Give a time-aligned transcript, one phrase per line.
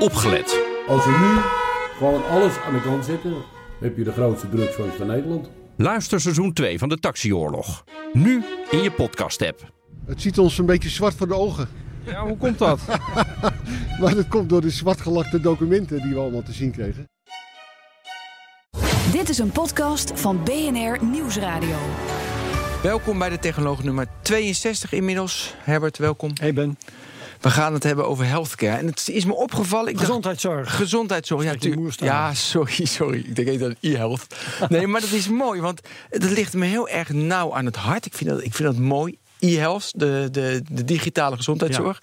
[0.00, 0.60] opgelet.
[0.88, 1.40] Als we nu
[1.98, 3.34] gewoon alles aan de kant zetten,
[3.80, 5.50] heb je de grootste drugsfans van Nederland.
[5.76, 7.84] Luister seizoen 2 van de Taxioorlog.
[8.12, 9.72] Nu in je podcast-app.
[10.06, 11.68] Het ziet ons een beetje zwart voor de ogen.
[12.04, 12.80] Ja, hoe komt dat?
[14.00, 17.08] Maar dat komt door de zwartgelakte documenten die we allemaal te zien kregen.
[19.12, 21.76] Dit is een podcast van BNR Nieuwsradio.
[22.82, 25.54] welkom bij de Technoloog nummer 62 inmiddels.
[25.58, 26.30] Herbert, welkom.
[26.40, 26.78] Hey Ben.
[27.40, 28.76] We gaan het hebben over healthcare.
[28.76, 29.88] En het is me opgevallen.
[29.88, 30.76] Ik dacht, Gezondheidszorg.
[30.76, 31.42] gezondheidszorg.
[31.42, 31.54] Ja,
[31.98, 33.18] ja, sorry, sorry.
[33.18, 34.26] Ik denk even aan e-health.
[34.68, 35.80] Nee, maar dat is mooi, want
[36.10, 38.06] dat ligt me heel erg nauw aan het hart.
[38.06, 39.18] Ik vind dat, ik vind dat mooi.
[39.38, 42.02] E-health, de, de, de digitale gezondheidszorg.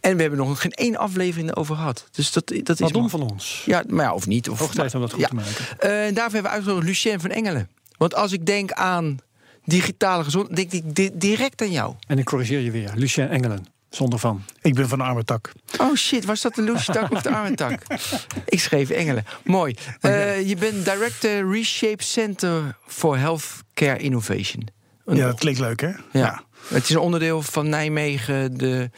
[0.00, 2.08] En we hebben nog geen één aflevering erover gehad.
[2.10, 3.10] Dus dat, dat is Wat dom mooi.
[3.10, 3.62] van ons.
[3.66, 4.48] Ja, maar ja, of niet.
[4.48, 5.28] Of, Hoog tijd om dat goed ja.
[5.28, 5.54] te maken.
[5.78, 7.68] En daarvoor hebben we uitgenodigd Lucien van Engelen.
[7.98, 9.18] Want als ik denk aan
[9.64, 11.94] digitale gezondheid, denk ik di- direct aan jou.
[12.06, 12.92] En ik corrigeer je weer.
[12.94, 13.66] Lucien Engelen.
[13.90, 14.42] Zonder van.
[14.62, 15.52] Ik ben van de arme tak.
[15.78, 17.82] Oh shit, was dat de loesje tak of de arme tak?
[18.46, 19.24] Ik schreef Engelen.
[19.44, 19.74] Mooi.
[20.00, 24.68] Eh, je bent director Reshape Center for Healthcare Innovation.
[25.04, 25.90] Een- Ja, dat klinkt leuk, hè?
[26.12, 26.42] ja.
[26.68, 28.90] Het is een onderdeel van Nijmegen, de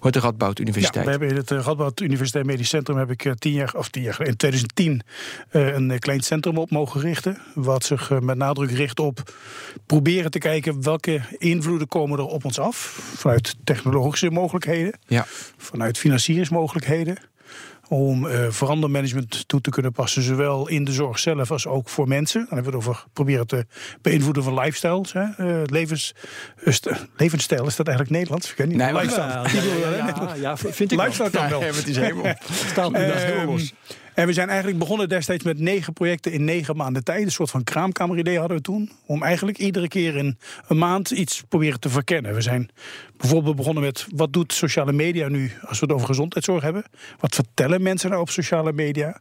[0.00, 1.04] Hoort de Radboud Ja, Universiteit.
[1.04, 3.88] we hebben in het uh, Radboud Universitair Medisch Centrum heb ik eh, tien jaar, of
[3.88, 5.02] tien jaar in 2010
[5.48, 7.38] eh, een eh, klein centrum op mogen richten.
[7.54, 9.34] Wat zich eh, met nadruk richt op
[9.86, 12.76] proberen te kijken welke invloeden komen er op ons af.
[13.16, 15.24] Vanuit technologische mogelijkheden, Ja.
[15.56, 17.16] vanuit financieringsmogelijkheden.
[17.88, 22.08] Om eh verandermanagement toe te kunnen passen, zowel in de zorg zelf als ook voor
[22.08, 22.40] mensen.
[22.48, 23.66] Dan hebben we het over proberen te
[24.02, 25.12] beïnvloeden van lifestyles.
[25.12, 25.22] Hè?
[25.22, 26.14] Eh, levens,
[26.64, 28.50] eh, st- levensstijl, is dat eigenlijk Nederlands?
[28.50, 28.76] Ik weet niet.
[28.76, 29.26] Nee, maar- lifestyle.
[29.28, 31.06] Ja, ja, ja, ja, ja, vind ik wel.
[31.06, 31.60] Lifestyle kan wel.
[31.62, 32.34] het is helemaal.
[32.72, 32.98] Staat nu.
[34.14, 37.24] En we zijn eigenlijk begonnen destijds met negen projecten in negen maanden tijd.
[37.24, 38.90] Een soort van kraamkameridee hadden we toen.
[39.06, 42.34] Om eigenlijk iedere keer in een maand iets proberen te verkennen.
[42.34, 42.70] We zijn
[43.16, 46.84] bijvoorbeeld begonnen met wat doet sociale media nu als we het over gezondheidszorg hebben.
[47.18, 49.20] Wat vertellen mensen nou op sociale media?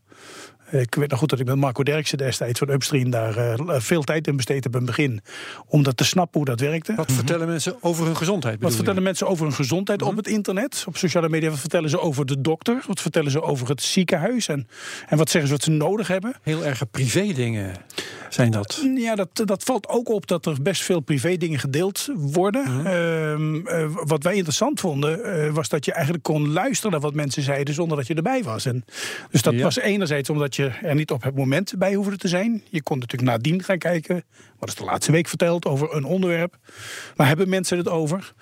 [0.73, 3.53] Eh, Ik weet nog goed dat ik met Marco Derksen destijds van Upstream daar eh,
[3.79, 5.21] veel tijd in besteed heb in het begin.
[5.67, 6.95] Om dat te snappen hoe dat werkte.
[6.95, 8.61] Wat vertellen mensen over hun gezondheid?
[8.61, 8.75] Wat je?
[8.75, 11.49] vertellen mensen over hun gezondheid op het internet, op sociale media?
[11.49, 12.83] Wat vertellen ze over de dokter?
[12.87, 14.47] Wat vertellen ze over het ziekenhuis?
[14.47, 14.67] En,
[15.07, 16.33] en wat zeggen ze wat ze nodig hebben?
[16.41, 17.71] Heel erg privé dingen
[18.29, 18.83] zijn dat.
[18.95, 22.65] Ja, dat, dat valt ook op dat er best veel privé dingen gedeeld worden.
[22.85, 27.13] Ehm, eh, wat wij interessant vonden, eh, was dat je eigenlijk kon luisteren naar wat
[27.13, 28.65] mensen zeiden zonder dat je erbij was.
[28.65, 28.85] En,
[29.31, 29.63] dus dat Ja.
[29.63, 32.63] was enerzijds omdat je er niet op het moment bij hoefde te zijn.
[32.69, 34.23] Je kon natuurlijk nadien gaan kijken.
[34.59, 36.57] Wat is de laatste week verteld over een onderwerp?
[37.15, 38.33] Waar hebben mensen het over?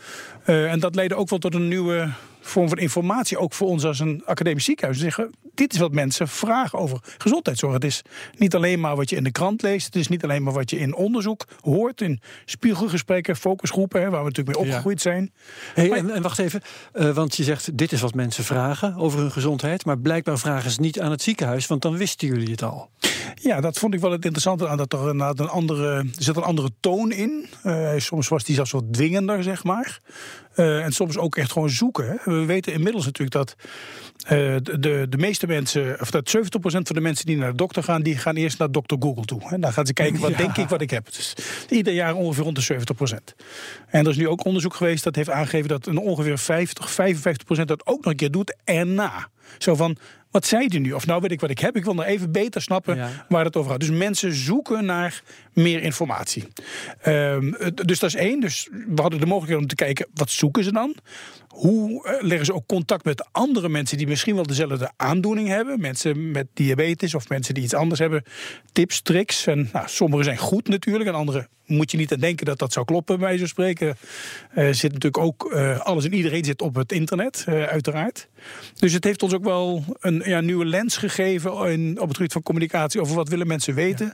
[0.43, 2.09] Eh, en dat leidde ook wel tot een nieuwe
[2.41, 5.00] vorm van informatie, ook voor ons als een academisch ziekenhuis.
[5.00, 7.74] Zeggen, dit is wat mensen vragen over gezondheidszorg.
[7.74, 8.02] Het is
[8.38, 9.85] niet alleen maar wat je in de krant leest.
[9.85, 12.01] Het is niet alleen maar wat je in onderzoek hoort.
[12.01, 14.72] In spiegelgesprekken, focusgroepen, hè, waar we natuurlijk mee Ja.
[14.72, 15.31] opgegroeid zijn.
[15.74, 16.62] Hey, Maar- en, en wacht even,
[16.94, 19.85] eh, want je zegt dit is wat mensen vragen over hun gezondheid.
[19.85, 22.90] Maar blijkbaar vragen ze niet aan het ziekenhuis, want dan wisten jullie het al.
[23.35, 26.35] Ja, dat vond ik wel het interessante aan dat er inderdaad een andere, er zit
[26.35, 27.46] een andere toon in.
[27.63, 30.00] Eh, soms was die zelfs wat dwingender, zeg maar.
[30.53, 32.19] Eh, en soms ook echt gewoon zoeken.
[32.23, 33.56] We weten inmiddels natuurlijk dat
[34.22, 37.84] eh, de, de, meeste mensen, of dat 70% van de mensen die naar de dokter
[37.84, 39.50] gaan, die gaan eerst naar dokter Google toe.
[39.50, 40.38] En dan gaan ze kijken, wat Ja.
[40.38, 41.06] denk ik wat ik heb.
[41.13, 41.34] Dus
[41.69, 43.35] ieder jaar ongeveer rond de 70%.
[43.88, 47.66] En er is nu ook onderzoek geweest dat heeft aangegeven dat een ongeveer 50, 55%
[47.66, 49.28] dat ook nog een keer doet erna.
[49.57, 49.97] Zo van,
[50.31, 50.92] wat zei die nu?
[50.92, 53.25] Of nou weet ik wat ik heb, ik wil nog even beter snappen Ja.
[53.30, 53.80] waar het over gaat.
[53.80, 56.47] Dus mensen zoeken naar meer informatie.
[57.02, 58.40] Ehm, dus dat is één.
[58.40, 60.96] Dus we hadden de mogelijkheid om te kijken, wat zoeken ze dan?
[61.51, 65.79] Hoe eh, leggen ze ook contact met andere mensen die misschien wel dezelfde aandoening hebben?
[65.79, 68.23] Mensen met diabetes of mensen die iets anders hebben.
[68.72, 69.47] Tips, tricks.
[69.47, 72.73] En nou, sommige zijn goed natuurlijk en andere moet je niet aan denken dat dat
[72.73, 73.95] zou kloppen, bij van spreken.
[74.53, 78.28] Eh zit natuurlijk ook, eh, alles en iedereen zit op het internet, uiteraard.
[78.75, 82.33] Dus het heeft ons ook wel een ja, nieuwe lens gegeven in, op het gebied
[82.33, 84.13] van communicatie over wat willen mensen weten.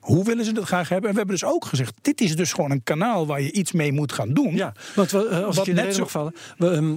[0.00, 1.08] Hoe willen ze dat graag hebben?
[1.08, 3.72] En we hebben dus ook gezegd: dit is dus gewoon een kanaal waar je iets
[3.72, 4.54] mee moet gaan doen.
[4.54, 6.34] Ja, want we, eh, als Wat ik je net zo vallen.
[6.58, 6.96] We, ehm,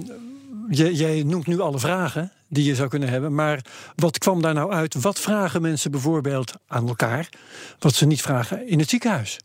[0.70, 3.34] jij, jij noemt nu alle vragen die je zou kunnen hebben.
[3.34, 4.94] Maar wat kwam daar nou uit?
[4.94, 7.28] Wat vragen mensen bijvoorbeeld aan elkaar?
[7.78, 9.38] Wat ze niet vragen in het ziekenhuis?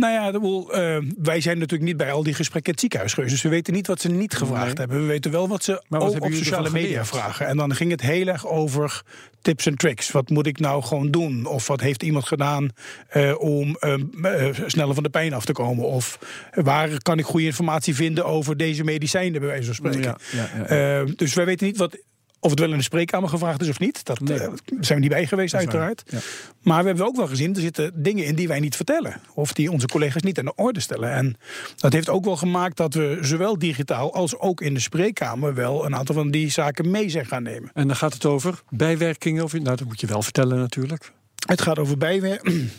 [0.00, 2.80] Nou ja, de boel, eh, wij zijn natuurlijk niet bij al die gesprekken in het
[2.80, 3.32] ziekenhuis geweest.
[3.32, 4.74] Dus we weten niet wat ze niet gevraagd Nee.
[4.76, 5.00] hebben.
[5.00, 7.46] We weten wel wat ze wat ook hebben op sociale media vragen.
[7.46, 9.02] En dan ging het heel erg over
[9.42, 10.10] tips en tricks.
[10.10, 11.46] Wat moet ik nou gewoon doen?
[11.46, 12.68] Of wat heeft iemand gedaan
[13.08, 15.84] eh, om eh, eh, sneller van de pijn af te komen?
[15.84, 16.18] Of
[16.52, 20.16] waar kan ik goede informatie vinden over deze medicijnen, bij wijze van spreken?
[20.32, 21.04] Ja, ja, ja.
[21.16, 21.98] Dus wij weten niet wat
[22.46, 24.04] Of het wel in de spreekkamer gevraagd is of niet.
[24.04, 24.38] Dat Nee.
[24.38, 24.48] eh,
[24.80, 26.02] zijn we niet bij geweest, uiteraard.
[26.06, 26.18] ja.
[26.62, 29.20] Maar we hebben ook wel gezien, er zitten dingen in die wij niet vertellen.
[29.34, 31.10] Of die onze collega's niet aan de orde stellen.
[31.12, 31.36] En
[31.76, 35.84] dat heeft ook wel gemaakt dat we zowel digitaal als ook in de spreekkamer wel
[35.84, 37.70] een aantal van die zaken mee zijn gaan nemen.
[37.74, 39.44] En dan gaat het over bijwerkingen.
[39.44, 41.12] Of, nou, dat moet je wel vertellen natuurlijk.
[41.46, 42.68] Het gaat over bijwerking.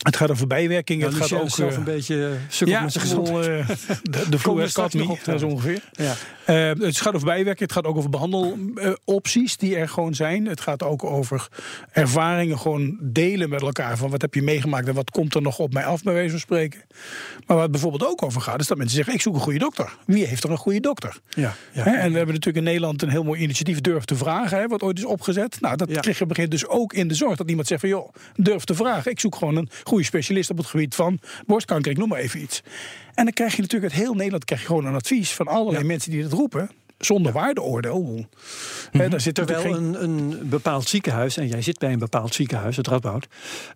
[0.00, 1.02] Het gaat over bijwerking.
[1.02, 4.60] Het gaat ook zelf een beetje ja, met de, we vloer
[4.92, 5.82] nog dat is ongeveer.
[5.92, 6.14] Ja.
[6.84, 10.46] Het gaat over bijwerking, het gaat ook over behandelopties die er gewoon zijn.
[10.46, 11.48] Het gaat ook over
[11.90, 13.96] ervaringen gewoon delen met elkaar.
[13.96, 16.30] Van wat heb je meegemaakt en wat komt er nog op mij af, bij wijze
[16.30, 16.80] van spreken.
[17.46, 19.58] Maar waar het bijvoorbeeld ook over gaat, is dat mensen zeggen: Ik zoek een goede
[19.58, 19.96] dokter.
[20.06, 21.16] Wie heeft er een goede dokter?
[21.28, 21.82] Ja, ja.
[21.82, 24.66] Hè, en we hebben natuurlijk in Nederland een heel mooi initiatief Durf te Vragen, hè,
[24.66, 25.60] wat ooit is opgezet.
[25.60, 26.24] Nou, dat Ja.
[26.26, 27.36] begint dus ook in de zorg.
[27.36, 29.10] Dat iemand zegt van, joh, durf te vragen.
[29.10, 31.90] Ik zoek gewoon een goede specialist op het gebied van borstkanker.
[31.90, 32.62] Ik noem maar even iets.
[33.14, 35.84] En dan krijg je natuurlijk uit heel Nederland krijg je gewoon een advies van allerlei
[35.84, 36.70] mensen die dat roepen.
[36.98, 38.26] Zonder waardeoordeel.
[38.90, 39.72] Hè, daar zit Terwijl geen...
[39.72, 43.26] een, een bepaald ziekenhuis, en jij zit bij een bepaald ziekenhuis, het Radboud,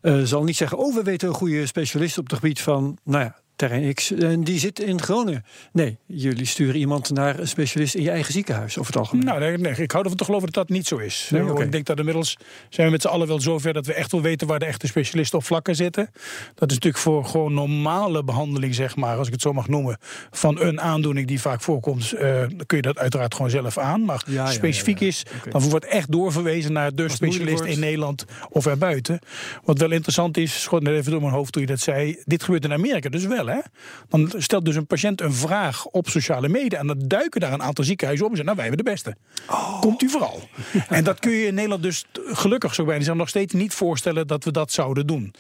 [0.01, 3.25] eh, zal niet zeggen: Oh, we weten een goede specialist op het gebied van, nou
[3.25, 5.45] ja, terrein X, en die zit in Groningen.
[5.73, 9.25] Nee, jullie sturen iemand naar een specialist in je eigen ziekenhuis over het algemeen.
[9.25, 11.29] Nou, nee, nee, ik hou ervan te geloven dat dat niet zo is.
[11.33, 11.65] Nee, Eh.
[11.65, 12.37] Ik denk dat inmiddels
[12.69, 14.87] zijn we met z'n allen wel zover dat we echt wel weten waar de echte
[14.87, 16.11] specialisten op vlakken zitten.
[16.55, 19.99] Dat is natuurlijk voor gewoon normale behandeling, zeg maar, als ik het zo mag noemen,
[20.31, 24.05] van een aandoening die vaak voorkomt, eh, dan kun je dat uiteraard gewoon zelf aan.
[24.05, 25.11] Maar Ja, specifiek ja, ja.
[25.11, 29.19] is, dan wordt echt doorverwezen naar de specialist in Nederland of erbuiten.
[29.65, 32.43] Wat wel interessant is, schoot net even door mijn hoofd toen je dat zei, dit
[32.43, 33.61] gebeurt in Amerika dus wel, hè?
[34.09, 37.63] Dan stelt dus een patiënt een vraag op sociale media en dan duiken daar een
[37.63, 39.81] aantal ziekenhuizen op en zeggen, nou, wij hebben de beste.
[39.81, 40.49] Komt u vooral.
[40.89, 44.45] En dat kun je in Nederland dus gelukkig zo bijna nog steeds niet voorstellen dat
[44.45, 45.35] we dat zouden doen.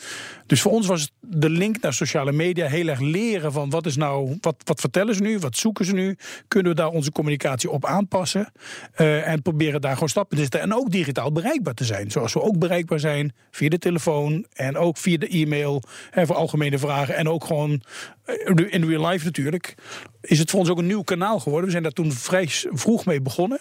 [0.46, 3.96] Dus voor ons was de link naar sociale media heel erg leren van wat is
[3.96, 6.16] nou, wat, wat vertellen ze nu, wat zoeken ze nu,
[6.48, 8.52] kunnen we daar onze communicatie op aanpassen
[8.94, 12.10] eh, en proberen daar gewoon stappen te zetten en ook digitaal bereikbaar te zijn.
[12.10, 16.36] Zoals we ook bereikbaar zijn via de telefoon en ook via de e-mail hè, voor
[16.36, 17.82] algemene vragen en ook gewoon
[18.70, 19.74] in real life natuurlijk.
[20.20, 21.64] Is het voor ons ook een nieuw kanaal geworden.
[21.64, 23.58] We zijn daar toen vrij vroeg mee begonnen.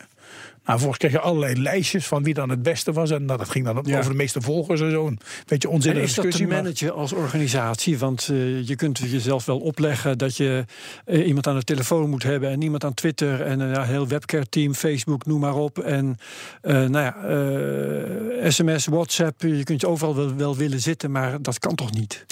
[0.65, 3.11] Nou, vervolgens kreeg je allerlei lijstjes van wie dan het beste was.
[3.11, 3.97] En nou, dat ging dan Ja.
[3.97, 5.07] over de meeste volgers en zo.
[5.07, 6.53] Een beetje onzinnige is dat te discussie.
[6.53, 7.97] maar- managen als organisatie?
[7.97, 10.65] Want eh, je kunt jezelf wel opleggen dat je
[11.05, 14.73] eh, iemand aan de telefoon moet hebben en iemand aan Twitter en een heel webcare-team,
[14.73, 15.79] Facebook, noem maar op.
[15.79, 16.17] En
[16.61, 21.41] eh, nou ja, eh, sms, WhatsApp, je kunt je overal wel, wel willen zitten, maar
[21.41, 22.25] dat kan toch niet?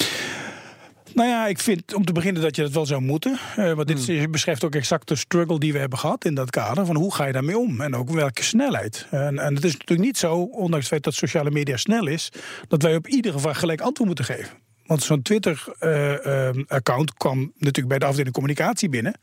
[1.14, 3.40] Nou ja, ik vind om te beginnen dat je dat wel zou moeten.
[3.56, 4.32] Eh, want dit Hmm.
[4.32, 6.86] beschrijft ook exact de struggle die we hebben gehad in dat kader.
[6.86, 7.82] Van hoe ga je daarmee om?
[7.82, 9.08] En ook welke snelheid.
[9.12, 12.30] En, en het is natuurlijk niet zo, ondanks het feit dat sociale media snel is,
[12.68, 14.50] dat wij op iedere vraag gelijk antwoord moeten geven.
[14.86, 19.16] Want zo'n Twitter-account kwam natuurlijk bij de afdeling communicatie binnen.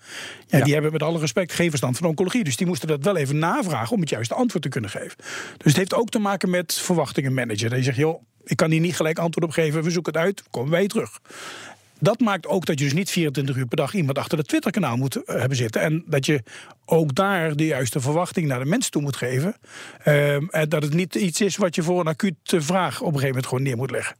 [0.46, 0.64] Ja, Ja.
[0.64, 2.44] Die hebben met alle respect geen verstand van oncologie.
[2.44, 5.17] Dus die moesten dat wel even navragen om het juiste antwoord te kunnen geven.
[5.56, 7.69] Dus het heeft ook te maken met verwachtingen managen.
[7.70, 9.82] Dat je zegt, joh, ik kan hier niet gelijk antwoord op geven.
[9.82, 11.19] We zoeken het uit, komen wij terug.
[12.00, 14.97] Dat maakt ook dat je dus niet 24 uur per dag iemand achter het Twitter-kanaal
[14.97, 15.81] moet eh, hebben zitten.
[15.81, 16.43] En dat je
[16.85, 19.56] ook daar de juiste verwachting naar de mensen toe moet geven.
[20.03, 23.12] Ehm, en dat het niet iets is wat je voor een acute vraag op een
[23.12, 24.17] gegeven moment gewoon neer moet leggen.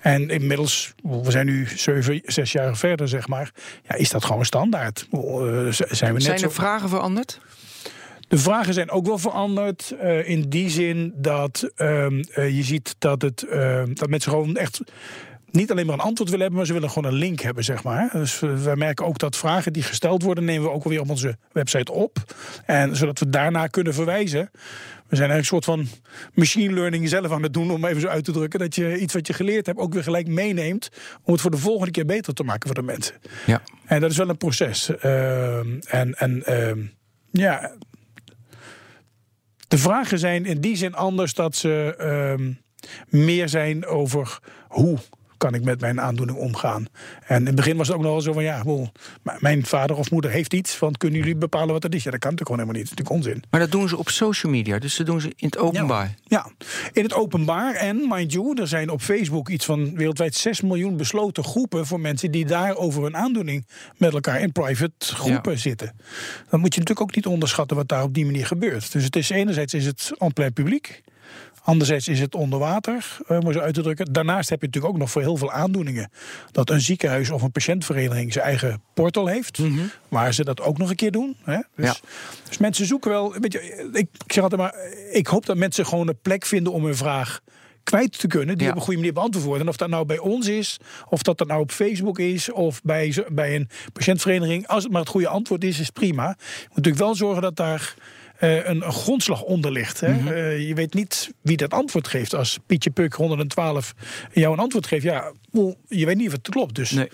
[0.00, 3.52] En inmiddels, we zijn nu zeven, zes jaar verder, zeg maar.
[3.88, 5.06] Ja, is dat gewoon standaard?
[5.12, 5.20] Eh,
[5.70, 6.46] zijn we net Zijn zo...
[6.46, 7.40] er vragen veranderd?
[8.28, 9.94] De vragen zijn ook wel veranderd.
[10.00, 14.56] eh, in die zin dat ehm, eh, je ziet dat, het, ehm, dat mensen gewoon
[14.56, 14.80] echt
[15.52, 17.82] niet alleen maar een antwoord willen hebben, maar ze willen gewoon een link hebben, zeg
[17.82, 18.10] maar.
[18.12, 21.36] Dus wij merken ook dat vragen die gesteld worden, nemen we ook alweer op onze
[21.52, 22.18] website op.
[22.66, 24.50] En zodat we daarna kunnen verwijzen.
[25.10, 26.00] We zijn eigenlijk een soort van
[26.34, 28.58] machine learning zelf aan het doen, om even zo uit te drukken.
[28.58, 30.88] Dat je iets wat je geleerd hebt ook weer gelijk meeneemt.
[31.22, 33.14] Om het voor de volgende keer beter te maken voor de mensen.
[33.46, 33.62] Ja.
[33.86, 34.96] En dat is wel een proces.
[34.96, 36.80] Ehm, en en ehm,
[37.30, 37.72] ja,
[39.68, 42.52] de vragen zijn in die zin anders dat ze ehm,
[43.08, 44.38] meer zijn over
[44.68, 44.98] hoe
[45.40, 46.86] kan ik met mijn aandoening omgaan.
[47.26, 48.92] En in het begin was het ook nog wel zo van ja, wel,
[49.38, 52.02] mijn vader of moeder heeft iets, want kunnen jullie bepalen wat dat is?
[52.02, 52.90] Ja, dat kan natuurlijk gewoon helemaal niet.
[52.90, 53.50] Dat is natuurlijk onzin.
[53.50, 56.14] Maar dat doen ze op social media, dus dat doen ze in het openbaar.
[56.22, 56.50] Ja,
[56.92, 57.74] in het openbaar.
[57.74, 62.00] En mind you, er zijn op Facebook iets van wereldwijd 6 miljoen besloten groepen voor
[62.00, 63.66] mensen die daar over hun aandoening
[63.96, 65.96] met elkaar in private groepen zitten.
[66.50, 68.92] Dan moet je natuurlijk ook niet onderschatten wat daar op die manier gebeurt.
[68.92, 71.02] Dus het is enerzijds is het en plein publiek.
[71.62, 74.12] Anderzijds is het onder water, eh, om het zo uit te drukken.
[74.12, 76.10] Daarnaast heb je natuurlijk ook nog voor heel veel aandoeningen...
[76.52, 79.58] dat een ziekenhuis of een patiëntvereniging zijn eigen portal heeft...
[80.08, 81.36] waar ze dat ook nog een keer doen.
[81.44, 81.58] Hè?
[81.76, 81.94] Dus, Ja.
[82.48, 83.34] dus mensen zoeken wel...
[83.40, 84.74] Weet je, ik, ik zeg altijd maar,
[85.12, 87.40] ik hoop dat mensen gewoon een plek vinden om hun vraag
[87.82, 88.58] kwijt te kunnen...
[88.58, 88.72] die Ja.
[88.72, 89.62] op een goede manier beantwoord worden.
[89.62, 90.76] En of dat nou bij ons is,
[91.08, 92.52] of dat dat nou op Facebook is...
[92.52, 94.66] of bij, bij een patiëntvereniging.
[94.66, 96.28] Als het maar het goede antwoord is, is prima.
[96.38, 97.94] Je moet natuurlijk wel zorgen dat daar
[98.40, 100.00] eh, een, een grondslag onder ligt.
[100.00, 100.12] Hè?
[100.12, 100.28] Mhm.
[100.28, 102.34] Eh, je weet niet wie dat antwoord geeft.
[102.34, 103.94] Als Pietje Puk 112
[104.32, 105.32] jou een antwoord geeft, ja,
[105.88, 106.74] je weet niet of het klopt.
[106.74, 107.08] Dus Nee.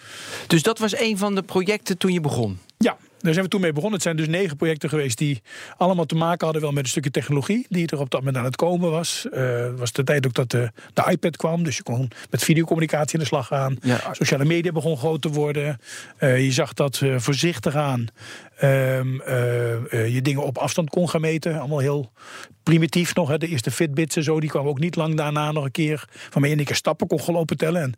[0.47, 2.59] Dus dat was een van de projecten toen je begon.
[2.79, 3.95] ja, daar zijn we toen mee begonnen.
[3.95, 5.43] Het zijn dus negen projecten geweest die
[5.77, 8.45] allemaal te maken hadden wel met een stukje technologie die er op dat moment aan
[8.45, 9.27] het komen was.
[9.31, 13.15] Het was de tijd ook dat de, de iPad kwam, dus je kon met videocommunicatie
[13.15, 13.77] aan de slag gaan.
[13.83, 14.01] Ja.
[14.13, 15.81] Sociale media begon groot te worden.
[16.17, 18.07] Eh, je zag dat eh, voorzichtig aan
[18.57, 21.59] ehm, eh, eh, je dingen op afstand kon gaan meten.
[21.59, 22.13] Allemaal heel
[22.63, 23.29] primitief nog.
[23.29, 23.39] Hè.
[23.39, 26.09] De eerste Fitbits en zo, die kwamen ook niet lang daarna nog een keer.
[26.31, 27.83] Waarmee je een keer stappen kon gaan lopen tellen.
[27.83, 27.95] En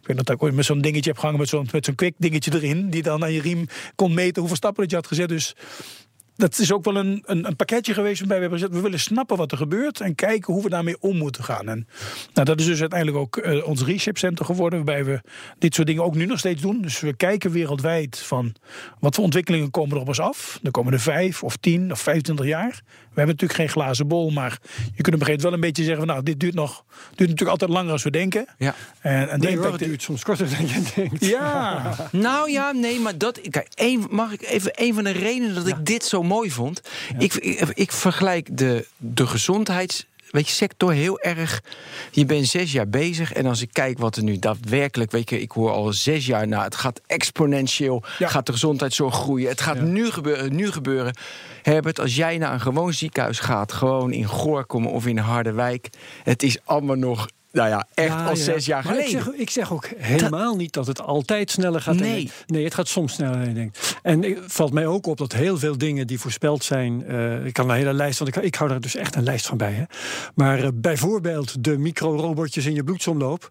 [0.00, 2.14] ik weet dat ik ooit met zo'n dingetje heb gehangen met zo'n met zo'n quick
[2.18, 2.90] dingetje erin.
[2.90, 5.28] Die dan aan je riem kon meten hoeveel stappen dat je had gezet.
[5.28, 5.54] Dus
[6.36, 8.76] dat is ook wel een, een, een pakketje geweest waarbij we hebben gezegd...
[8.76, 11.68] we willen snappen wat er gebeurt en kijken hoe we daarmee om moeten gaan.
[11.68, 11.88] En
[12.34, 14.84] nou, dat is dus uiteindelijk ook eh, ons Reship Center geworden...
[14.84, 15.20] waarbij we
[15.58, 16.80] dit soort dingen ook nu nog steeds doen.
[16.82, 18.54] Dus we kijken wereldwijd van
[19.00, 20.58] wat voor ontwikkelingen komen er op ons af.
[20.62, 22.82] De komende vijf of tien of 25 jaar.
[23.16, 24.58] We hebben natuurlijk geen glazen bol, maar
[24.94, 26.04] je kunt op een gegeven moment wel een beetje zeggen...
[26.04, 28.46] van, nou, dit duurt, nog, duurt natuurlijk altijd langer als we denken.
[28.58, 28.74] Ja.
[29.00, 31.24] En, en Nee, hoor, impact- het duurt soms korter dan je denkt.
[31.24, 33.40] Ja, Nou ja, nee, maar dat.
[33.50, 36.80] Kijk, één, mag ik even een van de redenen dat ik dit zo mooi vond.
[37.18, 40.06] Ik, ik, ik vergelijk de, de gezondheids.
[40.30, 41.62] Weet je, sector heel erg.
[42.10, 43.32] Je bent zes jaar bezig.
[43.32, 45.10] En als ik kijk wat er nu daadwerkelijk.
[45.10, 46.48] Weet je, ik hoor al zes jaar.
[46.48, 48.02] Nou, het gaat exponentieel.
[48.18, 48.28] Ja.
[48.28, 49.48] Gaat de gezondheidszorg groeien.
[49.48, 51.16] Het gaat nu, gebeuren, nu gebeuren.
[51.62, 53.72] Herbert, als jij naar een gewoon ziekenhuis gaat.
[53.72, 55.88] Gewoon in Goorkom of in Harderwijk.
[56.22, 57.28] Het is allemaal nog.
[57.56, 58.42] Nou ja, echt Ja, al ja.
[58.42, 59.18] zes jaar Maar geleden.
[59.18, 61.94] Ik zeg, ik zeg ook helemaal niet dat het altijd sneller gaat.
[61.94, 62.30] Nee.
[62.46, 63.98] nee, het gaat soms sneller denkt.
[64.02, 67.06] En het valt mij ook op dat heel veel dingen die voorspeld zijn.
[67.06, 69.46] eh, ik kan een hele lijst, want ik, ik hou daar dus echt een lijst
[69.46, 69.72] van bij.
[69.72, 69.82] Hè.
[70.34, 73.48] Maar eh, bijvoorbeeld de microrobotjes in je bloedsomloop.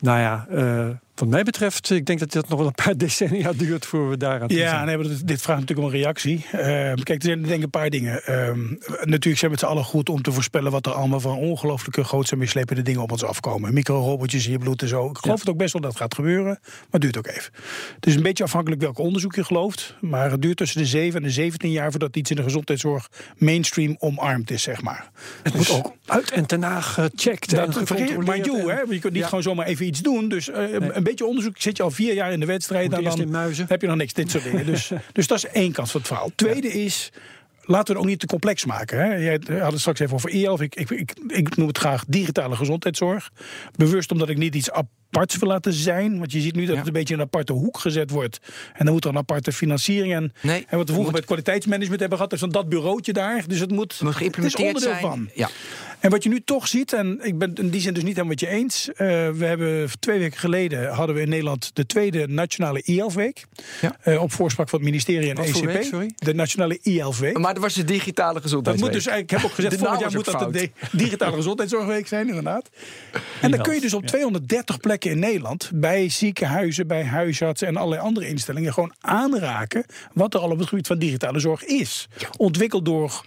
[0.00, 3.52] Nou ja, eh, wat mij betreft, ik denk dat dat nog wel een paar decennia
[3.52, 4.86] duurt voor we daar aan toe Ja, zijn.
[4.86, 6.46] nee, maar dit, vraagt natuurlijk om een reactie.
[6.52, 6.58] Eh,
[7.02, 8.24] kijk, er zijn denk ik een paar dingen.
[8.24, 10.72] Ehm, natuurlijk zijn we met z'n allen goed om te voorspellen...
[10.72, 13.74] wat er allemaal van ongelooflijke grootse meeslepende dingen op ons afkomen.
[13.74, 15.06] Microrobotjes in je bloed en zo.
[15.10, 17.52] Ik geloof het ook best wel dat het gaat gebeuren, maar het duurt ook even.
[17.94, 19.94] Het is een beetje afhankelijk welk onderzoek je gelooft.
[20.00, 21.90] Maar het duurt tussen de 7 en de 17 jaar...
[21.90, 25.10] voordat iets in de gezondheidszorg mainstream omarmd is, zeg maar.
[25.42, 28.26] Het moet ook uit en ten gecheckt en Dat vergeet gecontroleerd.
[28.26, 28.80] maar you, en- hè?
[28.94, 29.28] Je kunt niet Ja.
[29.28, 30.28] gewoon zomaar even iets doen.
[30.28, 32.90] Dus eh, een beetje onderzoek zit je al vier jaar in de wedstrijd.
[32.90, 33.66] Dan muizen.
[33.68, 34.66] heb je nog niks, dit soort dingen.
[34.66, 36.30] Dus, dus dat is één kant van het verhaal.
[36.34, 37.10] Tweede is,
[37.64, 38.98] laten we het ook niet te complex maken.
[38.98, 39.14] Hè?
[39.14, 40.60] Jij had het straks even over e-health.
[40.60, 43.30] Ik, ik, ik, ik noem het graag digitale gezondheidszorg.
[43.76, 46.18] Bewust omdat ik niet iets aparts wil laten zijn.
[46.18, 46.76] Want je ziet nu dat Ja.
[46.78, 48.38] het een beetje in een aparte hoek gezet wordt.
[48.72, 50.14] En dan moet er een aparte financiering.
[50.14, 52.32] En, Nee, en wat we vroeger met kwaliteitsmanagement hebben gehad...
[52.32, 53.44] is dan dat bureautje daar.
[53.46, 55.26] Dus het moet, Het moet geïmplementeerd het is onderdeel zijn.
[55.26, 55.30] van.
[55.34, 55.48] Ja.
[56.02, 58.36] En wat je nu toch ziet, en ik ben in die zin dus niet helemaal
[58.38, 58.88] met je eens.
[58.88, 58.96] eh,
[59.30, 63.44] we hebben twee weken geleden hadden we in Nederland de tweede nationale e-health-week.
[63.80, 63.96] Ja.
[64.00, 65.64] Eh, op voorspraak van het ministerie en Wat ECP.
[65.64, 66.10] week, sorry?
[66.16, 67.38] De nationale e-health-week.
[67.38, 68.90] Maar dat was de digitale Dat gezondheidsweek.
[68.92, 72.28] moet dus eigenlijk, ik heb ook gezegd, naam jaar moet dat de digitale gezondheidszorgweek zijn,
[72.28, 72.70] inderdaad.
[73.40, 77.76] En dan kun je dus op 230 plekken in Nederland, bij ziekenhuizen, bij huisartsen en
[77.76, 82.08] allerlei andere instellingen, gewoon aanraken wat er al op het gebied van digitale zorg is.
[82.36, 83.24] Ontwikkeld door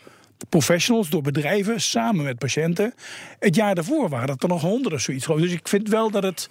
[0.49, 2.93] professionals, door bedrijven, samen met patiënten.
[3.39, 5.25] Het jaar daarvoor waren dat er nog honderd of zoiets.
[5.25, 6.49] Dus ik vind wel dat het.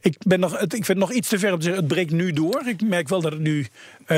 [0.00, 1.92] Ik, ben nog, het, ik vind het nog iets te ver om te zeggen, het
[1.92, 2.62] breekt nu door.
[2.66, 3.66] Ik merk wel dat het nu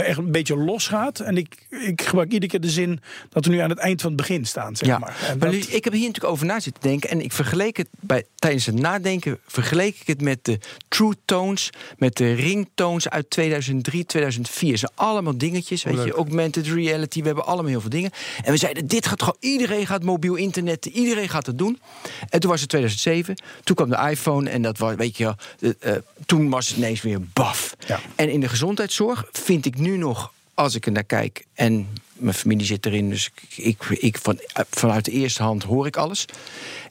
[0.02, 1.20] echt een beetje losgaat.
[1.20, 4.10] En ik, ik gebruik iedere keer de zin dat we nu aan het eind van
[4.10, 4.76] het begin staan.
[4.76, 5.16] Zeg Ja, maar.
[5.20, 7.10] maar, En dat- nu- ik heb hier natuurlijk over na zitten denken.
[7.10, 9.38] En ik vergeleek het bij, tijdens het nadenken.
[9.46, 10.58] vergeleek ik het met de
[10.88, 11.70] True Tones.
[11.98, 14.70] met de ringtones uit 2003, 2004.
[14.70, 15.82] Ze zijn allemaal dingetjes.
[15.82, 17.20] Weet je, augmented reality.
[17.20, 18.10] We hebben allemaal heel veel dingen.
[18.44, 19.36] En we zeiden: dit gaat gewoon.
[19.40, 20.86] Iedereen gaat mobiel internet.
[20.86, 21.78] Iedereen gaat het doen.
[22.28, 23.34] En toen was het 2007.
[23.64, 24.50] Toen kwam de iPhone.
[24.50, 25.34] En dat was, weet je
[25.80, 25.92] eh,
[26.26, 27.76] toen was het ineens weer baf.
[27.86, 28.00] Ja.
[28.14, 32.34] En in de gezondheidszorg vind ik nu nog, als ik er naar kijk, en mijn
[32.34, 34.38] familie zit erin, dus ik, ik, van,
[34.70, 36.24] vanuit de eerste hand hoor ik alles.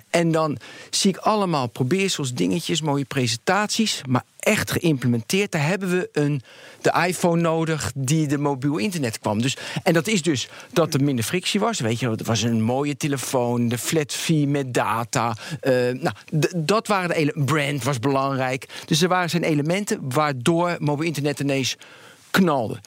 [0.09, 0.57] En dan
[0.89, 5.51] zie ik allemaal probeersels, dingetjes, mooie presentaties, maar echt geïmplementeerd.
[5.51, 6.41] Daar hebben we een,
[6.81, 9.41] de iPhone nodig die de mobiel internet kwam.
[9.41, 11.79] Dus, en dat is dus dat er minder frictie was.
[11.79, 15.35] Weet je, het was een mooie telefoon, de flat fee met data.
[15.59, 16.15] eh, nou,
[16.55, 18.67] dat waren de ele- brand was belangrijk.
[18.85, 21.75] Dus er waren zijn elementen waardoor mobiel internet ineens
[22.33, 22.79] knalde.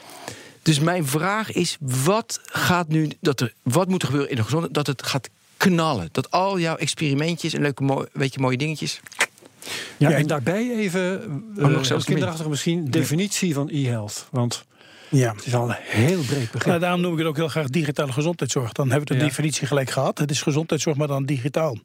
[0.62, 4.42] Dus mijn vraag is: wat gaat nu dat er, wat moet er gebeuren in de
[4.42, 6.08] gezondheid dat het gaat knallen?
[6.12, 9.00] Dat al jouw experimentjes en leuke mooi, weet je, mooie dingetjes.
[9.98, 11.20] Ja, Ja, en daarbij even,
[11.54, 14.26] nog uh, zelfs kinderachtig misschien, definitie van e-health.
[14.30, 14.64] Want
[15.08, 15.32] Ja.
[15.36, 16.64] Het is al een heel breed begrip.
[16.66, 18.72] Nou, daarom noem ik het ook heel graag digitale gezondheidszorg.
[18.72, 19.26] Dan hebben we de Ja.
[19.26, 20.18] definitie gelijk gehad.
[20.18, 21.76] Het is gezondheidszorg, maar dan digitaal.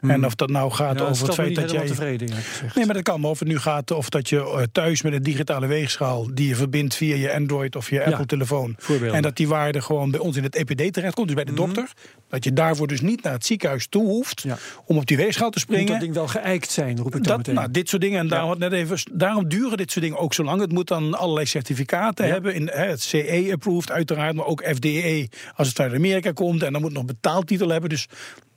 [0.00, 1.86] En of dat nou gaat Ja, over het feit dat jij...
[1.86, 2.28] tevreden.
[2.74, 3.20] Nee, maar dat kan.
[3.20, 6.28] Maar of het nu gaat of dat je eh, thuis met een digitale weegschaal...
[6.34, 8.76] die je verbindt via je Android of je Apple-telefoon...
[9.12, 11.92] en dat die waarde gewoon bij ons in het EPD terechtkomt, dus bij de dokter...
[12.28, 14.44] dat je daarvoor dus niet naar het ziekenhuis toe hoeft...
[14.86, 16.00] Om op die weegschaal te Moet dat springen.
[16.00, 17.54] ding wel geëikt zijn, roep ik Dat, meteen.
[17.54, 18.18] nou, dit soort dingen.
[18.18, 20.60] En daarom, net even, daarom duren dit soort dingen ook zo lang.
[20.60, 22.54] Het moet dan allerlei certificaten hebben.
[22.54, 26.62] In, het CE-approved uiteraard, maar ook FDE als het vanuit Amerika komt.
[26.62, 27.90] En dan moet nog betaaltitel hebben.
[27.90, 28.06] Dus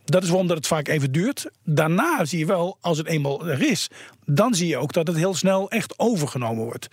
[0.10, 1.50] dat is waarom dat het vaak even duurt.
[1.64, 3.88] Daarna zie je wel, als het eenmaal er is...
[4.26, 6.88] dan zie je ook dat het heel snel echt overgenomen wordt.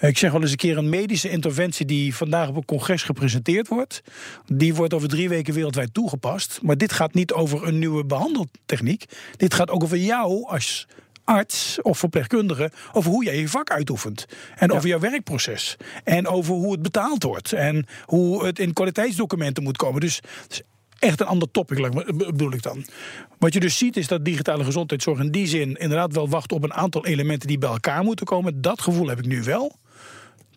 [0.00, 1.86] Ik zeg wel eens een keer een medische interventie...
[1.86, 4.02] die vandaag op een congres gepresenteerd wordt...
[4.46, 6.58] die wordt over drie weken wereldwijd toegepast.
[6.62, 9.04] Maar dit gaat niet over een nieuwe behandeltechniek.
[9.36, 10.86] Dit gaat ook over jou als
[11.30, 14.26] arts of verpleegkundige over hoe jij je vak uitoefent.
[14.56, 15.76] En over jouw werkproces.
[16.04, 17.52] En over hoe het betaald wordt.
[17.52, 20.00] En hoe het in kwaliteitsdocumenten moet komen.
[20.00, 20.62] Dus het is
[20.98, 22.84] echt een ander topic, bedoel ik dan.
[23.38, 26.62] Wat je dus ziet is dat digitale gezondheidszorg in die zin inderdaad wel wacht op
[26.62, 28.60] een aantal elementen die bij elkaar moeten komen.
[28.60, 29.78] Dat gevoel heb ik nu wel.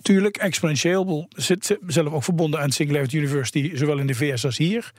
[0.04, 1.28] Tuurlijk, exponentieel.
[1.30, 4.92] Zit zelf ook verbonden aan Singularity University, zowel in de VS als hier.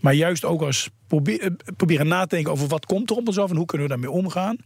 [0.00, 3.38] Maar juist ook als eh, proberen na te denken over wat komt er op ons
[3.38, 4.56] af en hoe kunnen we daarmee omgaan.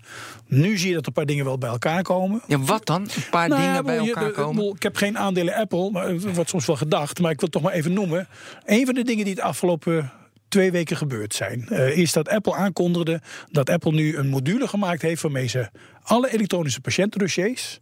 [0.46, 2.42] Nu zie je dat een paar dingen wel bij elkaar komen.
[2.46, 3.02] Ja, wat dan?
[3.02, 4.64] Een paar Nou ja, dingen bij je- elkaar de- komen?
[4.74, 7.20] Ik heb geen aandelen Apple, maar het wordt soms wel gedacht.
[7.20, 8.28] Maar ik wil het toch maar even noemen.
[8.64, 10.12] Een van de dingen die het afgelopen
[10.48, 11.68] twee weken gebeurd zijn...
[11.68, 13.20] eh, is dat Apple aankondigde
[13.50, 15.22] dat Apple nu een module gemaakt heeft...
[15.22, 15.68] waarmee ze
[16.02, 17.80] alle elektronische patiëntendossiers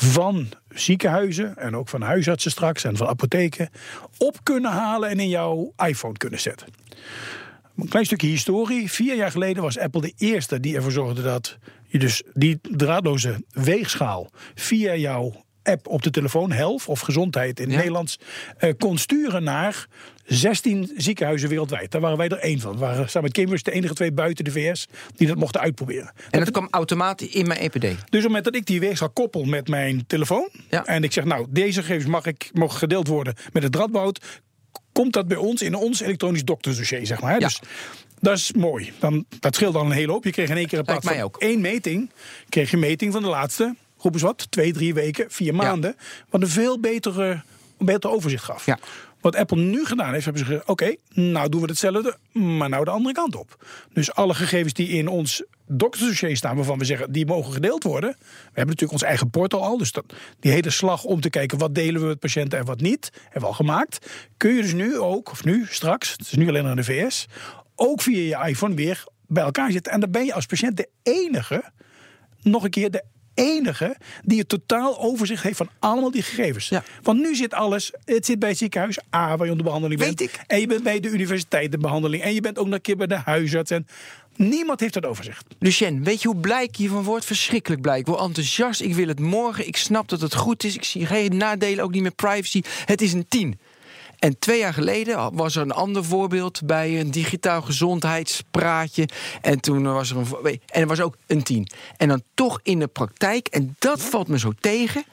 [0.00, 3.70] van ziekenhuizen en ook van huisartsen straks en van apotheken
[4.18, 6.66] op kunnen halen en in jouw iPhone kunnen zetten.
[7.76, 8.90] Een klein stukje historie.
[8.90, 13.44] Vier jaar geleden was Apple de eerste die ervoor zorgde dat je dus die draadloze
[13.50, 17.78] weegschaal via jouw app op de telefoon, Health of Gezondheid in het Ja.
[17.78, 18.18] Nederlands,
[18.58, 19.86] eh, kon sturen naar
[20.24, 21.90] 16 ziekenhuizen wereldwijd.
[21.90, 22.72] Daar waren wij er één van.
[22.72, 24.86] We waren samen met Cambridge de enige twee buiten de VS
[25.16, 26.12] die dat mochten uitproberen.
[26.30, 27.80] En dat kwam automatisch in mijn EPD.
[27.80, 30.48] Dus op het moment dat ik die weegschaal koppel met mijn telefoon...
[30.70, 30.84] Ja.
[30.86, 34.24] en ik zeg, nou, deze gegevens mag ik, mogen gedeeld worden met het radboud...
[34.92, 37.30] komt dat bij ons in ons elektronisch doktersdossier, zeg maar.
[37.30, 37.36] hè.
[37.36, 37.46] Ja.
[37.46, 37.60] Dus
[38.20, 38.92] dat is mooi.
[38.98, 40.24] Dan, dat scheelt dan een hele hoop.
[40.24, 41.36] Je kreeg in één keer in plaats mij van ook.
[41.38, 42.10] één meting...
[42.48, 45.96] kreeg je een meting van de laatste, roep eens wat, twee, drie weken, vier maanden...
[46.30, 47.42] wat een veel betere,
[47.78, 48.66] beter overzicht gaf.
[48.66, 48.78] Ja.
[49.20, 52.84] Wat Apple nu gedaan heeft, hebben ze gezegd: oké, nou doen we hetzelfde, maar nou
[52.84, 53.64] de andere kant op.
[53.92, 58.10] Dus alle gegevens die in ons doktersdossier staan, waarvan we zeggen die mogen gedeeld worden.
[58.18, 60.04] We hebben natuurlijk ons eigen portal al, dus dat,
[60.40, 63.40] die hele slag om te kijken wat delen we met patiënten en wat niet, hebben
[63.40, 64.06] we al gemaakt.
[64.36, 67.26] Kun je dus nu ook, of nu straks, het is nu alleen naar de VS,
[67.74, 69.92] ook via je iPhone weer bij elkaar zitten.
[69.92, 71.64] En dan ben je als patiënt de enige,
[72.42, 76.68] nog een keer de enige die het totaal overzicht heeft van allemaal die gegevens.
[76.68, 76.84] Ja.
[77.02, 80.16] Want nu zit alles, het zit bij het ziekenhuis A waar je onder behandeling Weet
[80.16, 80.34] bent.
[80.34, 80.40] ik.
[80.46, 82.22] En je bent bij de universiteit de behandeling.
[82.22, 83.70] En je bent ook nog een keer bij de huisarts.
[83.70, 83.86] En
[84.36, 85.44] niemand heeft dat overzicht.
[85.58, 87.24] Lucien, weet je hoe blij ik hiervan word?
[87.24, 87.98] Verschrikkelijk blij.
[87.98, 88.80] Ik word enthousiast.
[88.80, 89.66] Ik wil het morgen.
[89.66, 90.74] Ik snap dat het goed is.
[90.74, 92.62] Ik zie geen nadelen, ook niet met privacy.
[92.84, 93.58] Het is een 10.
[94.20, 99.08] En twee jaar geleden was er een ander voorbeeld bij een digitaal gezondheidspraatje.
[99.40, 100.60] En toen was er een.
[100.66, 101.68] En er was ook een 10.
[101.96, 105.04] En dan toch in de praktijk, en dat valt me zo tegen.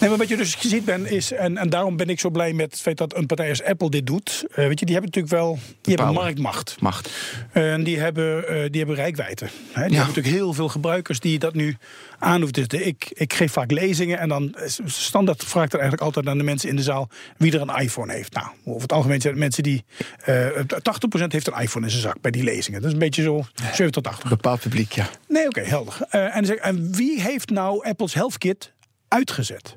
[0.00, 2.52] Nee, maar wat je dus ziet ben is, en, en daarom ben ik zo blij
[2.52, 4.44] met het feit dat een partij als Apple dit doet.
[4.50, 6.76] Eh, weet je, die hebben natuurlijk wel die hebben marktmacht.
[6.80, 7.10] Macht.
[7.52, 9.44] En die hebben, eh, die hebben rijkwijde.
[9.44, 9.50] Hè?
[9.72, 11.76] Die hebben natuurlijk heel veel gebruikers die dat nu
[12.18, 12.68] aanhoeven.
[12.68, 16.28] Dus ik, ik geef vaak lezingen en dan eh, standaard vraag ik dan eigenlijk altijd
[16.28, 18.32] aan de mensen in de zaal wie er een iPhone heeft.
[18.34, 19.84] Nou, over het algemeen zijn het mensen die.
[20.24, 22.78] eh 80% heeft een iPhone in zijn zak bij die lezingen.
[22.80, 24.28] Dat is een beetje zo 7 tot 80.
[24.28, 25.08] Bepaald publiek, ja.
[25.28, 25.94] Nee, oké, helder.
[26.10, 28.72] Eh, en, zeg en wie heeft nou Apple's Health Kit
[29.08, 29.76] uitgezet?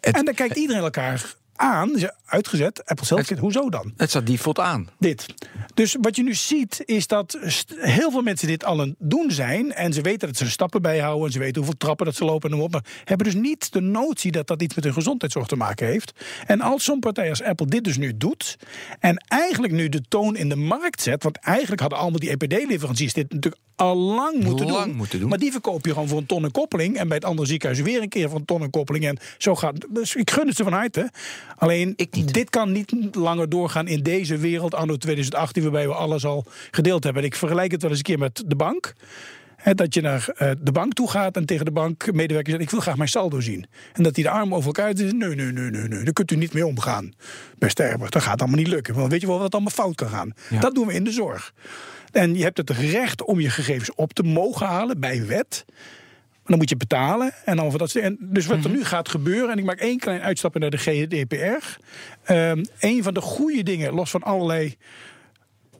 [0.00, 1.90] En dan kijkt iedereen elkaar aan.
[1.98, 3.92] Ze- Uitgezet, Apple's Health Kit, hoezo dan?
[3.96, 4.88] het staat default aan.
[4.98, 5.26] Dit.
[5.74, 7.38] Dus wat je nu ziet is dat
[7.76, 9.72] heel veel mensen dit al aan het doen zijn.
[9.72, 11.26] En ze weten dat ze stappen bijhouden.
[11.26, 12.72] En ze weten hoeveel trappen dat ze lopen en op.
[12.72, 16.12] Maar hebben dus niet de notie dat dat iets met hun gezondheidszorg te maken heeft.
[16.46, 18.56] En als zo'n partij als Apple dit dus nu doet.
[19.00, 21.22] En eigenlijk nu de toon in de markt zet.
[21.22, 24.96] Want eigenlijk hadden allemaal die EPD-leveranciers dit natuurlijk al lang moeten, Lang doen.
[24.96, 25.28] moeten doen.
[25.28, 26.96] Maar die verkoop je gewoon voor een ton en koppeling.
[26.96, 29.06] En bij het andere ziekenhuis weer een keer voor een ton en koppeling.
[29.06, 29.86] En zo gaat.
[29.90, 31.10] Dus ik gun het ze van harte.
[31.56, 31.96] Alleen,
[32.32, 37.04] dit kan niet langer doorgaan in deze wereld, anno 2018, waarbij we alles al gedeeld
[37.04, 37.22] hebben.
[37.22, 38.94] En ik vergelijk het wel eens een keer met de bank.
[39.74, 42.80] Dat je naar eh, de bank toe gaat en tegen de bankmedewerker zegt: Ik wil
[42.80, 43.66] graag mijn saldo zien.
[43.92, 46.30] En dat hij de armen over elkaar zegt: Nee, nee, nee, nee, nee, daar kunt
[46.30, 47.12] u niet mee omgaan.
[47.58, 48.94] Beste Herbert, dat gaat allemaal niet lukken.
[48.94, 50.32] Want weet je wel wat allemaal fout kan gaan?
[50.60, 51.52] Dat doen we in de zorg.
[52.12, 55.64] En je hebt het recht om je gegevens op te mogen halen bij wet.
[56.46, 57.32] Dan moet je betalen.
[57.44, 60.20] En dan dat, en dus wat er nu gaat gebeuren, en ik maak één klein
[60.20, 61.78] uitstapje naar de GDPR.
[62.24, 64.76] Ehm een van de goede dingen, los van allerlei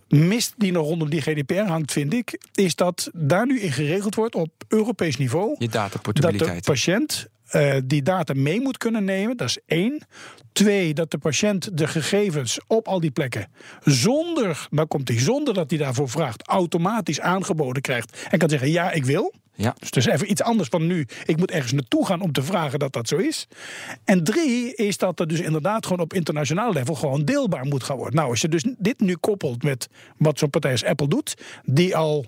[0.09, 4.15] mist die nog rondom die GDPR hangt, vind ik, is dat daar nu in geregeld
[4.15, 5.49] wordt op Europees niveau.
[5.49, 6.65] Je Dat de dataportabiliteit.
[6.65, 10.07] patiënt eh, die data mee moet kunnen nemen, dat is één.
[10.53, 13.49] Twee, dat de patiënt de gegevens op al die plekken
[13.85, 18.71] zonder, nou komt hij zonder dat hij daarvoor vraagt, automatisch aangeboden krijgt en kan zeggen
[18.71, 19.33] ja, ik wil.
[19.57, 19.75] Ja.
[19.79, 21.07] Dus het is even iets anders van nu.
[21.25, 23.47] Ik moet ergens naartoe gaan om te vragen dat dat zo is.
[24.05, 27.97] En drie is dat er dus inderdaad gewoon op internationaal level gewoon deelbaar moet gaan
[27.97, 28.15] worden.
[28.15, 31.97] Nou, als je dus dit nu koppelt met wat zo'n partij als Apple doet, die
[31.97, 32.27] al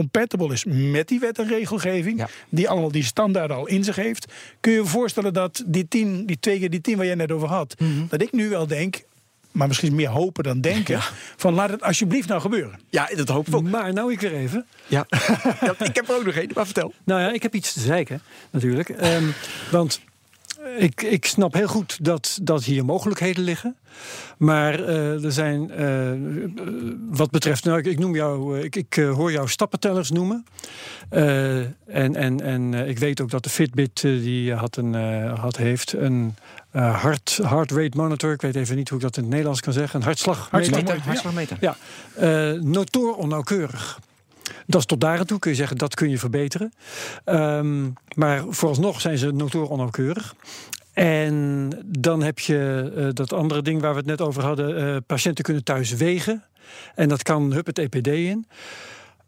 [0.00, 2.28] compatible is met die wet en regelgeving, Ja.
[2.48, 6.26] die allemaal die standaarden al in zich heeft, kun je je voorstellen dat die tien,
[6.26, 7.74] die twee keer die tien waar jij net over had,
[8.08, 9.02] dat ik nu wel denk,
[9.52, 11.00] maar misschien meer hopen dan denken,
[11.36, 12.78] van laat het alsjeblieft nou gebeuren.
[12.90, 13.62] Ja, dat hoop ik ook.
[13.62, 14.66] Maar nou ik weer even.
[14.86, 15.06] Ja.
[15.60, 16.92] Ja, ik heb er ook nog één, maar vertel.
[17.04, 18.88] Nou ja, ik heb iets te zeiken, natuurlijk.
[18.88, 19.24] Ehm,
[19.70, 20.00] want
[20.78, 23.76] ik, ik snap heel goed dat, dat hier mogelijkheden liggen.
[24.38, 26.12] Maar eh, er zijn, eh,
[27.10, 30.46] wat betreft, nou, ik, ik noem jou, eh, ik, ik hoor jou stappentellers noemen.
[31.08, 34.94] En en, en ik weet ook dat de Fitbit, die had een,
[35.34, 36.34] had, heeft een
[36.70, 37.38] eh heart,
[37.72, 38.32] rate monitor.
[38.32, 40.00] Ik weet even niet hoe ik dat in het Nederlands kan zeggen.
[40.00, 40.48] Een hartslag.
[40.50, 41.00] Hartslagmeter.
[41.00, 41.56] Hartslagmeter.
[41.60, 41.76] Ja,
[42.14, 43.98] eh notoor onnauwkeurig.
[44.66, 46.72] Dat is tot daar toe kun je zeggen dat kun je verbeteren.
[47.24, 50.34] Ehm, maar vooralsnog zijn ze notoor onnauwkeurig.
[50.92, 54.76] En dan heb je eh, dat andere ding waar we het net over hadden.
[54.76, 56.44] eh, patiënten kunnen thuis wegen.
[56.94, 58.46] En dat kan hup het EPD in.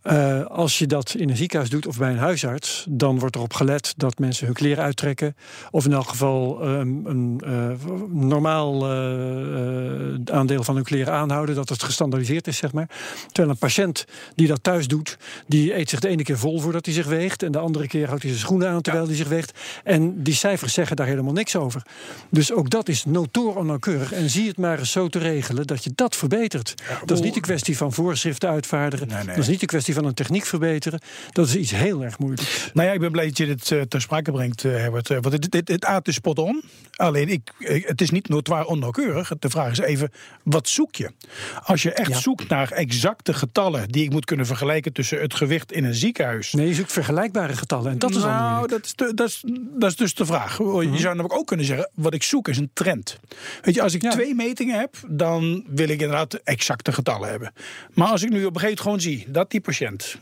[0.09, 3.55] Eh, als je dat in een ziekenhuis doet of bij een huisarts, dan wordt erop
[3.55, 5.37] gelet dat mensen hun kleren uittrekken.
[5.71, 11.55] Of in elk geval ehm, een eh, normaal eh, eh, aandeel van hun kleren aanhouden,
[11.55, 12.88] dat het gestandaardiseerd is, zeg maar.
[13.27, 16.85] Terwijl een patiënt die dat thuis doet, die eet zich de ene keer vol voordat
[16.85, 17.42] hij zich weegt.
[17.42, 19.59] En de andere keer houdt hij zijn schoenen aan terwijl hij zich weegt.
[19.85, 21.83] En die cijfers zeggen daar helemaal niks over.
[22.31, 24.12] Dus ook dat is notoor onnauwkeurig.
[24.12, 26.75] En zie het maar eens zo te regelen dat je dat verbetert.
[27.05, 29.09] dat is niet een kwestie van voorschriften uitvaardigen.
[29.09, 29.27] Nee, nee.
[29.27, 31.00] Dat is niet een kwestie van een techniek verbeteren.
[31.32, 32.70] Dat is iets heel erg moeilijks.
[32.74, 35.11] Nou ja, ik ben blij dat je dit eh, ter sprake brengt, eh, Herbert.
[35.11, 36.62] Eh, want dit, dit, aard is spot on.
[36.96, 37.52] Alleen, ik,
[37.87, 39.32] het is niet notoir onnauwkeurig.
[39.38, 41.11] De vraag is even, wat zoek je?
[41.62, 43.88] Als je echt zoekt naar exacte getallen...
[43.88, 46.52] die ik moet kunnen vergelijken tussen het gewicht in een ziekenhuis...
[46.52, 47.90] Nee, je zoekt vergelijkbare getallen.
[47.90, 49.44] En dat is nou, dat is, dat, is,
[49.78, 50.58] dat is dus de vraag.
[50.58, 53.18] Je zou namelijk ook kunnen zeggen: wat ik zoek is een trend.
[53.62, 54.11] Weet je, als ik Ja.
[54.11, 57.52] twee metingen heb, dan wil ik inderdaad exacte getallen hebben.
[57.94, 59.76] Maar als ik nu op een gegeven moment gewoon zie dat die patiënt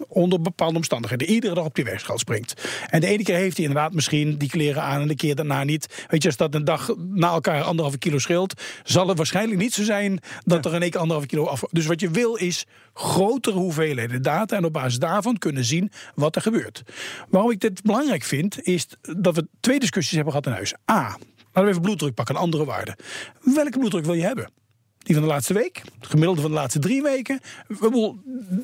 [0.08, 2.68] onder bepaalde omstandigheden iedere dag op die weegschaal springt.
[2.86, 5.64] En de ene keer heeft hij inderdaad misschien die kleren aan en de keer daarna
[5.64, 6.04] niet.
[6.08, 9.74] Weet je, als dat een dag na elkaar anderhalve kilo scheelt, zal het waarschijnlijk niet
[9.74, 11.62] zo zijn dat er in één keer anderhalve kilo af.
[11.70, 16.36] Dus wat je wil is grotere hoeveelheden data en op basis daarvan kunnen zien wat
[16.36, 16.82] er gebeurt.
[17.28, 20.74] Waarom ik dit belangrijk vind, is dat we twee discussies hebben gehad in huis.
[20.90, 21.16] A.
[21.56, 22.96] Laten we even bloeddruk pakken, een andere waarde.
[23.42, 24.50] Welke bloeddruk wil je hebben?
[25.06, 27.40] Die van de laatste week, het gemiddelde van de laatste drie weken.
[27.68, 28.18] We bedoel,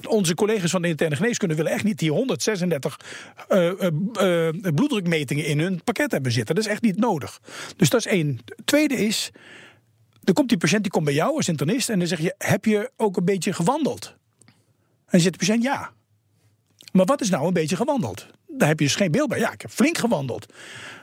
[0.09, 3.00] onze collega's van de interne geneeskunde willen echt niet die 136
[3.48, 6.55] eh, eh, eh, bloeddrukmetingen in hun pakket hebben zitten.
[6.55, 7.40] Dat is echt niet nodig.
[7.76, 8.38] Dus dat is één.
[8.64, 9.31] Tweede is,
[10.24, 12.64] er komt die patiënt die komt bij jou als internist en dan zeg je: heb
[12.64, 14.14] je ook een beetje gewandeld?
[14.46, 14.55] En
[15.11, 15.90] dan zegt de patiënt ja.
[16.92, 18.26] Maar wat is nou een beetje gewandeld?
[18.46, 19.38] Daar heb je dus geen beeld bij.
[19.38, 20.46] Ja, ik heb flink gewandeld.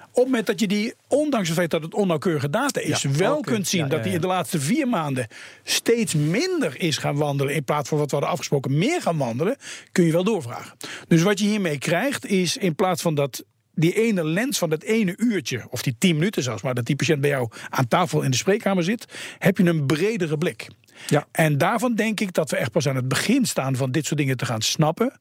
[0.09, 3.11] Op het moment dat je die, ondanks het feit dat het onnauwkeurige data is, Ja,
[3.11, 4.11] wel kunt zien Ja, dat ja.
[4.11, 5.27] in de laatste vier maanden
[5.63, 7.53] steeds minder is gaan wandelen.
[7.53, 9.55] in plaats van wat we hadden afgesproken, meer gaan wandelen.
[9.91, 10.77] kun je wel doorvragen.
[11.07, 13.43] Dus wat je hiermee krijgt, is in plaats van dat.
[13.73, 16.95] Die ene lens van dat ene uurtje, of die tien minuten zelfs maar, dat die
[16.95, 19.05] patiënt bij jou aan tafel in de spreekkamer zit,
[19.37, 20.67] heb je een bredere blik.
[21.07, 21.27] Ja.
[21.31, 24.19] En daarvan denk ik dat we echt pas aan het begin staan van dit soort
[24.19, 25.19] dingen te gaan snappen.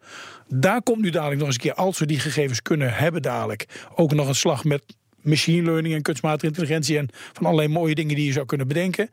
[0.48, 3.66] Daar komt nu dadelijk nog eens een keer, als we die gegevens kunnen hebben dadelijk,
[3.94, 4.82] ook nog een slag met
[5.22, 9.10] machine learning en kunstmatige intelligentie en van allerlei mooie dingen die je zou kunnen bedenken.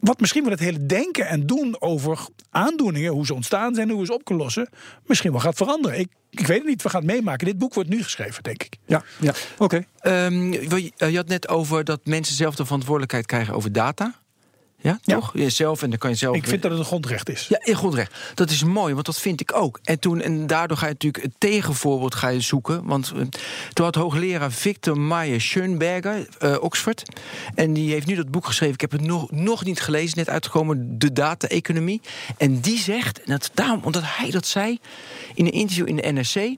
[0.00, 3.92] Wat misschien wel het hele denken en doen over aandoeningen, hoe ze ontstaan zijn en
[3.92, 4.68] hoe we ze op kunnen lossen,
[5.06, 5.98] misschien wel gaat veranderen.
[5.98, 7.46] Ik, ik weet het niet, we gaan het meemaken.
[7.46, 8.76] Dit boek wordt nu geschreven, denk ik.
[8.86, 9.32] Ja, ja.
[9.58, 9.84] oké.
[10.00, 14.14] Ehm, je je had net over dat mensen zelf de verantwoordelijkheid krijgen over data.
[14.80, 15.14] Ja, Ja.
[15.14, 15.30] toch?
[15.34, 16.36] Jezelf en dan kan je zelf.
[16.36, 17.46] Ik vind dat het een grondrecht is.
[17.48, 18.14] Ja, in grondrecht.
[18.34, 19.78] Dat is mooi, want dat vind ik ook.
[19.82, 22.84] En, toen, en daardoor ga je natuurlijk het tegenvoorbeeld ga je zoeken.
[22.84, 23.20] Want eh,
[23.72, 27.02] toen had hoogleraar Victor Meyer Schoenberger, eh, Oxford.
[27.54, 28.74] En die heeft nu dat boek geschreven.
[28.74, 30.98] Ik heb het nog, nog niet gelezen, net uitgekomen.
[30.98, 32.00] De data-economie.
[32.36, 34.78] En die zegt, en dat, daarom, omdat hij dat zei
[35.34, 36.56] in een interview in de NRC.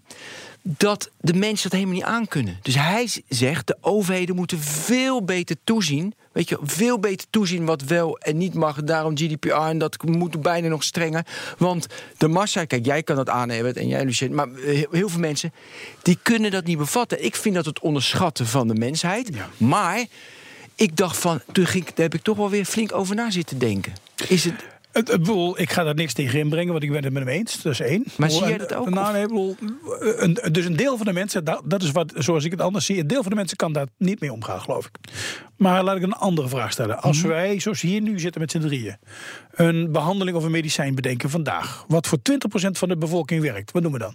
[0.62, 2.58] Dat de mensen dat helemaal niet aankunnen.
[2.62, 6.14] Dus hij zegt, de overheden moeten veel beter toezien.
[6.32, 8.82] Weet je, veel beter toezien wat wel en niet mag.
[8.82, 11.26] Daarom GDPR en dat moet bijna nog strenger.
[11.58, 11.86] Want
[12.18, 15.52] de massa, kijk, jij kan dat aannemen en jij, Lucien, maar heel heel veel mensen,
[16.02, 17.24] die kunnen dat niet bevatten.
[17.24, 19.30] Ik vind dat het onderschatten van de mensheid.
[19.56, 20.06] Maar
[20.74, 23.58] ik dacht van, toen ging, daar heb ik toch wel weer flink over na zitten
[23.58, 23.92] denken.
[24.28, 24.54] Is het,
[24.92, 27.62] Het, bedoel, ik ga daar niks tegen inbrengen, want ik ben het met hem eens.
[27.62, 28.04] Dat is één.
[28.16, 29.56] Maar Bedoel, zie en- dat ook, Nou, nee, ik bedoel,
[30.00, 32.84] een, dus een deel van de mensen, dat, dat is wat, zoals ik het anders
[32.86, 35.12] zie, een deel van de mensen kan daar niet mee omgaan, geloof ik.
[35.56, 37.02] Maar laat ik een andere vraag stellen.
[37.02, 37.28] Als Mhm.
[37.28, 38.96] wij, zoals hier nu zitten met z'n drieën,
[39.50, 43.82] een behandeling of een medicijn bedenken vandaag, wat voor 20% van de bevolking werkt, wat
[43.82, 44.14] doen we dan?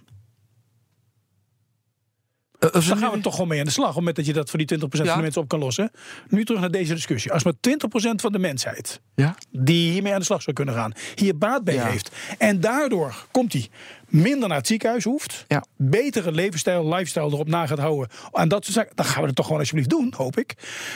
[2.60, 4.34] Eh, als Dan we gaan we toch gewoon mee aan de slag, moment dat je
[4.34, 5.06] dat voor die 20% Ja.
[5.06, 5.92] van de mensen op kan lossen.
[6.28, 7.32] Nu terug naar deze discussie.
[7.32, 9.36] Als maar 20% van de mensheid Ja?
[9.52, 11.86] die hiermee aan de slag zou kunnen gaan, hier baat bij Ja.
[11.86, 12.12] heeft.
[12.38, 13.68] En daardoor komt hij
[14.10, 15.46] minder naar het ziekenhuis hoeft,
[15.78, 18.10] betere levensstijl, lifestyle erop na gaat houden.
[18.32, 20.54] En dat soort zaken, dan gaan we het toch gewoon alsjeblieft doen, hoop ik.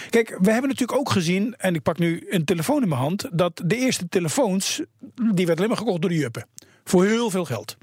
[0.10, 3.28] Kijk, we hebben natuurlijk ook gezien, en ik pak nu een telefoon in mijn hand,
[3.32, 4.82] dat de eerste telefoons,
[5.16, 6.46] die werden alleen maar gekocht door de juppen.
[6.90, 7.78] Voor heel veel geld.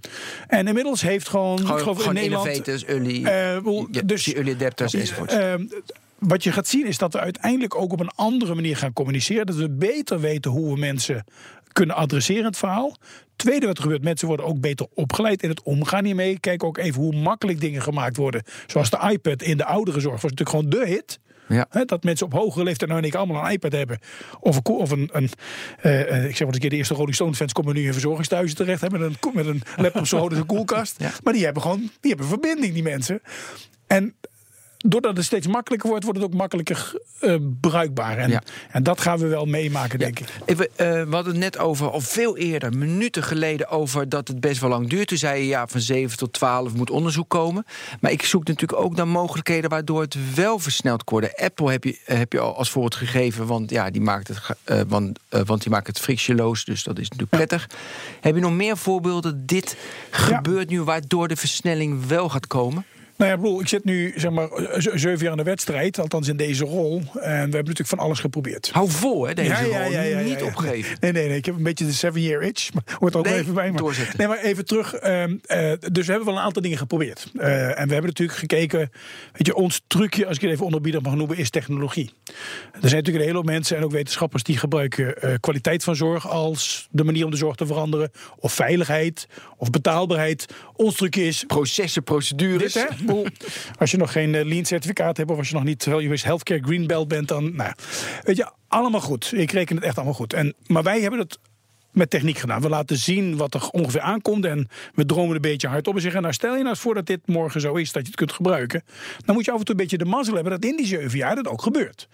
[0.48, 2.46] En inmiddels heeft gewoon, geloof in Nederland...
[2.46, 5.30] innovators, early, Eh, wel, ja, dus- early adapters enzovoort.
[5.30, 5.64] Ehm,
[6.18, 9.46] wat je gaat zien is dat we uiteindelijk ook op een andere manier gaan communiceren.
[9.46, 11.24] Dat we beter weten hoe we mensen
[11.72, 12.96] kunnen adresseren in het verhaal.
[13.36, 16.40] Tweede wat er gebeurt, mensen worden ook beter opgeleid in het omgaan hiermee.
[16.40, 18.42] Kijk ook even hoe makkelijk dingen gemaakt worden.
[18.66, 21.18] Zoals de iPad in de ouderenzorg was natuurlijk gewoon de hit.
[21.48, 21.84] Ja.
[21.84, 23.98] Dat mensen op hogere leeftijd nou en ik allemaal een iPad hebben.
[24.40, 25.30] Of een, of een, een
[25.80, 27.92] eh, eh, ik zeg eens een keer, de eerste Rolling Stone fans komen nu in
[27.92, 28.80] verzorgingsthuizen terecht.
[28.80, 30.94] Hè, met, een, met een laptop zo groot als een koelkast.
[30.98, 31.10] Ja.
[31.22, 33.20] Maar die hebben gewoon die hebben verbinding, die mensen.
[33.86, 34.14] En
[34.88, 38.18] doordat het steeds makkelijker wordt, wordt het ook makkelijker eh, bruikbaar.
[38.18, 38.42] En, Ja.
[38.70, 40.28] en dat gaan we wel meemaken, denk ik.
[40.44, 44.40] Even, eh, we hadden het net over, of veel eerder, minuten geleden, over dat het
[44.40, 45.08] best wel lang duurt.
[45.08, 47.66] Toen zei je ja, van 7 tot 12 moet onderzoek komen.
[48.00, 51.44] Maar ik zoek natuurlijk ook naar mogelijkheden waardoor het wel versneld kan worden.
[51.44, 54.80] Apple heb je, heb je al als voorbeeld gegeven, want, ja, die maakt het, eh,
[54.88, 57.68] want, eh, want die maakt het frictieloos, dus dat is natuurlijk prettig.
[58.20, 59.46] Heb je nog meer voorbeelden?
[59.46, 59.76] Dit
[60.10, 62.84] gebeurt nu, waardoor de versnelling wel gaat komen?
[63.16, 65.98] Nou ja, ik bedoel, ik zit nu zeg maar z- zeven jaar in de wedstrijd,
[65.98, 66.96] althans in deze rol.
[66.98, 68.70] En we hebben natuurlijk van alles geprobeerd.
[68.72, 69.70] Hou vol, hè, deze Ja, rol.
[69.70, 70.96] ja, ja, ja, Niet opgeven.
[71.00, 71.36] Nee, nee, nee.
[71.36, 72.68] Ik heb een beetje de seven year itch.
[72.74, 73.70] Maar hoort er ook Nee, even bij.
[73.70, 74.14] Doorzetten.
[74.18, 74.94] nee, maar even terug.
[74.94, 77.30] ehm, eh, dus we hebben wel een aantal dingen geprobeerd.
[77.36, 78.78] Eh, en we hebben natuurlijk gekeken.
[79.32, 82.10] Weet je, ons trucje, als ik het even onderbiedig mag noemen, is technologie.
[82.24, 82.32] Er
[82.72, 86.28] zijn natuurlijk een hele hoop mensen en ook wetenschappers die gebruiken eh, kwaliteit van zorg
[86.28, 88.10] als de manier om de zorg te veranderen.
[88.38, 89.26] Of veiligheid,
[89.56, 90.46] of betaalbaarheid.
[90.72, 92.72] Ons trucje is Processen, procedures.
[92.72, 93.05] dit, hè?
[93.78, 96.18] Als je nog geen eh, lean certificaat hebt of als je nog niet terwijl je
[96.22, 97.72] healthcare green belt bent, dan nou,
[98.22, 99.32] weet je, allemaal goed.
[99.34, 100.32] Ik reken het echt allemaal goed.
[100.32, 101.38] En, maar wij hebben het
[101.96, 102.60] met techniek gedaan.
[102.60, 106.00] We laten zien wat er ongeveer aankomt en we dromen een beetje hard op en
[106.00, 108.16] zeggen, nou stel je nou eens voor dat dit morgen zo is dat je het
[108.16, 108.82] kunt gebruiken.
[109.24, 111.18] Dan moet je af en toe een beetje de mazzel hebben dat in die zeven
[111.18, 112.08] jaar dat ook gebeurt.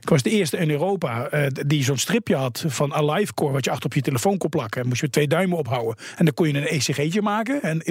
[0.00, 3.70] Ik was de eerste in Europa eh, die zo'n stripje had van AliveCore wat je
[3.70, 4.82] achter op je telefoon kon plakken.
[4.82, 5.96] En moest je twee duimen ophouden.
[6.16, 7.82] En dan kon je een ECG'tje maken, en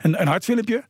[0.00, 0.84] een hartfilmpje.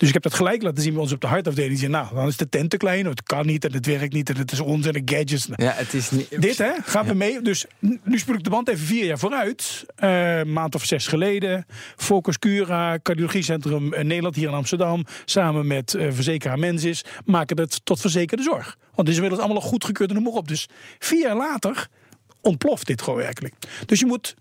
[0.00, 1.70] Dus ik heb dat gelijk laten zien bij ons op de hartafdeling.
[1.70, 4.12] Die zei, nou, dan is de tent te klein, het kan niet en het werkt
[4.12, 5.48] niet en het is onzin en gadgets.
[5.56, 6.42] Ja, het is niet...
[6.42, 7.42] Dit hè, gaan we mee.
[7.42, 9.84] Dus nu spoel ik de band even vier jaar vooruit.
[9.96, 11.66] Eh, maand of zes geleden.
[11.96, 15.04] Focus Cura, cardiologiecentrum eh, Nederland hier in Amsterdam.
[15.24, 18.76] Samen met eh verzekeraar Mensis maken het tot verzekerde zorg.
[18.80, 20.48] Want het is inmiddels allemaal al goedgekeurd en noem maar op.
[20.48, 21.88] Dus vier jaar later
[22.40, 23.54] ontploft dit gewoon werkelijk.
[23.86, 24.34] Dus je moet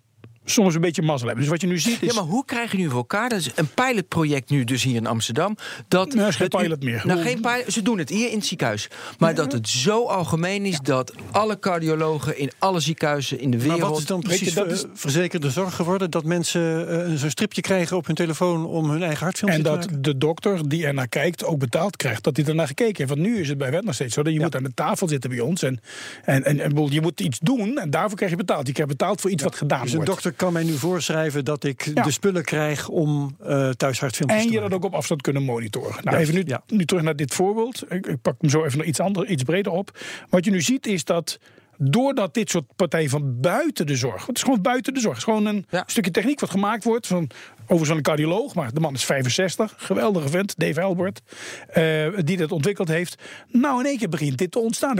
[0.46, 1.44] soms een beetje mazzel hebben.
[1.44, 2.08] Dus wat je nu ziet is...
[2.14, 3.30] Ja, maar hoe krijg je nu voor elkaar?
[3.30, 5.56] Dat is een pilotproject nu dus hier in Amsterdam.
[5.88, 7.02] Dat Nee, is geen pilot meer.
[7.06, 8.88] Nou, geen pilot, ze doen het hier in het ziekenhuis.
[9.18, 13.80] Maar dat het zo algemeen is dat alle cardiologen in alle ziekenhuizen in de wereld...
[13.80, 16.12] Maar wat is dan precies je, dat is- verzekerde zorg geworden?
[16.12, 19.70] Dat mensen eh, zo'n stripje krijgen op hun telefoon om hun eigen hartfilmpje En te
[19.70, 20.02] dat maken?
[20.02, 23.10] de dokter die er naar kijkt ook betaald krijgt dat hij ernaar gekeken heeft.
[23.10, 25.08] Want nu is het bij wet nog steeds zo dat je moet aan de tafel
[25.08, 25.64] zitten bij ons.
[25.64, 25.80] En,
[26.26, 28.68] en, en, en je moet iets doen en daarvoor krijg je betaald.
[28.68, 30.12] Je krijgt betaald voor iets wat gedaan Dus een wordt.
[30.30, 32.04] Dokter kan mij nu voorschrijven dat ik Ja.
[32.04, 35.44] de spullen krijg om eh thuis hartfilmpjes En te je dat ook op afstand kunnen
[35.44, 36.04] monitoren.
[36.04, 36.64] Nou, Ja, even nu, ja.
[36.68, 37.84] nu terug naar dit voorbeeld.
[37.90, 39.98] Ik, ik pak hem zo even nog iets, ander, iets breder op.
[40.30, 41.40] Wat je nu ziet is dat
[41.78, 44.26] doordat dit soort partijen van buiten de zorg...
[44.26, 45.18] Het is gewoon buiten de zorg.
[45.18, 45.84] Het is gewoon een Ja.
[45.88, 47.08] stukje techniek wat gemaakt wordt.
[47.08, 47.30] Van,
[47.70, 49.74] overigens een cardioloog, maar de man is 65.
[49.78, 51.22] Geweldige vent, Dave Albert.
[51.70, 53.16] eh, die dat ontwikkeld heeft.
[53.48, 54.98] Nou, in één keer begint dit te ontstaan.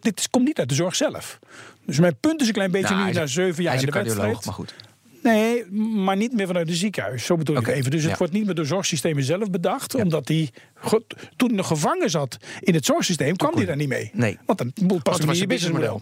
[0.00, 1.38] Dit is- komt niet uit de zorg zelf.
[1.86, 3.92] Dus mijn punt is een klein beetje Nou, nu na zeven jaar Hij is in
[3.92, 4.44] de cardioloog, wedstrijd.
[4.46, 4.74] maar goed.
[5.22, 5.64] Nee,
[6.04, 7.24] maar niet meer vanuit het ziekenhuis.
[7.24, 7.90] Zo bedoel ik even.
[7.90, 8.16] Dus het ja.
[8.18, 9.94] wordt niet meer door zorgsystemen zelf bedacht.
[9.94, 11.02] Omdat hij, go-
[11.36, 14.10] toen hij nog gevangen zat in het zorgsysteem, kwam hij daar niet mee.
[14.12, 14.38] Nee.
[14.46, 16.00] Want dan past het niet in je businessmodel.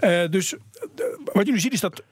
[0.00, 0.58] Eh, dus eh,
[1.32, 2.02] wat je nu ziet is dat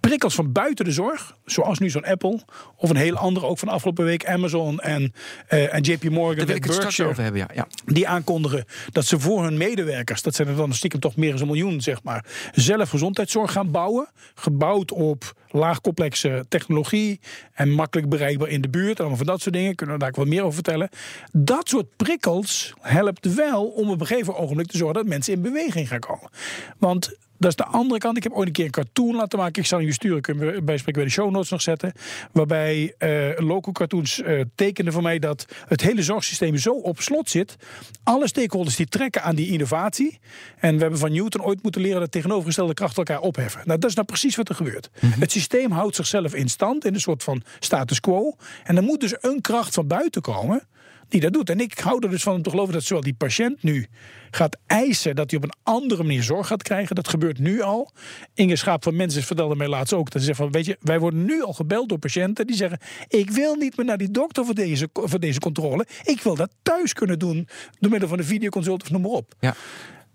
[0.00, 2.40] prikkels van buiten de zorg, zoals nu zo'n Apple
[2.76, 5.12] of een hele andere, ook van afgelopen week Amazon en,
[5.46, 7.48] eh, en JP Morgan Daar wil ik het straks over hebben, ja.
[7.54, 7.66] ja.
[7.84, 11.40] die aankondigen dat ze voor hun medewerkers, dat zijn er dan stiekem toch meer dan
[11.40, 14.08] een miljoen, zeg maar, zelf gezondheidszorg gaan bouwen.
[14.34, 17.20] Gebouwd op laagcomplexe technologie
[17.52, 18.98] en makkelijk bereikbaar in de buurt.
[18.98, 19.74] Allemaal van dat soort dingen.
[19.74, 20.88] Kunnen we daar wat meer over vertellen.
[21.32, 25.42] Dat soort prikkels helpt wel om op een gegeven ogenblik te zorgen dat mensen in
[25.42, 26.30] beweging gaan komen.
[26.78, 28.16] Want dat is de andere kant.
[28.16, 29.62] Ik heb ooit een keer een cartoon laten maken.
[29.62, 31.92] Ik zal je sturen, kunnen we bijspreken bij de show notes nog zetten.
[32.32, 37.30] Waarbij eh local cartoons eh tekenen voor mij dat het hele zorgsysteem zo op slot
[37.30, 37.56] zit.
[38.02, 40.18] Alle stakeholders die trekken aan die innovatie.
[40.58, 43.60] En we hebben van Newton ooit moeten leren dat tegenovergestelde krachten elkaar opheffen.
[43.64, 44.90] Nou, dat is nou precies wat er gebeurt.
[45.18, 48.36] Het systeem houdt zichzelf in stand in een soort van status quo.
[48.64, 50.62] En er moet dus een kracht van buiten komen
[51.08, 51.50] die dat doet.
[51.50, 53.86] En ik hou er dus van om te geloven dat zowel die patiënt nu
[54.30, 56.94] gaat eisen dat hij op een andere manier zorg gaat krijgen.
[56.94, 57.92] Dat gebeurt nu al.
[58.34, 60.10] Inge Schaap van Mensen vertelde mij laatst ook.
[60.10, 62.78] Dat ze zegt van, weet je, wij worden nu al gebeld door patiënten die zeggen:
[63.08, 65.86] Ik wil niet meer naar die dokter voor deze, voor deze controle.
[66.02, 69.34] Ik wil dat thuis kunnen doen door middel van een videoconsult of noem maar op.
[69.40, 69.54] Ja.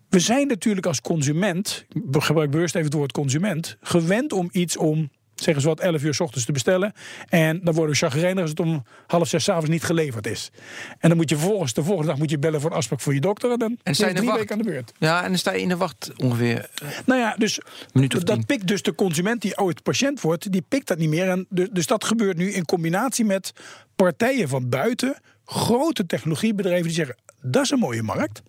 [0.10, 4.78] We zijn natuurlijk als consument, ik gebruik bewust even het woord consument, gewend om iets
[4.78, 5.10] om,
[5.44, 6.94] zeggen ze wat, 11 uur s ochtends te bestellen.
[7.30, 10.52] En dan worden we chagrijnig als het om half zes 's avonds niet geleverd is.
[11.00, 13.14] En dan moet je vervolgens, de volgende dag moet je bellen voor een afspraak voor
[13.14, 13.52] je dokter.
[13.52, 14.40] En dan En sta je drie wacht?
[14.40, 14.92] weken aan de beurt.
[14.98, 16.70] Ja, en dan sta je in de wacht ongeveer.
[17.06, 17.60] Nou ja, dus
[18.24, 21.30] dat pikt dus de consument die ooit patiënt wordt, die pikt dat niet meer.
[21.30, 23.52] En dus, dus dat gebeurt nu in combinatie met
[23.96, 28.42] partijen van buiten, grote technologiebedrijven die zeggen: dat is een mooie markt.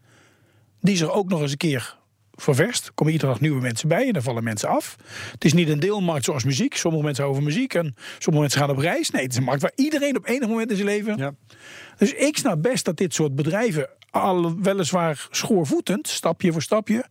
[0.80, 1.96] Die zich ook nog eens een keer
[2.36, 2.86] ververst.
[2.86, 4.96] Er komen iedere dag nieuwe mensen bij en dan vallen mensen af.
[5.32, 6.76] Het is niet een deelmarkt zoals muziek.
[6.76, 9.10] Sommige mensen houden van muziek en sommige mensen gaan op reis.
[9.10, 11.16] Nee, het is een markt waar iedereen op enig moment in zijn leven.
[11.16, 11.34] Ja.
[11.96, 17.04] Dus ik snap best dat dit soort bedrijven, al weliswaar schoorvoetend, stapje voor stapje,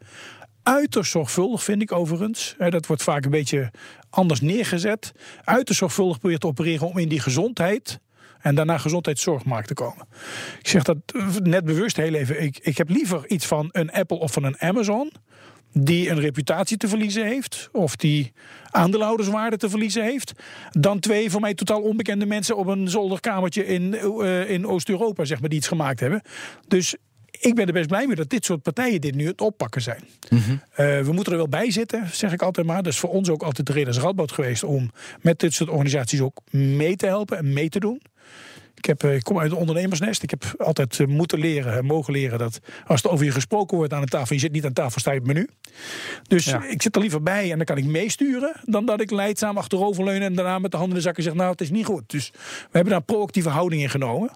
[0.63, 2.55] uiterst zorgvuldig vind ik overigens.
[2.57, 3.71] Dat wordt vaak een beetje
[4.09, 5.11] anders neergezet.
[5.43, 7.99] Uiterst zorgvuldig probeert te opereren om in die gezondheid
[8.43, 10.07] en daarna gezondheidszorgmarkt te komen.
[10.59, 12.43] Ik zeg dat eh, net bewust heel even.
[12.43, 15.11] Ik, ik heb liever iets van een Apple of van een Amazon
[15.73, 18.33] die een reputatie te verliezen heeft, of die
[18.69, 20.31] aandeelhouderswaarde te verliezen heeft,
[20.71, 25.39] dan twee voor mij totaal onbekende mensen op een zolderkamertje in, eh, in Oost-Europa, zeg
[25.39, 26.21] maar, die iets gemaakt hebben.
[26.67, 26.95] Dus
[27.39, 30.03] ik ben er best blij mee dat dit soort partijen dit nu het oppakken zijn.
[30.29, 32.83] Eh, we moeten er wel bij zitten, zeg ik altijd maar.
[32.83, 35.69] Dat is voor ons ook altijd de reden als Radboud geweest om met dit soort
[35.69, 38.01] organisaties ook mee te helpen en mee te doen.
[38.83, 40.23] Ik, heb, eh, ik kom uit een ondernemersnest.
[40.23, 43.77] Ik heb altijd eh, moeten leren en mogen leren dat als er over je gesproken
[43.77, 45.49] wordt aan de tafel, je zit niet aan tafel, sta je op het menu.
[46.27, 46.63] Dus Ja.
[46.63, 50.27] ik zit er liever bij en dan kan ik meesturen dan dat ik leidzaam achteroverleunen
[50.27, 52.03] en daarna met de handen in de zakken zeg, nou het is niet goed.
[52.07, 52.39] Dus we
[52.71, 54.31] hebben daar een proactieve houding in genomen.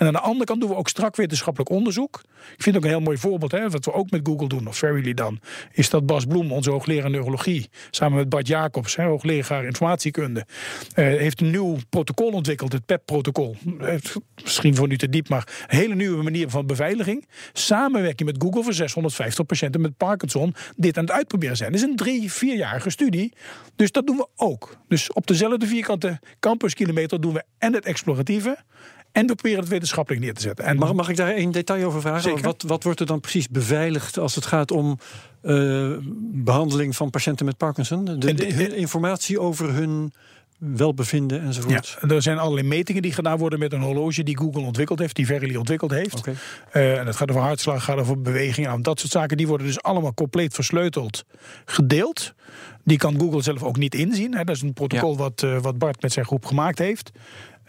[0.00, 2.22] En aan de andere kant doen we ook strak wetenschappelijk onderzoek.
[2.56, 4.76] Ik vind ook een heel mooi voorbeeld, hè, wat we ook met Google doen, of
[4.76, 5.40] Verily dan,
[5.72, 10.46] is dat Bas Bloem, onze hoogleraar neurologie, samen met Bart Jacobs, hè, hoogleraar informatiekunde,
[10.94, 13.56] eh, heeft een nieuw protocol ontwikkeld, het PEP-protocol.
[14.42, 17.26] Misschien voor nu te diep, maar een hele nieuwe manier van beveiliging.
[17.52, 21.72] Samenwerking met Google voor 650 patiënten met Parkinson dit aan het uitproberen zijn.
[21.72, 23.32] Dat is een drie, vierjarige studie.
[23.76, 24.76] Dus dat doen we ook.
[24.88, 28.58] Dus op dezelfde vierkante campuskilometer doen we en het exploratieve.
[29.12, 30.64] En we proberen het wetenschappelijk neer te zetten.
[30.64, 32.42] En Mag, mag ik daar één detail over vragen?
[32.42, 34.98] Wat, wat wordt er dan precies beveiligd als het gaat om
[35.42, 35.90] eh,
[36.32, 38.04] behandeling van patiënten met Parkinson?
[38.04, 40.12] De, informatie over hun
[40.60, 41.98] welbevinden enzovoort.
[42.00, 45.16] Ja, er zijn allerlei metingen die gedaan worden met een horloge die Google ontwikkeld heeft,
[45.16, 46.18] die Verily ontwikkeld heeft.
[46.18, 46.34] Oké.
[46.70, 48.66] Eh, en het gaat over hartslag, gaat over beweging.
[48.66, 51.24] Nou, dat soort zaken die worden dus allemaal compleet versleuteld
[51.64, 52.34] gedeeld.
[52.84, 54.34] Die kan Google zelf ook niet inzien.
[54.34, 54.44] Hè.
[54.44, 57.10] Dat is een protocol wat, eh, wat Bart met zijn groep gemaakt heeft.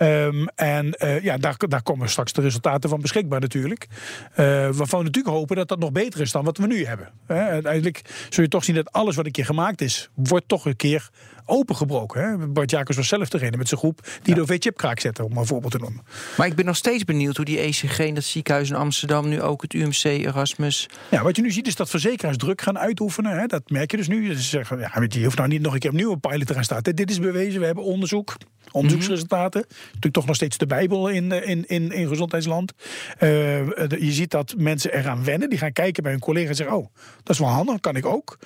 [0.02, 3.88] Ehm, en eh, ja, daar, daar komen straks de resultaten van beschikbaar natuurlijk.
[4.32, 7.10] Eh, waarvan we natuurlijk hopen dat dat nog beter is dan wat we nu hebben.
[7.28, 10.76] Uiteindelijk zul je toch zien dat alles wat een keer gemaakt is, wordt toch een
[10.76, 11.10] keer
[11.52, 12.22] opengebroken.
[12.22, 12.48] Hè.
[12.48, 15.72] Bart Jacobs was zelf degene met zijn groep die de OV-chipkraak zette, om een voorbeeld
[15.72, 16.04] te noemen.
[16.38, 19.42] Maar ik ben nog steeds benieuwd hoe die ECG in dat ziekenhuis in Amsterdam, nu
[19.42, 20.90] ook het UMC, Erasmus.
[21.10, 23.40] Ja, wat je nu ziet is dat verzekeraars druk gaan uitoefenen.
[23.40, 23.46] Hè.
[23.46, 24.34] Dat merk je dus nu.
[24.34, 26.64] Ze zeggen, ja, je, hoeft nou niet nog een keer opnieuw een pilot te gaan
[26.64, 26.96] starten.
[26.96, 28.36] Dit is bewezen, we hebben onderzoek,
[28.72, 29.66] onderzoeksresultaten.
[29.86, 32.74] Natuurlijk toch nog steeds de Bijbel in, eh, in, in, in gezondheidsland.
[33.18, 35.50] Eh, de- je ziet dat mensen eraan wennen.
[35.50, 36.86] Die gaan kijken bij hun collega en zeggen, oh,
[37.24, 38.38] dat is wel handig, kan ik ook.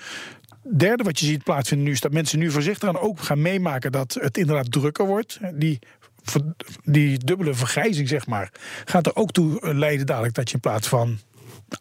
[0.74, 3.92] Derde wat je ziet plaatsvinden nu is dat mensen nu voorzichtig aan ook gaan meemaken
[3.92, 5.40] dat het inderdaad drukker wordt.
[5.54, 5.80] Die,
[6.84, 8.52] die dubbele vergrijzing, zeg maar,
[8.86, 11.20] gaat er ook toe leiden dadelijk dat je in plaats van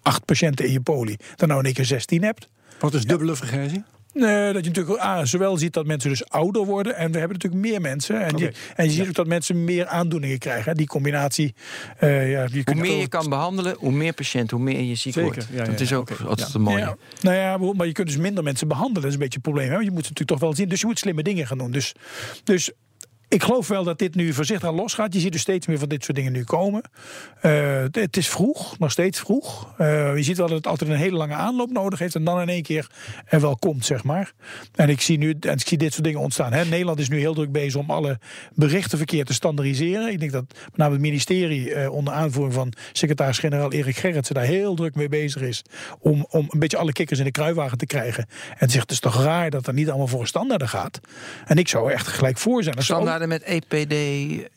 [0.03, 2.49] acht patiënten in je poli, dan nou in één keer 16 hebt.
[2.79, 3.85] Wat is dubbele vergrijzing?
[4.15, 6.97] Nee, dat je natuurlijk ah, zowel ziet dat mensen dus ouder worden.
[6.97, 8.21] En we hebben natuurlijk meer mensen.
[8.21, 10.71] En, en je ziet ook dat mensen meer aandoeningen krijgen.
[10.71, 10.75] hè.
[10.77, 11.55] Die combinatie.
[11.99, 15.13] eh, ja, die Hoe meer je kan behandelen, hoe meer patiënten, hoe meer je ziek
[15.13, 15.49] Zeker, wordt.
[15.53, 16.97] ja, ja, dat is ja, ook oké, altijd een mooie.
[17.21, 19.01] Nou ja, maar- maar je kunt dus minder mensen behandelen.
[19.03, 19.67] Dat is een beetje het probleem.
[19.69, 19.73] Hè?
[19.73, 20.69] Want Je moet het natuurlijk toch wel zien.
[20.69, 21.71] Dus je moet slimme dingen gaan doen.
[21.71, 21.95] Dus,
[22.45, 22.71] dus
[23.35, 25.15] ik geloof wel dat dit nu voorzichtig aan losgaat.
[25.15, 26.83] Je ziet dus steeds meer van dit soort dingen nu komen.
[27.41, 29.75] Eh, het- het is vroeg, nog steeds vroeg.
[29.79, 32.15] Eh, je ziet wel dat het altijd een hele lange aanloop nodig heeft.
[32.15, 32.91] En dan in één keer
[33.27, 34.33] er wel komt, zeg maar.
[34.75, 36.53] En ik zie nu en ik zie dit soort dingen ontstaan.
[36.53, 36.65] Hè.
[36.65, 38.19] Nederland is nu heel druk bezig om alle
[38.55, 40.13] berichtenverkeer te standaardiseren.
[40.13, 44.45] Ik denk dat met name het ministerie eh, onder aanvoering van secretaris-generaal Erik Gerritsen daar
[44.45, 45.63] heel druk mee bezig is.
[45.99, 48.27] Om, om een beetje alle kikkers in de kruiwagen te krijgen.
[48.59, 51.01] En zegt het is toch raar dat er niet allemaal voor standaarden gaat.
[51.47, 52.75] En ik zou er echt gelijk voor zijn.
[52.75, 52.85] Dat
[53.29, 53.95] met EPD.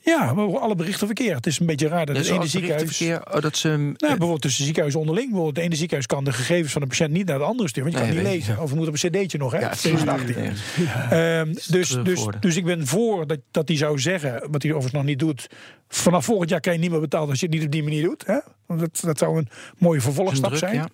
[0.01, 1.35] ja, maar alle berichtenverkeer.
[1.35, 3.01] Het is een beetje raar dat Ja, het ene ziekenhuis.
[3.33, 3.67] oh, dat ze...
[3.69, 5.27] Nou, bijvoorbeeld tussen ziekenhuizen onderling.
[5.27, 7.91] Bijvoorbeeld het ene ziekenhuis kan de gegevens van de patiënt niet naar de andere sturen.
[7.91, 8.61] Want je Nee, kan niet lezen.
[8.63, 9.59] Of we moeten op een cd'tje nog, hè?
[9.59, 10.53] Ja, het is 2018.
[10.85, 11.11] ja.
[11.39, 14.93] Ehm, dus, dus, dus ik ben voor dat, dat hij zou zeggen, wat hij overigens
[14.93, 15.47] nog niet doet.
[15.89, 18.03] Vanaf volgend jaar krijg je niet meer betaald als je het niet op die manier
[18.03, 18.23] doet.
[18.25, 18.37] Hè?
[18.67, 20.75] Want Dat, dat zou een mooie vervolgstap Druk, zijn.
[20.75, 20.87] ja.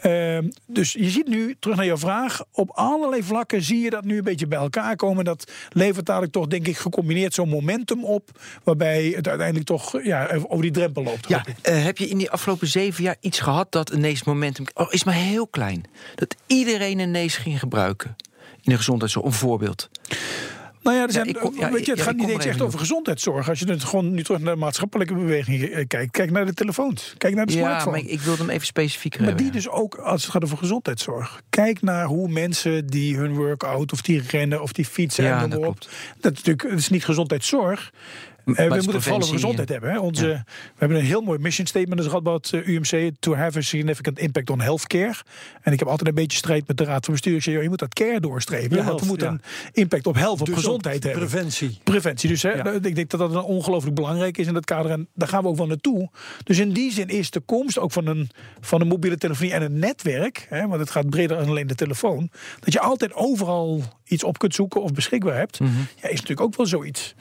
[0.00, 4.04] Ehm, dus je ziet nu, terug naar jouw vraag, op allerlei vlakken zie je dat
[4.04, 5.24] nu een beetje bij elkaar komen.
[5.24, 8.40] Dat levert dadelijk toch, denk ik, gecombineerd zo'n momentum op.
[8.64, 11.28] Waarbij het uiteindelijk toch ja, over die drempel loopt.
[11.28, 14.64] Ja, eh, heb je in die afgelopen zeven jaar iets gehad dat ineens momentum...
[14.74, 15.84] Oh, is maar heel klein.
[16.14, 18.16] Dat iedereen ineens ging gebruiken.
[18.62, 19.88] In de gezondheidszorg, een voorbeeld.
[20.82, 22.78] Nou ja, er zijn, ik ja, weet je, het ja, gaat niet eens echt over
[22.78, 23.48] gezondheidszorg.
[23.48, 26.10] Als je het gewoon nu terug naar de maatschappelijke beweging eh, kijkt.
[26.10, 27.14] Kijk naar de telefoons.
[27.18, 27.90] Kijk naar de Ja, smartphone.
[27.90, 30.58] maar ik, ik wilde hem even specifieker Maar die dus ook, als het gaat over
[30.58, 31.42] gezondheidszorg.
[31.50, 35.50] Kijk naar hoe mensen die hun workout of die rennen of die fietsen Ja, en
[35.50, 35.88] dat klopt.
[36.20, 37.92] Dat is natuurlijk dat is niet gezondheidszorg.
[38.56, 39.90] Eh, het we moeten vooral over gezondheid hebben.
[39.90, 39.98] Hè.
[39.98, 40.44] Onze, We
[40.78, 43.10] hebben een heel mooi mission statement als Radboud eh, UMC.
[43.18, 45.14] To have a significant impact on healthcare.
[45.62, 47.36] En ik heb altijd een beetje strijd met de raad van bestuur.
[47.36, 48.76] Ik zeg, joh, je moet dat care doorstreven.
[48.76, 49.32] Ja, want we moeten ja.
[49.32, 49.40] een
[49.72, 51.28] impact op health, op Dus ook gezondheid hebben.
[51.28, 51.78] Preventie.
[51.84, 52.28] Preventie.
[52.28, 52.70] Dus hè, Ja.
[52.70, 54.90] ik denk dat dat een ongelooflijk belangrijk is in dat kader.
[54.90, 56.10] En daar gaan we ook wel naartoe.
[56.44, 58.30] Dus in die zin is de komst ook van een,
[58.60, 60.46] van een mobiele telefonie en een netwerk.
[60.48, 62.30] Hè, want het gaat breder dan alleen de telefoon.
[62.60, 65.60] Dat je altijd overal iets op kunt zoeken of beschikbaar hebt.
[65.60, 65.70] Mhm.
[65.78, 67.14] Ja, is natuurlijk ook wel zoiets.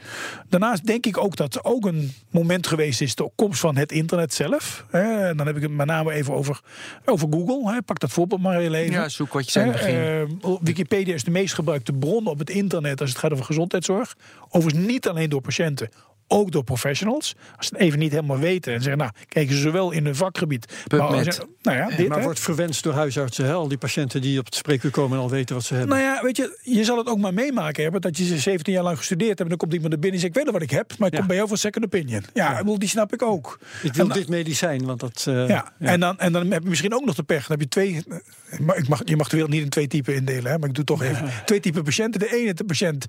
[0.49, 3.15] Daarnaast denk ik ook dat er ook een moment geweest is.
[3.15, 4.85] De komst van het internet zelf.
[4.89, 5.27] Hè.
[5.27, 6.61] En dan heb ik het met name even over,
[7.05, 7.73] over Google.
[7.73, 7.81] Hè.
[7.81, 8.93] Pak dat voorbeeld maar heel even.
[8.93, 9.95] Ja, zoek wat je zei begin.
[9.95, 14.15] Eh, Wikipedia is de meest gebruikte bron op het internet als het gaat over gezondheidszorg.
[14.49, 15.89] Overigens niet alleen door patiënten.
[16.31, 17.35] Ook door professionals.
[17.57, 20.15] Als ze het even niet helemaal weten en zeggen, nou, kijken ze zowel in hun
[20.15, 20.73] vakgebied.
[20.87, 21.25] PubMed.
[21.27, 22.23] als- nou ja, dit, Maar hè.
[22.23, 23.45] wordt verwenst door huisartsen.
[23.45, 23.53] Hè?
[23.53, 25.97] Al die patiënten die op het spreekuur komen en al weten wat ze hebben.
[25.97, 28.73] Nou ja, weet je, je zal het ook maar meemaken hebben dat je ze 17
[28.73, 29.41] jaar lang gestudeerd hebt.
[29.41, 31.07] En dan komt iemand er binnen en zegt: Ik weet wel wat ik heb, maar
[31.07, 31.19] ik Ja.
[31.19, 32.23] kom bij jou voor second opinion.
[32.33, 33.59] Ja, bedoel, die snap ik ook.
[33.83, 35.25] ik wil dit medicijn, want dat...
[35.27, 37.47] eh, Ja, En, dan, en dan heb je misschien ook nog de pech.
[37.47, 38.03] Dan heb je twee.
[38.59, 40.75] maar Ik mag, je mag de wereld niet in twee typen indelen, hè, maar ik
[40.75, 41.29] doe toch even.
[41.45, 42.19] Twee typen patiënten.
[42.19, 43.05] De ene de patiënt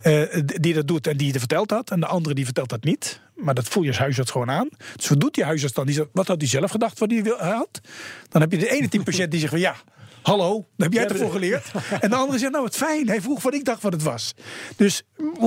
[0.00, 1.90] eh, die dat doet en die het vertelt dat.
[1.90, 3.20] En de andere die vertelt dat niet.
[3.34, 4.68] Maar dat voel je als huisarts gewoon aan.
[4.96, 5.86] Dus wat doet die huisarts dan?
[5.86, 7.80] Die zegt, wat had hij zelf gedacht wat hij had?
[8.28, 9.76] Dan heb je de ene type patiënt die zegt van ja.
[10.22, 11.70] Hallo, daar heb jij het ervoor geleerd.
[12.00, 14.34] En de andere zegt, nou wat fijn, hij vroeg wat ik dacht wat het was.
[14.76, 15.02] Dus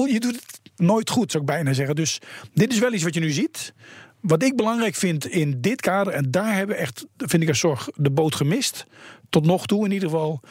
[0.07, 1.95] je doet het nooit goed, zou ik bijna zeggen.
[1.95, 2.19] Dus
[2.53, 3.73] dit is wel iets wat je nu ziet.
[4.21, 7.59] Wat ik belangrijk vind in dit kader, en daar hebben we echt, vind ik als
[7.59, 8.85] zorg, de boot gemist.
[9.29, 10.41] Tot nog toe in ieder geval.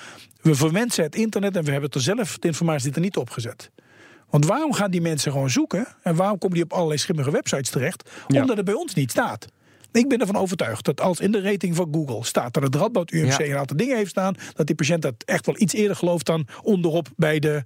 [0.41, 3.71] We verwensen het internet en we hebben er zelf de informatie er niet op gezet.
[4.33, 5.87] Want waarom gaan die mensen gewoon zoeken?
[6.03, 8.11] En waarom komen die op allerlei schimmige websites terecht?
[8.29, 8.41] Ja.
[8.41, 9.47] Omdat het bij ons niet staat.
[9.93, 13.11] Ik ben ervan overtuigd dat als in de rating van Google staat dat het Radboud
[13.11, 13.45] UMC Ja.
[13.47, 16.47] een aantal dingen heeft staan, dat die patiënt dat echt wel iets eerder gelooft dan
[16.63, 17.63] onderop bij de,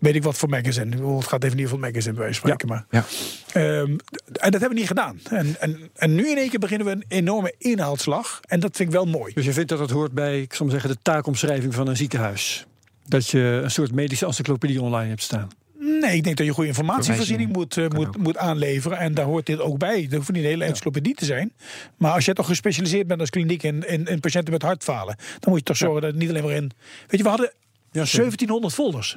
[0.00, 1.14] weet ik wat voor magazine.
[1.16, 2.86] Het gaat even niet voor magazine bij van spreken, maar.
[2.90, 3.04] Ja.
[3.52, 3.90] Ehm,
[4.32, 5.20] en dat hebben we niet gedaan.
[5.30, 8.40] En, en, en nu in één keer beginnen we een enorme inhaalslag.
[8.48, 9.32] En dat vind ik wel mooi.
[9.34, 11.96] Dus je vindt dat het hoort bij, ik zal maar zeggen, de taakomschrijving van een
[11.96, 12.66] ziekenhuis?
[13.06, 15.48] Dat je een soort medische encyclopedie online hebt staan.
[15.78, 18.98] Nee, ik denk dat je goede informatievoorziening moet, eh, moet, moet aanleveren.
[18.98, 20.02] En daar hoort dit ook bij.
[20.02, 21.52] Dat hoeft niet een hele encyclopedie te zijn.
[21.96, 25.50] Maar als je toch gespecialiseerd bent als kliniek in, in, in patiënten met hartfalen, dan
[25.50, 26.70] moet je toch zorgen dat het niet alleen maar in.
[27.06, 27.52] Weet je, we hadden
[27.92, 28.18] Ja, zeker.
[28.18, 29.16] 1700 folders.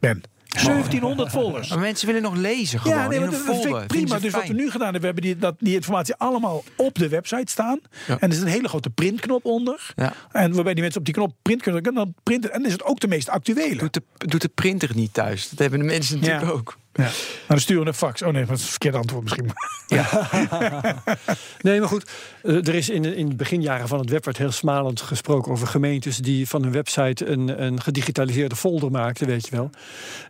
[0.00, 0.22] Ben.
[0.48, 1.68] 1700 folders.
[1.68, 2.98] Maar mensen willen nog lezen gewoon.
[2.98, 4.18] Ja, nee, maar dat, vind ik prima.
[4.18, 7.08] Dus wat we nu gedaan hebben, we hebben die, dat, die informatie allemaal op de
[7.08, 7.80] website staan.
[8.06, 8.18] Ja.
[8.18, 9.92] En er is een hele grote printknop onder.
[9.96, 10.12] Ja.
[10.32, 12.52] En waarbij die mensen op die knop print kunnen drukken, dan printen.
[12.52, 13.76] En dan is het ook de meest actuele.
[13.76, 15.48] Doet de, doet de printer niet thuis?
[15.48, 16.50] Dat hebben de mensen natuurlijk Ja.
[16.52, 16.76] ook.
[16.98, 17.04] Ja.
[17.04, 17.12] Nou,
[17.48, 18.22] dan sturen we een fax.
[18.22, 19.50] Oh nee, dat is het verkeerde antwoord misschien.
[21.60, 22.10] Nee, maar goed,
[22.42, 25.52] eh, er is in, de- in de beginjaren van het web werd heel smalend gesproken
[25.52, 29.70] over gemeentes die van hun website een, een gedigitaliseerde folder maakten, weet je wel.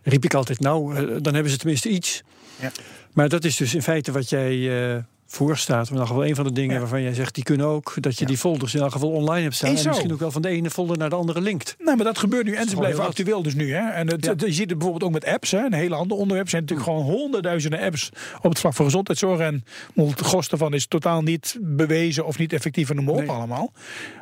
[0.03, 2.23] Riep ik altijd, nou, eh, dan hebben ze tenminste iets.
[2.59, 2.71] Ja.
[3.13, 4.53] Maar dat is dus in feite wat jij,
[4.93, 4.97] eh,
[5.31, 5.83] voor staat.
[5.83, 6.79] Maar in elk geval een van de dingen Ja.
[6.79, 7.93] waarvan jij zegt, die kunnen ook.
[7.99, 9.75] Dat je die folders in elk geval online hebt staan.
[9.75, 11.75] En misschien ook wel van de ene folder naar de andere linkt.
[11.79, 13.73] Nou, maar dat gebeurt nu en ze blijven actueel dus nu.
[13.73, 13.89] Hè?
[13.89, 14.31] En het, Ja.
[14.31, 15.51] het- je ziet het bijvoorbeeld ook met apps.
[15.51, 15.65] Hè?
[15.65, 16.43] Een hele ander onderwerp.
[16.45, 18.09] Er zijn natuurlijk gewoon honderdduizenden apps
[18.41, 19.39] op het vlak van gezondheidszorg.
[19.39, 19.63] En
[19.95, 23.29] het gros daarvan is totaal niet bewezen of niet effectief en noem maar op Nee.
[23.29, 23.71] allemaal.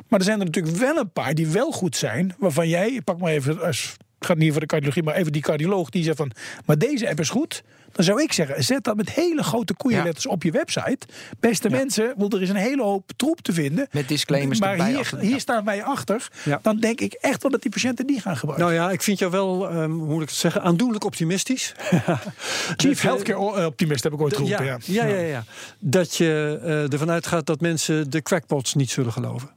[0.08, 2.34] Maar er zijn er natuurlijk wel een paar die wel goed zijn.
[2.38, 5.42] Waarvan jij, pak maar even, als, het gaat niet voor de cardiologie, maar even die
[5.42, 6.30] cardioloog die zegt van,
[6.66, 7.62] maar deze app is goed.
[7.92, 10.98] Dan zou ik zeggen, zet dat met hele grote koeienletters op je website.
[11.40, 13.88] Beste mensen, want er is een hele hoop troep te vinden.
[13.90, 15.18] Met disclaimers Maar erbij hier, achter.
[15.18, 15.38] hier Ja.
[15.38, 16.28] staan wij achter.
[16.44, 16.58] Ja.
[16.62, 18.68] Dan denk ik echt wel dat die patiënten die gaan gebruiken.
[18.68, 21.74] Nou ja, ik vind jou wel, ehm, hoe moet ik het zeggen, aandoenlijk optimistisch.
[22.76, 24.64] Chief je- Healthcare Optimist heb ik ooit geroepen.
[24.64, 25.44] ja, Ja, ja, ja, ja.
[25.78, 29.50] Dat je eh, ervan uitgaat dat mensen de crackpots niet zullen geloven.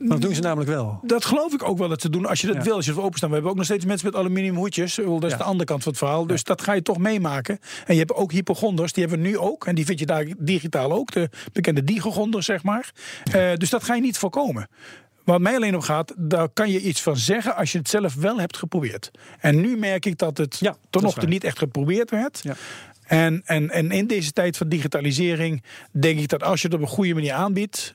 [0.00, 1.00] Maar dat doen ze namelijk wel.
[1.02, 2.62] Dat geloof ik ook wel dat ze doen als je dat Ja.
[2.62, 3.28] wil, als je het openstaan.
[3.28, 4.94] We hebben ook nog steeds mensen met aluminium hoedjes.
[4.94, 5.36] Dat is Ja.
[5.36, 6.26] de andere kant van het verhaal.
[6.26, 7.58] Dus dat ga je toch meemaken.
[7.86, 9.66] En je hebt ook hypochonders, die hebben we nu ook.
[9.66, 11.12] En die vind je daar digitaal ook.
[11.12, 12.92] De bekende digogonders, zeg maar.
[13.32, 14.68] Eh, dus dat ga je niet voorkomen.
[15.24, 18.14] Wat mij alleen om gaat, daar kan je iets van zeggen als je het zelf
[18.14, 19.10] wel hebt geprobeerd.
[19.40, 22.40] En nu merk ik dat het Ja, tot nog toe niet echt geprobeerd werd.
[22.42, 22.54] Ja.
[23.10, 26.82] En, en, en in deze tijd van digitalisering denk ik dat als je het op
[26.82, 27.94] een goede manier aanbiedt.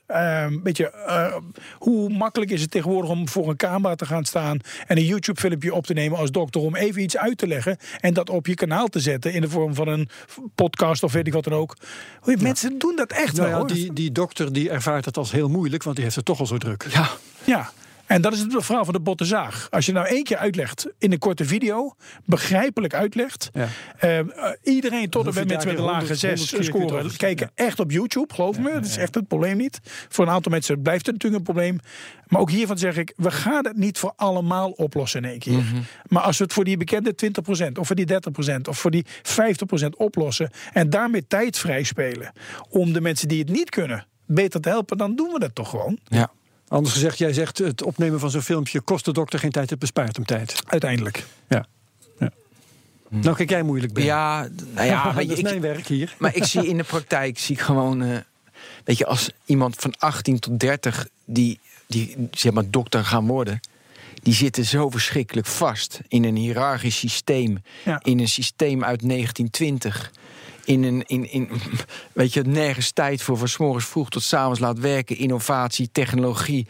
[0.63, 1.35] weet je, eh,
[1.77, 5.73] hoe makkelijk is het tegenwoordig om voor een camera te gaan staan en een YouTube-filmpje
[5.73, 8.53] op te nemen als dokter om even iets uit te leggen en dat op je
[8.55, 10.09] kanaal te zetten in de vorm van een
[10.55, 11.75] podcast of weet ik wat dan ook.
[12.19, 13.49] Hoe- Mensen doen dat echt Nou wel.
[13.49, 13.67] ja, hoor.
[13.67, 16.45] die, die dokter die ervaart het als heel moeilijk, want die heeft het toch al
[16.45, 16.85] zo druk.
[16.91, 17.09] Ja,
[17.43, 17.71] Ja.
[18.05, 19.67] En dat is het verhaal van de botte zaag.
[19.71, 21.95] Als je nou één keer uitlegt in een korte video,
[22.25, 23.49] begrijpelijk uitlegt.
[23.53, 23.67] Ja.
[23.99, 24.19] eh,
[24.63, 27.79] iedereen tot en met mensen met een lage honderd- 6 honderd keer scoren kijken echt
[27.79, 28.71] op YouTube, geloof me.
[28.73, 29.79] Dat is echt het probleem niet.
[30.09, 31.79] Voor een aantal mensen blijft het natuurlijk een probleem.
[32.27, 35.53] Maar ook hiervan zeg ik, we gaan het niet voor allemaal oplossen in één keer.
[35.53, 35.75] Mhm.
[36.07, 39.05] Maar als we het voor die bekende 20% of voor die 30% of voor die
[39.21, 42.31] 50% oplossen en daarmee tijd vrij spelen
[42.69, 45.69] om de mensen die het niet kunnen beter te helpen, dan doen we dat toch
[45.69, 45.99] gewoon.
[46.03, 46.31] ja.
[46.67, 49.79] Anders gezegd, jij zegt het opnemen van zo'n filmpje kost de dokter geen tijd, het
[49.79, 50.55] bespaart hem tijd.
[50.67, 51.25] Uiteindelijk.
[51.49, 51.65] Ja.
[52.19, 52.31] ja.
[53.09, 54.03] Nou, kijk jij moeilijk ben.
[54.03, 56.15] ja, nou ja, weet je, dat is ik, mijn werk hier.
[56.17, 58.17] Maar ik zie in de praktijk, zie ik gewoon, eh,
[58.83, 63.59] weet je, als iemand van 18 tot 30 die, die zeg maar dokter gaan worden,
[64.23, 67.99] die zitten zo verschrikkelijk vast in een hiërarchisch systeem, Ja.
[68.03, 70.11] in een systeem uit 1920.
[70.65, 71.49] In een, in, in,
[72.13, 75.89] weet je, nergens tijd voor, van 's morgens vroeg tot 's avonds laat werken, innovatie,
[75.91, 76.67] technologie.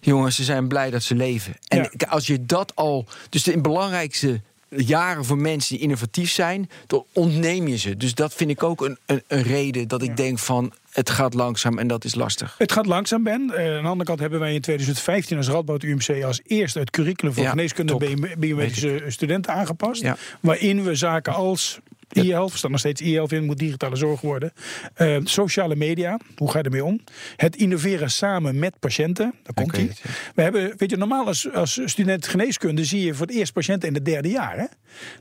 [0.00, 1.54] Jongens, ze zijn blij dat ze leven.
[1.68, 2.06] En Ja.
[2.08, 7.68] als je dat al, dus de belangrijkste jaren voor mensen die innovatief zijn, dan ontneem
[7.68, 7.96] je ze.
[7.96, 11.34] Dus dat vind ik ook een, een, een reden dat ik denk van het gaat
[11.34, 12.54] langzaam en dat is lastig.
[12.58, 13.50] Het gaat langzaam, Ben.
[13.54, 16.90] Eh, aan de andere kant hebben wij in 2015 als Radboud UMC als eerste het
[16.90, 17.96] curriculum voor Ja, geneeskunde
[18.38, 20.02] biomedische studenten aangepast.
[20.02, 20.16] Ja.
[20.40, 24.52] Waarin we zaken als e-health, er staat nog steeds e-health in, moet digitale zorg worden.
[24.94, 27.00] Eh, sociale media, hoe ga je ermee om?
[27.36, 30.10] Het innoveren samen met patiënten, daar komt weet ie.
[30.34, 33.88] We hebben, weet je, normaal als, als student geneeskunde zie je voor het eerst patiënten
[33.88, 34.58] in het derde jaar.
[34.58, 34.64] Hè?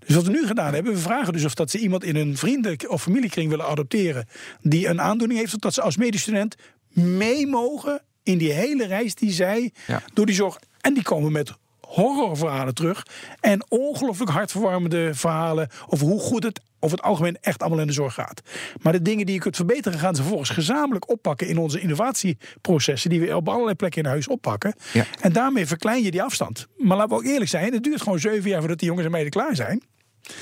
[0.05, 2.37] Dus wat we nu gedaan hebben, we vragen dus of dat ze iemand in een
[2.37, 4.27] vrienden- of familiekring willen adopteren
[4.61, 6.55] die een aandoening heeft, zodat ze als medestudent
[6.93, 10.01] mee mogen in die hele reis die zij Ja.
[10.13, 10.59] door die zorg.
[10.81, 13.05] En die komen met horrorverhalen terug.
[13.39, 17.93] En ongelooflijk hartverwarmende verhalen over hoe goed het over het algemeen echt allemaal in de
[17.93, 18.41] zorg gaat.
[18.81, 23.09] Maar de dingen die je kunt verbeteren, gaan ze vervolgens gezamenlijk oppakken in onze innovatieprocessen,
[23.09, 24.75] die we op allerlei plekken in huis oppakken.
[24.93, 25.05] Ja.
[25.19, 26.67] En daarmee verklein je die afstand.
[26.77, 29.11] Maar laten we ook eerlijk zijn, het duurt gewoon zeven jaar voordat die jongens en
[29.11, 29.83] meiden klaar zijn.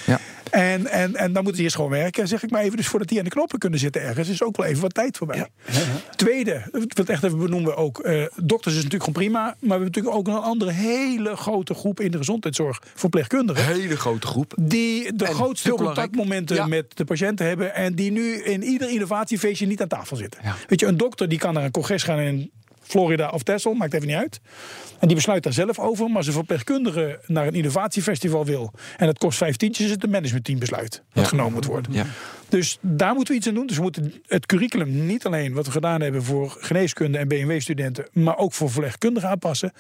[0.06, 0.20] Ja.
[0.54, 2.78] En, en, en dan moeten die eerst gewoon werken, zeg ik maar even.
[2.78, 5.18] Dus voordat die aan de knoppen kunnen zitten ergens, is ook wel even wat tijd
[5.18, 5.48] voorbij.
[6.16, 6.64] Tweede,
[6.96, 8.00] wat echt even benoemen we ook.
[8.00, 9.42] eh, dokters is natuurlijk gewoon prima.
[9.44, 12.82] Maar we hebben natuurlijk ook een andere hele grote groep in de gezondheidszorg.
[12.96, 13.66] Verpleegkundigen.
[13.66, 14.54] Hele grote groep.
[14.62, 16.68] Die de En grootste contactmomenten ja.
[16.68, 17.76] met de patiënten hebben.
[17.76, 20.40] En die nu in ieder innovatiefeestje niet aan tafel zitten.
[20.44, 20.56] Ja.
[20.68, 22.52] Weet je, een dokter die kan naar een congres gaan in
[22.84, 24.40] Florida of Texel, maakt even niet uit.
[25.00, 26.08] En die besluit daar zelf over.
[26.08, 28.72] Maar als een verpleegkundige naar een innovatiefestival wil.
[28.98, 31.04] en het kost vijf tientjes, is het een managementteam besluit.
[31.14, 31.30] Dat Ja.
[31.30, 31.94] genomen moet worden.
[31.94, 32.06] Ja.
[32.50, 33.68] Dus daar moeten we iets aan doen.
[33.68, 38.08] Dus we moeten het curriculum niet alleen wat we gedaan hebben voor geneeskunde en BMW-studenten,
[38.12, 39.72] maar ook voor verpleegkundigen aanpassen.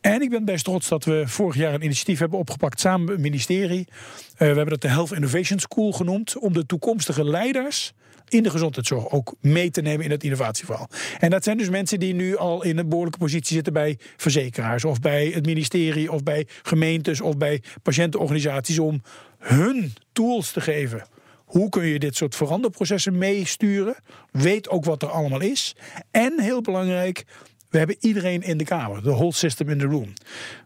[0.00, 3.10] En ik ben best trots dat we vorig jaar een initiatief hebben opgepakt samen met
[3.14, 3.86] het ministerie.
[3.88, 3.94] Eh,
[4.38, 7.92] we hebben dat de Health Innovation School genoemd, om de toekomstige leiders
[8.32, 10.88] in de gezondheidszorg ook mee te nemen in het innovatieverhaal.
[11.18, 14.84] En dat zijn dus mensen die nu al in een behoorlijke positie zitten bij verzekeraars
[14.84, 19.02] of bij het ministerie of bij gemeentes of bij patiëntenorganisaties om
[19.38, 21.06] hun tools te geven.
[21.44, 23.96] Hoe kun je dit soort veranderprocessen meesturen?
[24.30, 25.76] Weet ook wat er allemaal is.
[26.10, 27.24] En heel belangrijk,
[27.70, 30.12] We hebben iedereen in de kamer, de whole system in the room.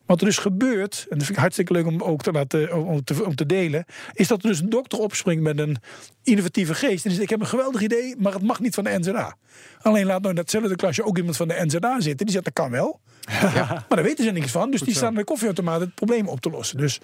[0.07, 3.05] Wat er dus gebeurt, en dat vind ik hartstikke leuk om ook te, laten, om
[3.05, 5.77] te, om te delen, is dat er dus een dokter opspringt met een
[6.23, 7.05] innovatieve geest.
[7.05, 9.37] En die zegt: Ik heb een geweldig idee, maar het mag niet van de NZA.
[9.81, 12.27] Alleen laat nou in datzelfde klasje ook iemand van de NZA zitten.
[12.27, 13.01] Die zegt: Dat kan wel.
[13.65, 14.71] Maar daar weten ze niks van.
[14.71, 16.77] Dus die staan aan de koffieautomaat het probleem op te lossen.
[16.77, 17.01] Dus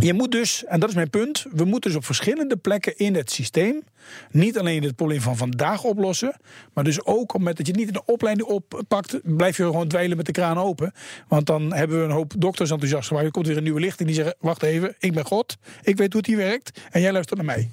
[0.00, 3.14] je moet dus, en dat is mijn punt, we moeten dus op verschillende plekken in
[3.14, 3.82] het systeem
[4.30, 6.36] niet alleen het probleem van vandaag oplossen,
[6.72, 9.56] maar dus ook op het moment dat je het niet in de opleiding oppakt, blijf
[9.56, 10.92] je gewoon dweilen met de kraan open.
[11.28, 13.26] Want dan hebben we een hoop dokters enthousiast gemaakt.
[13.26, 16.12] Er komt weer een nieuwe lichting die zeggen: Wacht even, ik ben God, ik weet
[16.12, 17.70] hoe het hier werkt en jij luistert naar mij.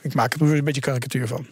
[0.00, 1.46] Ik maak er een beetje karikatuur van.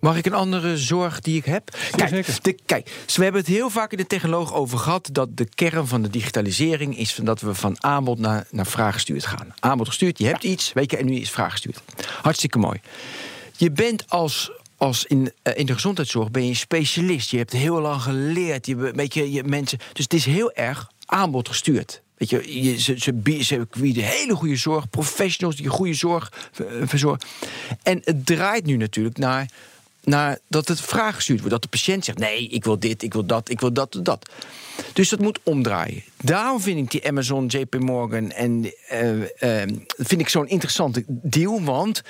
[0.00, 1.76] Mag ik een andere zorg die ik heb?
[1.96, 5.48] Kijk, de, kijk, we hebben het heel vaak in de technoloog over gehad dat de
[5.54, 9.54] kern van de digitalisering is van dat we van aanbod naar, naar vraag gestuurd gaan.
[9.58, 11.82] Aanbod gestuurd, je hebt iets, weet je, en nu is vraag gestuurd.
[12.22, 12.80] Hartstikke mooi.
[13.56, 17.30] Je bent als als in, eh, in de gezondheidszorg ben je specialist.
[17.30, 18.66] Je hebt heel lang geleerd.
[18.66, 22.02] Je, weet je, je mensen, dus het is heel erg aanbod gestuurd.
[22.16, 26.88] Weet je, je ze, ze, ze bieden hele goede zorg, professionals die goede zorg ver-
[26.88, 27.28] verzorgen.
[27.82, 29.50] En het draait nu natuurlijk naar,
[30.08, 31.54] naar dat het vraag gestuurd wordt.
[31.54, 34.28] Dat de patiënt zegt: nee, ik wil dit, ik wil dat, ik wil dat, dat.
[34.92, 36.02] Dus dat moet omdraaien.
[36.22, 39.62] Daarom vind ik die Amazon, JP Morgan en eh,
[39.96, 41.62] vind ik zo'n interessante deal.
[41.62, 42.02] Want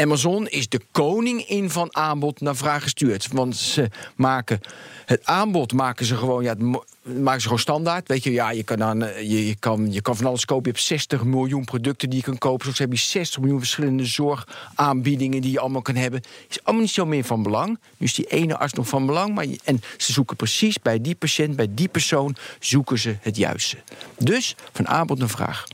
[0.00, 3.28] Amazon is de koning in van aanbod naar vraag gestuurd.
[3.32, 4.60] Want ze maken
[5.06, 6.54] het aanbod maken ze gewoon, ja,
[7.02, 8.08] maken ze gewoon standaard.
[8.08, 10.64] Weet je, ja, je kan, dan, eh, je, je, kan, je kan van alles kopen.
[10.64, 12.64] Je hebt 60 miljoen producten die je kan kopen.
[12.64, 16.20] Soms heb je 60 miljoen verschillende zorgaanbiedingen die je allemaal kan hebben.
[16.48, 17.78] Is allemaal niet zo meer van belang.
[17.96, 19.34] Nu is die ene arts nog van belang.
[19.34, 23.76] Maar en ze zoeken precies bij die patiënt, bij die persoon, zoeken ze het juiste.
[24.18, 25.66] Dus van aanbod naar vraag.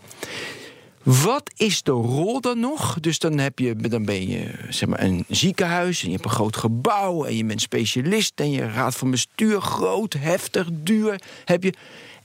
[1.06, 3.00] Wat is de rol dan nog?
[3.00, 6.30] Dus dan, heb je, dan ben je zeg maar, een ziekenhuis en je hebt een
[6.30, 11.62] groot gebouw en je bent specialist en je raad van bestuur groot, heftig, duur heb
[11.62, 11.72] je.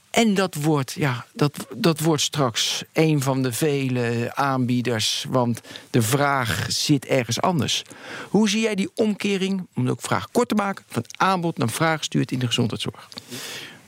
[0.09, 6.01] En dat wordt, ja, dat, dat wordt straks een van de vele aanbieders, want de
[6.01, 7.83] vraag zit ergens anders.
[8.29, 11.69] Hoe zie jij die omkering, om de ook vraag kort te maken, van aanbod naar
[11.69, 13.09] vraag gestuurd in de gezondheidszorg?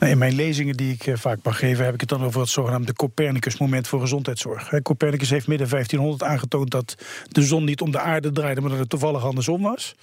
[0.04, 2.42] Nou, in mijn lezingen die ik eh, vaak mag geven, heb ik het dan over
[2.42, 4.82] het zogenaamde Copernicus-moment voor gezondheidszorg.
[4.82, 6.96] Copernicus heeft midden 1500 aangetoond dat
[7.28, 9.96] de zon niet om de aarde draaide, maar dat het toevallig andersom was.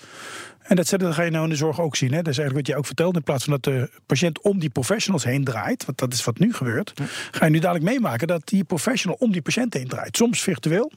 [0.62, 2.12] En datzelfde ga je nou in de zorg ook zien.
[2.12, 2.22] Hè.
[2.22, 3.16] Dat is eigenlijk wat jij ook vertelt.
[3.16, 6.38] In plaats van dat de patiënt om die professionals heen draait, want dat is wat
[6.38, 6.92] nu gebeurt,
[7.30, 10.16] ga je nu dadelijk meemaken dat die professional om die patiënt heen draait.
[10.16, 10.92] Soms virtueel.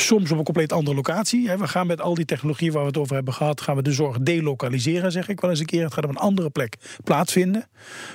[0.00, 1.50] Soms op een compleet andere locatie.
[1.56, 3.92] We gaan met al die technologie waar we het over hebben gehad, gaan we de
[3.92, 5.84] zorg delokaliseren, zeg ik wel eens een keer.
[5.84, 7.68] Het gaat op een andere plek plaatsvinden.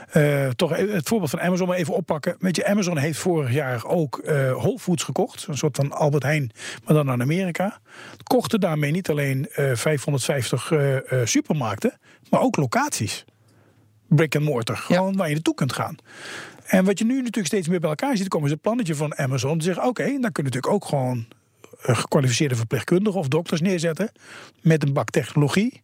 [0.10, 2.36] Eh, toch het voorbeeld van Amazon maar even oppakken.
[2.40, 5.48] Weet je, Amazon heeft vorig jaar ook eh Whole Foods gekocht.
[5.48, 6.52] Een soort van Albert Heijn,
[6.86, 7.80] maar dan naar Amerika.
[8.24, 11.98] Kochten daarmee niet alleen eh, 550 eh, supermarkten,
[12.30, 13.26] maar ook locaties.
[14.08, 14.78] Brick and mortar.
[14.78, 15.96] Gewoon waar je naartoe kunt gaan.
[16.66, 19.18] En wat je nu natuurlijk steeds meer bij elkaar ziet komen, is het plannetje van
[19.18, 19.58] Amazon.
[19.58, 21.26] Te zeggen: oké, dan kunnen we natuurlijk ook gewoon
[21.84, 24.12] gekwalificeerde verpleegkundigen of dokters neerzetten.
[24.62, 25.82] Met een bak technologie.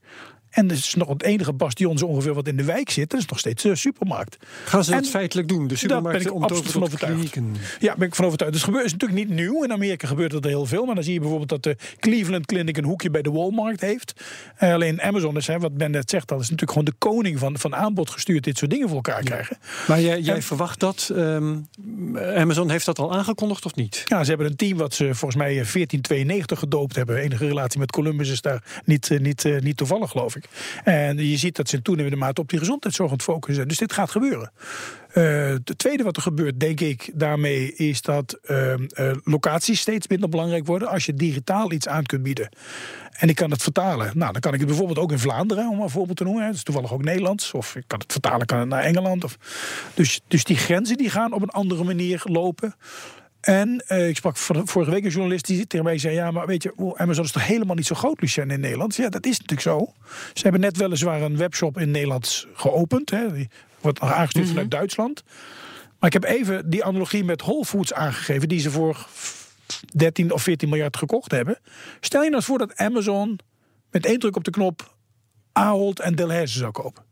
[0.50, 3.10] En dat is nog het enige bastion zo ongeveer wat in de wijk zit.
[3.10, 4.38] Dat is nog steeds de supermarkt.
[4.66, 5.68] Gaan ze dat En feitelijk doen?
[5.68, 7.38] De Daar ben ik absoluut van overtuigd.
[7.80, 8.54] Ja, ben ik van overtuigd.
[8.54, 9.64] Dus gebeurt is natuurlijk niet nieuw.
[9.64, 10.86] In Amerika gebeurt dat heel veel.
[10.86, 14.14] Maar dan zie je bijvoorbeeld dat de Cleveland Clinic een hoekje bij de Walmart heeft.
[14.56, 17.40] Eh, alleen Amazon is, hè, wat Ben net zegt, dat is natuurlijk gewoon de koning
[17.40, 18.44] van, van aanbod gestuurd.
[18.44, 19.58] Dit soort dingen voor elkaar krijgen.
[19.88, 21.12] Maar jij, jij En- verwacht dat.
[21.16, 21.56] ehm,
[22.36, 24.04] Amazon heeft dat al aangekondigd of niet?
[24.06, 27.18] Ja, ze hebben een team wat ze volgens mij eh, 1492 gedoopt hebben.
[27.18, 30.39] Enige relatie met Columbus is daar niet, eh, niet, eh, niet toevallig, geloof ik.
[30.84, 33.68] En je ziet dat ze in toenemende mate op die gezondheidszorg aan focussen zijn.
[33.68, 34.52] Dus dit gaat gebeuren.
[35.10, 40.08] Eh het tweede wat er gebeurt, denk ik, daarmee is dat ehm, eh, locaties steeds
[40.08, 40.88] minder belangrijk worden.
[40.88, 42.50] Als je digitaal iets aan kunt bieden.
[43.20, 44.12] En ik kan het vertalen.
[44.14, 46.42] Nou, dan kan ik het bijvoorbeeld ook in Vlaanderen, om een voorbeeld te noemen.
[46.42, 46.48] hè.
[46.48, 47.54] Dat is toevallig ook Nederlands.
[47.54, 49.24] Of ik kan het vertalen kan het naar Engeland.
[49.24, 49.38] Of,
[49.94, 52.76] dus, dus die grenzen die gaan op een andere manier lopen.
[53.42, 56.48] En eh, ik sprak vor- vorige week een journalist die tegen mij zei: Ja, maar
[56.48, 58.96] weet je, oh, Amazon is toch helemaal niet zo groot, Lucien, in Nederland?
[58.96, 59.94] Ja, dat is natuurlijk zo.
[60.34, 63.10] Ze hebben net weliswaar een webshop in Nederland geopend.
[63.10, 63.34] Hè.
[63.34, 63.50] Die
[63.82, 65.24] wordt aangestuurd vanuit Duitsland.
[66.00, 69.08] Maar ik heb even die analogie met Whole Foods aangegeven, die ze voor
[69.96, 71.60] 13 of 14 miljard gekocht hebben.
[72.00, 73.40] Stel je nou eens voor dat Amazon
[73.92, 74.96] met één druk op de knop
[75.52, 77.04] Ahold en Delhaize zou kopen.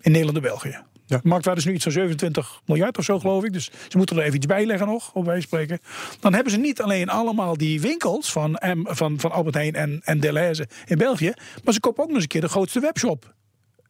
[0.00, 0.78] In Nederland en België.
[1.06, 1.20] Ja.
[1.22, 3.52] Marktwaarde is nu iets van 27 miljard of zo, geloof ik.
[3.52, 5.78] Dus ze moeten er even iets bij leggen nog, op wij spreken.
[6.20, 10.00] Dan hebben ze niet alleen allemaal die winkels van, M, van, van Albert Heijn en,
[10.04, 11.32] en Delhaize in België.
[11.64, 13.34] Maar ze kopen ook nog eens een keer de grootste webshop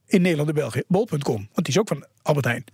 [0.06, 0.82] in Nederland en België.
[0.88, 2.64] Bol.com, want die is ook van Albert Heijn.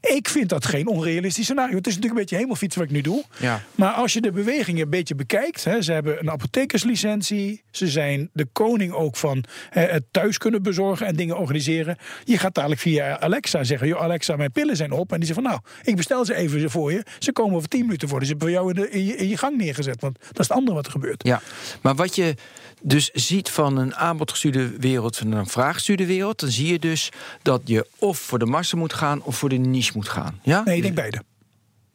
[0.00, 1.76] Ik vind dat geen onrealistisch scenario.
[1.76, 3.24] Het is natuurlijk een beetje hemelfietsen wat ik nu doe.
[3.38, 3.62] Ja.
[3.74, 5.64] Maar als je de bewegingen een beetje bekijkt.
[5.64, 7.62] Hè, ze hebben een apothekerslicentie.
[7.70, 11.96] Ze zijn de koning ook van hè, het thuis kunnen bezorgen en dingen organiseren.
[12.24, 15.12] Je gaat dadelijk via Alexa zeggen: Joh, Alexa, mijn pillen zijn op.
[15.12, 17.04] En die zegt van nou, ik bestel ze even voor je.
[17.18, 18.18] Ze komen over 10 minuten voor.
[18.18, 20.00] Dus ze hebben voor jou in, de, in, je, in je gang neergezet.
[20.00, 21.26] Want dat is het andere wat er gebeurt.
[21.26, 21.40] Ja,
[21.80, 22.34] maar wat je
[22.82, 27.08] dus ziet van een aanbodgestuurde wereld, van een vraaggestuurde wereld, dan zie je dus
[27.42, 30.38] dat je of voor de massa moet gaan of voor de niche moet gaan.
[30.42, 31.22] Ja, Nee, ik denk beide.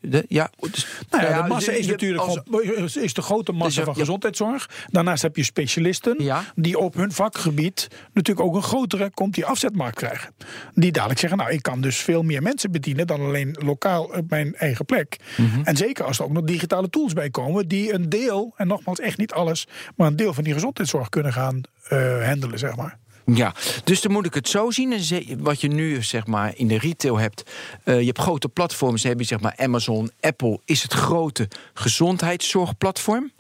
[0.08, 3.14] De- ja, dus, Nou ja, nou ja, de massa je- is natuurlijk als- gewoon- is
[3.14, 4.70] de grote massa Dus van gezondheidszorg.
[4.92, 6.44] Daarnaast heb je specialisten Ja.
[6.56, 10.34] die op hun vakgebied natuurlijk ook een grotere komt die afzetmarkt krijgen.
[10.74, 14.30] Die dadelijk zeggen, nou ik kan dus veel meer mensen bedienen dan alleen lokaal op
[14.30, 15.18] mijn eigen plek.
[15.38, 15.62] Mhm.
[15.64, 19.00] En zeker als er ook nog digitale tools bij komen die een deel, en nogmaals
[19.00, 22.98] echt niet alles, maar een deel van die gezondheidszorg kunnen gaan eh handelen, zeg maar.
[23.26, 23.54] Ja,
[23.84, 24.94] dus dan moet ik het zo zien.
[25.38, 27.44] Wat je nu zeg maar in de retail hebt.
[27.84, 29.02] eh, je hebt grote platforms.
[29.02, 33.32] Dan heb je zeg maar Amazon, Apple is het grote gezondheidszorgplatform.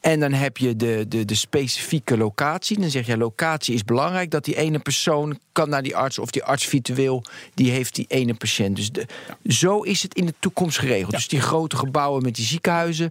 [0.00, 2.80] En dan heb je de, de, de specifieke locatie.
[2.80, 4.30] Dan zeg je, locatie is belangrijk.
[4.30, 6.18] Dat die ene persoon kan naar die arts.
[6.18, 7.24] Of die arts virtueel,
[7.54, 8.76] die heeft die ene patiënt.
[8.76, 9.06] Dus de,
[9.46, 11.10] zo is het in de toekomst geregeld.
[11.12, 13.10] Dus die grote gebouwen met die ziekenhuizen.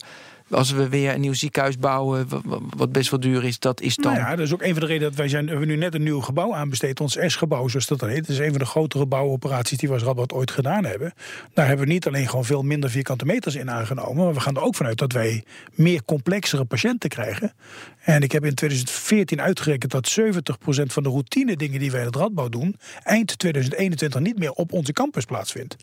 [0.54, 3.82] Als we weer een nieuw ziekenhuis bouwen, wa- wa- wat best wel duur is, dat
[3.82, 4.14] is dan...
[4.14, 5.94] Nou ja, dat is ook een van de redenen dat wij zijn, we nu net
[5.94, 7.00] een nieuw gebouw aanbesteed.
[7.00, 8.28] Ons S-gebouw, zoals dat dan heet.
[8.28, 11.14] Dat is een van de grotere bouwoperaties die we als Radboud ooit gedaan hebben.
[11.54, 14.24] Daar hebben we niet alleen gewoon veel minder vierkante meters in aangenomen.
[14.26, 15.44] Maar we gaan er ook vanuit dat wij
[15.74, 17.54] meer complexere patiënten krijgen.
[18.00, 20.24] En ik heb in 2014 uitgerekend dat 70%
[20.86, 22.76] van de routine dingen die wij in het Radboud doen...
[23.04, 25.76] eind 2021 niet meer op onze campus plaatsvindt.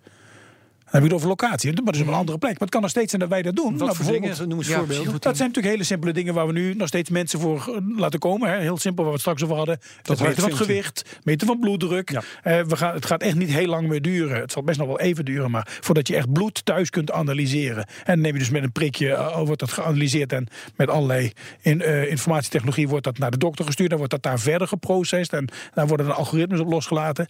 [0.90, 2.50] Dan heb je het over locatie, maar dat is op een andere plek.
[2.52, 3.64] Maar het kan nog steeds zijn dat wij dat doen.
[3.70, 4.48] Wat Nou, voor bijvoorbeeld- dingen?
[4.48, 5.12] Noem eens Ja, voorbeelden.
[5.12, 8.18] dat zijn natuurlijk hele simpele dingen waar we nu nog steeds mensen voor eh, laten
[8.18, 8.50] komen.
[8.50, 8.58] Hè.
[8.58, 9.78] Heel simpel, waar we het straks over hadden.
[10.02, 12.10] Het meten van het gewicht, meten van bloeddruk.
[12.10, 12.22] Ja.
[12.42, 14.40] Eh, we gaan, het gaat echt niet heel lang meer duren.
[14.40, 17.86] Het zal best nog wel even duren, maar voordat je echt bloed thuis kunt analyseren.
[17.86, 21.32] En dan neem je dus met een prikje, eh, wordt dat geanalyseerd en met allerlei
[21.60, 23.88] in, eh, informatietechnologie wordt dat naar de dokter gestuurd.
[23.88, 27.28] Dan wordt dat daar verder geprocessed en daar worden dan algoritmes op losgelaten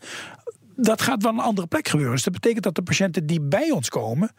[0.81, 2.15] dat gaat wel een andere plek gebeuren.
[2.15, 4.31] Dus dat betekent dat de patiënten die bij ons komen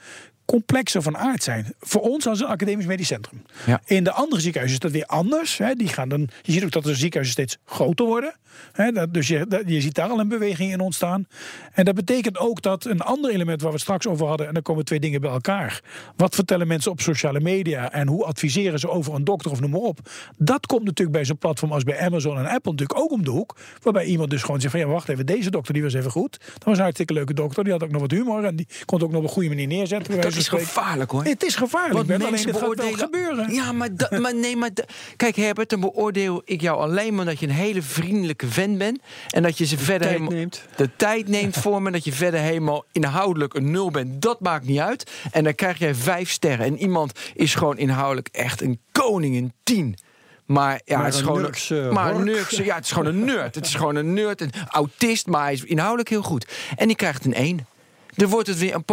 [0.46, 1.74] complexer van aard zijn.
[1.80, 3.42] Voor ons als een academisch medisch centrum.
[3.66, 3.82] Ja.
[3.86, 5.58] In de andere ziekenhuizen is dat weer anders.
[5.58, 5.74] Hè.
[5.74, 8.36] Die gaan dan, je ziet ook dat de ziekenhuizen steeds groter worden.
[8.72, 8.92] Hè.
[8.92, 11.26] Dat- Dus je, dat- je ziet daar al een beweging in ontstaan.
[11.74, 14.48] En dat betekent ook dat een ander element waar we het straks over hadden...
[14.48, 15.82] en dan komen twee dingen bij elkaar.
[16.16, 17.92] Wat vertellen mensen op sociale media...
[17.92, 20.00] en hoe adviseren ze over een dokter of noem maar op.
[20.38, 23.30] Dat komt natuurlijk bij zo'n platform als bij Amazon en Apple natuurlijk ook om de
[23.32, 23.56] hoek.
[23.82, 24.82] Waarbij iemand dus gewoon zegt van...
[24.82, 26.31] ja, wacht even, deze dokter die was even goed.
[26.54, 27.64] Dat was een hartstikke leuke dokter.
[27.64, 29.50] Die had ook nog wat humor en die kon het ook nog op een goede
[29.50, 30.22] manier neerzetten.
[30.22, 31.24] Dat is gevaarlijk hoor.
[31.24, 32.00] Het is gevaarlijk.
[32.10, 33.00] Alleen mensen gaat wel beoordelen.
[33.00, 33.54] gebeuren.
[33.54, 34.84] Ja, maar, da- maar nee, maar da-
[35.16, 39.00] kijk Herbert, dan beoordeel ik jou alleen maar omdat je een hele vriendelijke vent bent
[39.30, 40.66] en dat je ze verder tijd helemaal neemt.
[40.76, 44.22] de tijd neemt voor me, dat je verder helemaal inhoudelijk een nul bent.
[44.22, 45.12] Dat maakt niet uit.
[45.32, 49.54] En dan krijg jij vijf sterren en iemand is gewoon inhoudelijk echt een koning, een
[49.64, 49.96] tien.
[50.46, 51.42] Maar ja, Maar het is gewoon
[51.94, 52.26] maar een
[52.64, 53.56] ja, het is gewoon een nerd.
[53.56, 56.48] Het is gewoon een nerd, een autist, maar hij is inhoudelijk heel goed.
[56.76, 57.66] En die krijgt een één.
[58.16, 58.86] Dan wordt het weer een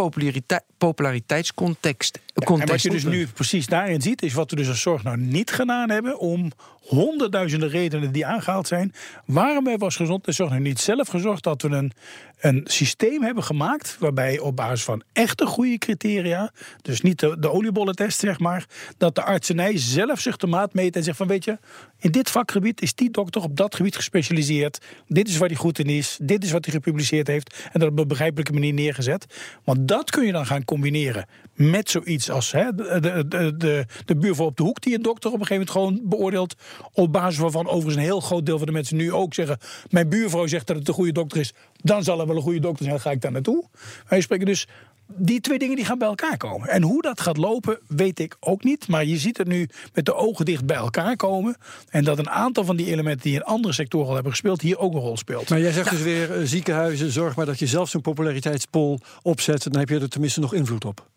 [0.77, 2.19] populariteitscontext.
[2.33, 5.17] En wat je dus nu precies daarin ziet, is wat we dus als zorg nou
[5.17, 8.93] niet gedaan hebben om honderdduizenden redenen die aangehaald zijn.
[9.25, 11.91] Waarom hebben we als gezondheidszorg nou niet zelf gezorgd dat we een,
[12.39, 17.51] een systeem hebben gemaakt waarbij op basis van echte goede criteria, dus niet de, de
[17.51, 18.65] oliebollentest zeg maar,
[18.97, 21.57] dat de artsenij zelf zich de maat meet en zegt van weet je,
[21.99, 24.85] in dit vakgebied is die dokter op dat gebied gespecialiseerd.
[25.07, 27.89] Dit is waar hij goed in is, dit is wat hij gepubliceerd heeft en dat
[27.89, 29.25] op een begrijpelijke manier neergezet.
[29.63, 31.25] Want dat kun je dan gaan combineren
[31.59, 35.31] met zoiets als hè, de, de, de, de, buurvrouw op de hoek die een dokter
[35.31, 36.55] op een gegeven moment gewoon beoordeelt.
[36.93, 39.57] Op basis waarvan overigens een heel groot deel van de mensen nu ook zeggen:
[39.89, 42.59] Mijn buurvrouw zegt dat het een goede dokter is, dan zal er wel een goede
[42.59, 43.65] dokter zijn, dan ga ik daar naartoe.
[44.07, 44.67] Wij spreken dus.
[45.15, 46.69] Die twee dingen die gaan bij elkaar komen.
[46.69, 48.87] En hoe dat gaat lopen, weet ik ook niet.
[48.87, 51.55] Maar je ziet het nu met de ogen dicht bij elkaar komen.
[51.89, 54.77] En dat een aantal van die elementen die in andere sectoren al hebben gespeeld, hier
[54.77, 55.49] ook een rol speelt.
[55.49, 59.63] Maar jij zegt dus weer, eh, ziekenhuizen, zorg maar dat je zelf zo'n populariteitspol opzet.
[59.63, 61.07] Dan heb je er tenminste nog invloed op.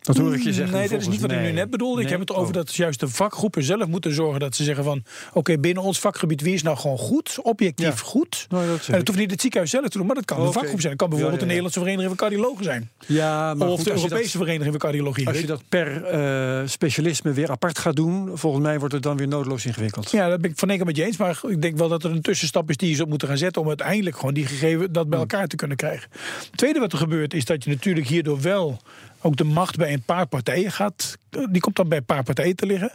[0.00, 0.76] Dat hoor ik je zeggen.
[0.78, 2.02] Nee, dat is niet wat ik nu net bedoelde.
[2.02, 5.02] Ik heb het erover dat juist de vakgroepen zelf moeten zorgen dat ze zeggen van...
[5.32, 7.92] oké, binnen ons vakgebied, wie is nou gewoon goed, objectief Ja.
[8.04, 8.46] goed?
[8.48, 9.06] Nou, dat en dat ik.
[9.06, 10.46] hoeft niet het ziekenhuis zelf te doen, maar dat kan Oké.
[10.46, 10.92] een vakgroep zijn.
[10.92, 11.60] Het kan bijvoorbeeld Ja, ja, de.
[11.60, 12.90] Nederlandse Vereniging van Cardiologen zijn.
[13.06, 15.26] Ja, maar of goed, de Europese dat, Vereniging van Cardiologie.
[15.28, 19.16] als je dat per eh, specialisme weer apart gaat doen, volgens mij wordt het dan
[19.16, 20.10] weer noodloos ingewikkeld.
[20.10, 21.16] Ja, dat ben ik van enkel met je eens.
[21.16, 23.62] Maar ik denk wel dat er een tussenstap is die je zou moeten gaan zetten...
[23.62, 26.08] om uiteindelijk gewoon die gegeven dat bij elkaar te kunnen krijgen.
[26.12, 28.80] Het tweede wat er gebeurt is dat je natuurlijk hierdoor wel
[29.22, 31.18] ook de macht bij een paar partijen gaat.
[31.50, 32.92] Die komt dan bij een paar partijen te liggen.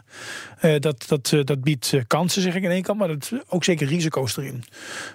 [0.58, 3.32] Eh, dat, dat, eh, dat biedt eh, kansen, zeg ik in één kant, maar dat
[3.48, 4.64] ook zeker risico's erin.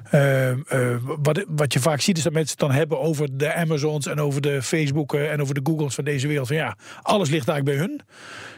[0.10, 3.54] Eh, eh, wat, wat je vaak ziet is dat mensen het dan hebben over de
[3.54, 6.48] Amazons en over de Facebooken en over de Googles van deze wereld.
[6.48, 8.02] Van ja, alles ligt eigenlijk bij hun.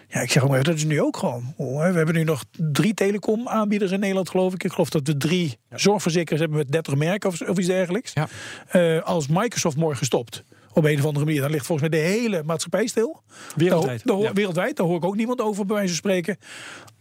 [0.08, 1.54] Ja, ik zeg ook maar, dat is nu ook gewoon.
[1.58, 4.64] Oh, We hebben nu nog drie telecom-aanbieders in Nederland, geloof ik.
[4.64, 8.14] Ik geloof dat we drie zorgverzekeraars hebben met 30 merken of, of iets dergelijks.
[8.14, 9.00] Ja.
[9.00, 10.44] Als Microsoft morgen stopt,
[10.74, 13.22] op een of andere manier, dan ligt volgens mij de hele maatschappij stil.
[13.56, 14.34] Wereldwijd, Daar, ja.
[14.34, 16.38] wereldwijd, daar hoor ik ook niemand over, bij wijze van spreken.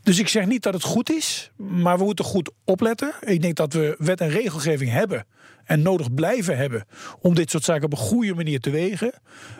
[0.03, 3.14] Dus ik zeg niet dat het goed is, maar we moeten goed opletten.
[3.21, 5.27] Ik denk dat we wet en regelgeving hebben
[5.71, 6.85] en nodig blijven hebben
[7.21, 9.12] om dit soort zaken op een goede manier te wegen.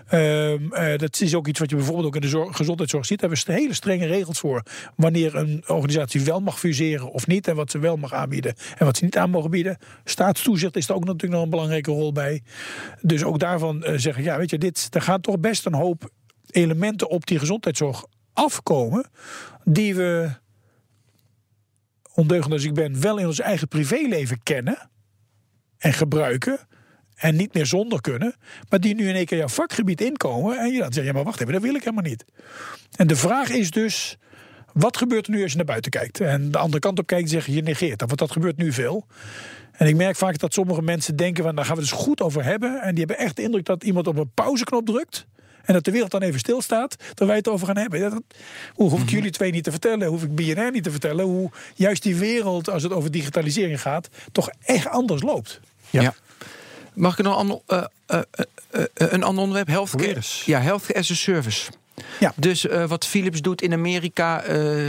[0.07, 3.21] Ehm, eh, dat is ook iets wat je bijvoorbeeld ook in de zorg- gezondheidszorg ziet.
[3.21, 4.63] Daar hebben we hele strenge regels voor
[4.97, 8.85] wanneer een organisatie wel mag fuseren of niet en wat ze wel mag aanbieden en
[8.87, 9.79] wat ze niet aan mogen bieden.
[10.05, 12.43] Staatstoezicht is er ook natuurlijk nog een belangrijke rol bij.
[13.01, 16.11] Dus ook daarvan eh, zeggen, ja, weet je, dit, er gaan toch best een hoop
[16.51, 19.11] elementen op die gezondheidszorg afkomen
[19.65, 20.31] die we
[22.15, 24.91] ondeugend als ik ben, wel in ons eigen privéleven kennen
[25.81, 26.59] en gebruiken.
[27.17, 28.35] En niet meer zonder kunnen.
[28.69, 30.59] Maar die nu in één keer jouw vakgebied inkomen.
[30.59, 32.25] En je dan zeg je, maar wacht even, dat wil ik helemaal niet.
[32.97, 34.17] En de vraag is dus.
[34.73, 36.21] Wat gebeurt er nu als je naar buiten kijkt?
[36.21, 38.09] En de andere kant op kijkt en zegt je negeert dat.
[38.09, 39.07] Want dat gebeurt nu veel.
[39.73, 42.21] En ik merk vaak dat sommige mensen denken: van, daar gaan we het dus goed
[42.21, 42.83] over hebben.
[42.83, 45.27] En die hebben echt de indruk dat iemand op een pauzeknop drukt.
[45.63, 48.01] En dat de wereld dan even stilstaat, terwijl wij het over gaan hebben.
[48.01, 48.23] Ja, Dat,
[48.75, 51.51] hoe hoef ik jullie twee niet te vertellen, hoef ik BNR niet te vertellen, hoe
[51.75, 55.61] juist die wereld, als het over digitalisering gaat, toch echt anders loopt.
[55.91, 56.15] Ja.
[56.95, 58.21] Mag ik nog een ander, eh, eh,
[58.71, 59.69] eh, een ander onderwerp?
[59.69, 60.21] Healthcare.
[60.45, 61.71] Ja, healthcare as a service.
[62.21, 62.33] Ja.
[62.37, 64.43] Dus wat Philips doet in Amerika,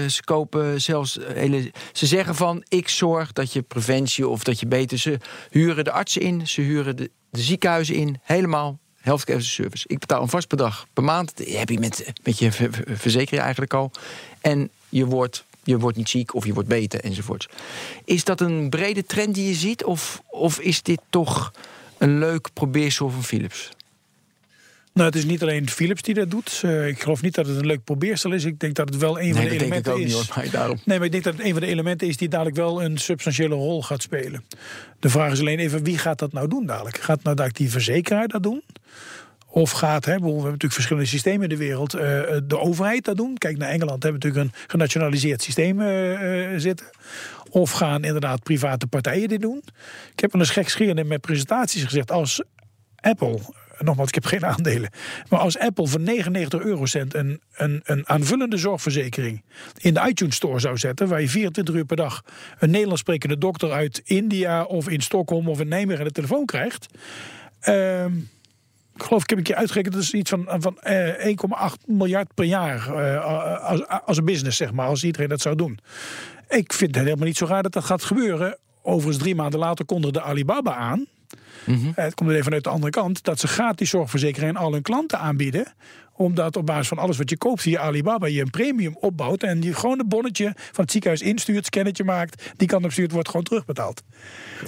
[0.10, 1.72] ze kopen zelfs hele.
[1.92, 4.98] Ze zeggen van: ik zorg dat je preventie of dat je beter.
[4.98, 5.18] Ze
[5.50, 8.80] huren de artsen in, ze huren de, de ziekenhuizen in, helemaal.
[9.02, 9.88] Healthcare as a service.
[9.88, 11.38] Ik betaal een vast bedrag per maand.
[11.38, 13.92] Dat heb je met, met je ver- ver- verzekering eigenlijk al.
[14.42, 17.48] En je wordt, je wordt niet ziek of je wordt beter enzovoorts.
[18.06, 19.84] Is dat een brede trend die je ziet?
[19.84, 21.52] Of, of is dit toch
[21.98, 23.72] een leuk probeersel van Philips?
[24.94, 26.62] Nou, het is niet alleen Philips die dat doet.
[26.64, 28.46] Eh, ik geloof niet dat het een leuk probeersel is.
[28.46, 30.30] Ik denk dat het wel een van de elementen is.
[30.36, 30.80] maar daarom.
[30.86, 32.98] Nee, maar ik denk dat het een van de elementen is die dadelijk wel een
[32.98, 34.44] substantiële rol gaat spelen.
[35.00, 36.98] De vraag is alleen even wie gaat dat nou doen dadelijk?
[36.98, 38.64] Gaat nou dadelijk die verzekeraar dat doen?
[39.54, 42.02] Of gaat, hè, we hebben natuurlijk verschillende systemen in de wereld, eh,
[42.44, 43.38] de overheid dat doen?
[43.38, 46.86] Kijk naar Engeland, hebben we natuurlijk een genationaliseerd systeem eh, eh, zitten.
[47.50, 49.64] Of gaan inderdaad private partijen dit doen?
[50.14, 52.44] Ik heb wel eens in mijn presentaties gezegd, als
[52.96, 53.40] Apple,
[53.80, 54.90] nogmaals, ik heb geen aandelen,
[55.30, 59.44] maar als Apple voor 99 eurocent een, een, een aanvullende zorgverzekering
[59.78, 62.24] in de iTunes Store zou zetten, waar je 24 uur per dag
[62.60, 66.46] een Nederlands sprekende dokter uit India of in Stockholm of in Nijmegen aan de telefoon
[66.46, 66.88] krijgt.
[67.60, 68.12] ehm,
[69.04, 71.36] geloof, ik heb een keer uitgerekend, dat is iets van, van eh,
[71.72, 75.56] 1,8 miljard per jaar eh, als, als een business, zeg maar, als iedereen dat zou
[75.56, 75.80] doen.
[76.50, 78.58] Ik vind het helemaal niet zo raar dat dat gaat gebeuren.
[78.84, 81.06] Overigens, drie maanden later kondigde Alibaba aan.
[81.96, 83.24] Eh, Het komt er even vanuit de andere kant.
[83.24, 85.74] Dat ze gratis zorgverzekering aan al hun klanten aanbieden.
[86.14, 89.44] Omdat op basis van alles wat je koopt via Alibaba je een premium opbouwt.
[89.44, 92.52] En je gewoon een bonnetje van het ziekenhuis instuurt, scannetje maakt.
[92.58, 94.04] Die kant op stuurt, wordt gewoon terugbetaald.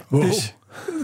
[0.09, 0.55] Dus,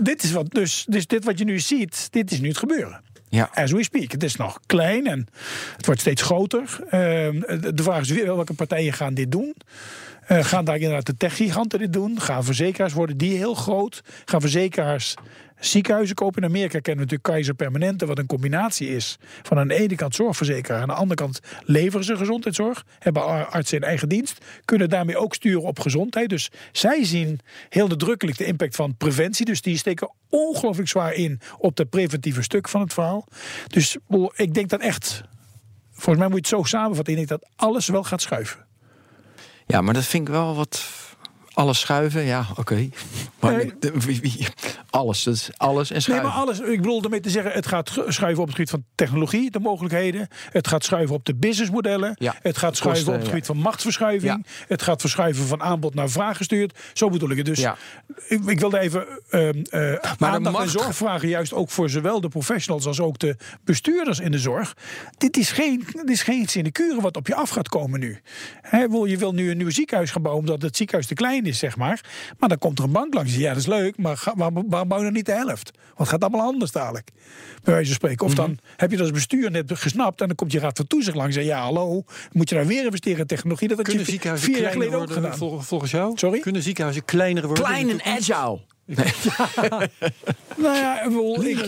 [0.01, 3.01] dit is wat, dus, dus dit wat je nu ziet, dit is nu het gebeuren.
[3.29, 3.49] Ja.
[3.53, 4.11] As we speak.
[4.11, 5.27] Het is nog klein en
[5.75, 6.79] het wordt steeds groter.
[6.89, 9.55] Ehm, de- vraag is weer welke partijen gaan dit doen.
[10.27, 12.21] Eh, gaan daar inderdaad de techgiganten dit doen?
[12.21, 14.01] Gaan verzekeraars worden die heel groot?
[14.25, 15.13] Gaan verzekeraars
[15.59, 16.41] ziekenhuizen kopen?
[16.41, 19.95] In Amerika kennen we natuurlijk Kaiser Permanente, wat een combinatie is van aan de ene
[19.95, 24.45] kant zorgverzekeraar, aan de andere kant leveren ze gezondheidszorg, hebben ar- artsen in eigen dienst,
[24.65, 26.29] kunnen daarmee ook sturen op gezondheid.
[26.29, 27.39] Dus zij zien
[27.69, 29.45] heel nadrukkelijk de impact van preventie.
[29.45, 33.27] Dus die steken ongelooflijk zwaar in op het preventieve stuk van het verhaal.
[33.67, 33.97] Dus
[34.35, 35.23] ik denk dat echt,
[35.91, 38.65] volgens mij moet je het zo samenvatten, ik denk dat alles wel gaat schuiven.
[39.65, 40.85] Ja, maar dat vind ik wel wat.
[41.59, 42.89] Alles schuiven, ja, oké.
[43.39, 43.73] Maar Nee.
[44.89, 46.27] alles, alles en Nee, schuiven.
[46.29, 46.59] maar alles.
[46.59, 50.27] Ik bedoel daarmee te zeggen, het gaat schuiven op het gebied van technologie, de mogelijkheden.
[50.51, 52.15] Het gaat schuiven op de businessmodellen.
[52.19, 53.29] Ja, het gaat schuiven kosten, op het ja.
[53.29, 54.45] gebied van machtsverschuiving.
[54.67, 56.77] Het gaat verschuiven van aanbod naar vraag gestuurd.
[56.93, 57.45] Zo bedoel ik het.
[57.45, 57.77] Dus Ja.
[58.27, 59.61] ik, ik wilde even ehm eh
[60.17, 64.19] de aandacht en zorg vragen, juist ook voor zowel de professionals als ook de bestuurders
[64.19, 64.75] in de zorg.
[65.17, 68.21] Dit is geen, dit is geen sinecure wat op je af gaat komen nu.
[68.71, 71.48] Wil- je wil nu een nieuw ziekenhuis gaan bouwen omdat het ziekenhuis te klein is,
[71.57, 72.03] zeg maar.
[72.39, 73.35] Maar dan komt er een bank langs.
[73.35, 75.71] Ja, dat is leuk, maar ga, waarom bouw je dan niet de helft?
[75.73, 77.09] Want het gaat allemaal anders dadelijk.
[77.63, 78.25] Bij wijze van spreken.
[78.25, 80.87] Of dan heb je dat als bestuur net gesnapt en dan komt je raad van
[80.87, 83.67] toezicht langs en ja, hallo, moet je daar weer investeren in technologie?
[83.67, 85.37] Dat had Kunnen je ziekenhuizen vier jaar kleiner geleden ook gedaan.
[85.37, 86.17] vol- volgens jou?
[86.17, 86.39] Sorry?
[86.39, 87.63] Kunnen ziekenhuizen kleiner worden?
[87.63, 88.59] Klein in en de
[88.95, 89.89] agile.
[90.57, 91.65] Nou ja, ik bedoel, ik,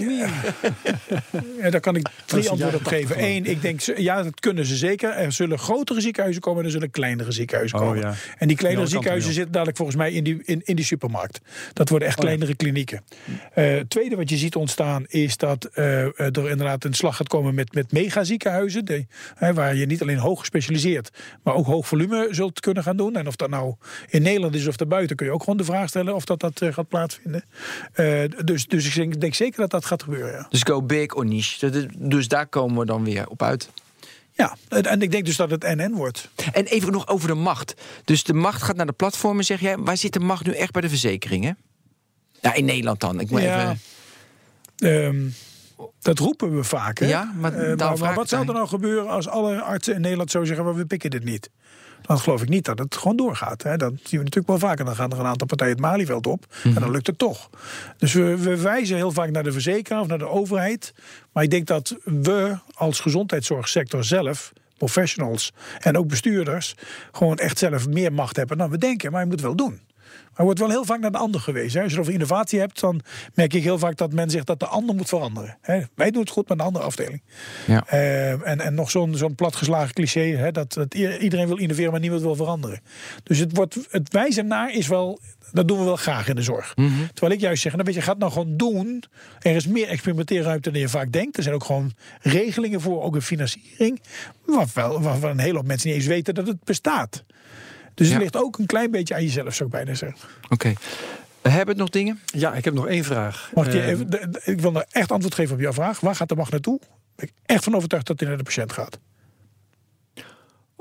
[1.62, 3.24] ja, daar kan ik drie antwoorden op geven.
[3.24, 5.10] Eén, ik denk, ja, dat kunnen ze zeker.
[5.10, 8.02] Er zullen grotere ziekenhuizen komen en er zullen kleinere ziekenhuizen Oh, komen.
[8.02, 8.14] ja.
[8.38, 11.40] En die kleinere ziekenhuizen zitten dadelijk volgens mij in die, in, in die supermarkt.
[11.74, 13.04] Dat worden echt Oh, kleinere klinieken.
[13.54, 17.28] Eh, Het tweede wat je ziet ontstaan is dat eh, er inderdaad een slag gaat
[17.28, 19.08] komen met, met megaziekenhuizen.
[19.36, 21.10] Hè, waar je niet alleen hoog gespecialiseerd,
[21.44, 23.16] maar ook hoog volume zult kunnen gaan doen.
[23.16, 23.76] En of dat nou
[24.10, 26.62] in Nederland is of daarbuiten, kun je ook gewoon de vraag stellen of dat, dat
[26.62, 27.10] eh, gaat plaatsvinden.
[27.94, 30.32] Eh, dus, dus ik denk, denk zeker dat dat gaat gebeuren.
[30.32, 30.48] Ja.
[30.50, 31.90] Dus go big or niche.
[31.98, 33.70] Dus daar komen we dan weer op uit.
[34.32, 36.30] Ja, en ik denk dus dat het NN wordt.
[36.54, 37.74] En even nog over de macht.
[38.06, 39.78] Dus de macht gaat naar de platformen, zeg jij.
[39.78, 41.58] Waar zit de macht nu echt bij de verzekeringen?
[42.42, 43.20] Ja, in Nederland dan.
[43.20, 43.62] Ik moet Ja.
[43.62, 43.80] even...
[44.78, 45.30] Ehm,
[46.02, 47.00] dat roepen we vaak.
[47.00, 47.08] Hè?
[47.08, 50.44] Ja, maar Eh, maar, wat zou er nou gebeuren als alle artsen in Nederland zo
[50.44, 51.50] zeggen: "Maar we pikken dit niet?
[52.02, 53.64] Dan geloof ik niet dat het gewoon doorgaat.
[53.64, 53.78] Hè?
[53.78, 54.86] Dat zien we natuurlijk wel vaker.
[54.86, 56.46] Dan gaan er een aantal partijen het Malieveld op.
[56.64, 57.50] En dan lukt het toch.
[57.98, 60.94] Dus we, we wijzen heel vaak naar de verzekeraar of naar de overheid.
[61.32, 66.76] Maar ik denk dat we als gezondheidszorgsector zelf professionals en ook bestuurders
[67.12, 69.12] gewoon echt zelf meer macht hebben dan we denken.
[69.12, 69.80] Maar je moet het wel doen.
[70.32, 71.78] Maar er wordt wel heel vaak naar de ander gewezen.
[71.78, 71.84] Hè.
[71.84, 73.02] Als je het over innovatie hebt, dan
[73.34, 75.58] merk ik heel vaak dat men zegt dat de ander moet veranderen.
[75.62, 75.82] Hè.
[75.96, 77.22] Wij doen het goed met een andere afdeling.
[77.68, 77.88] Ja.
[77.88, 82.00] Eh, en, en nog zo'n zo'n platgeslagen cliché, hè, dat, dat iedereen wil innoveren, maar
[82.00, 82.82] niemand wil veranderen.
[83.24, 85.20] Dus het, wordt, het wijzen naar is wel,
[85.52, 86.74] dat doen we wel graag in de zorg.
[87.14, 89.04] Terwijl ik juist zeg, nou weet je, ga het nou gewoon doen.
[89.40, 91.38] Er is meer experimenteerruimte dan je vaak denkt.
[91.38, 94.02] Er zijn ook gewoon regelingen voor, ook een financiering.
[94.46, 97.24] Waarvan, waarvan een hele hoop mensen niet eens weten dat het bestaat.
[97.94, 98.14] Dus Ja.
[98.14, 100.20] het ligt ook een klein beetje aan jezelf, zou ik bijna zeggen.
[100.50, 100.74] Oké.
[101.42, 102.20] Hebben het nog dingen?
[102.26, 103.52] Ja, ik heb nog één vraag.
[103.54, 104.08] Mag ik, je Eh, even,
[104.44, 106.00] ik wil nou echt antwoord geven op jouw vraag.
[106.00, 106.80] Waar gaat de macht naartoe?
[107.16, 109.00] Ben ik echt van overtuigd dat hij naar de patiënt gaat.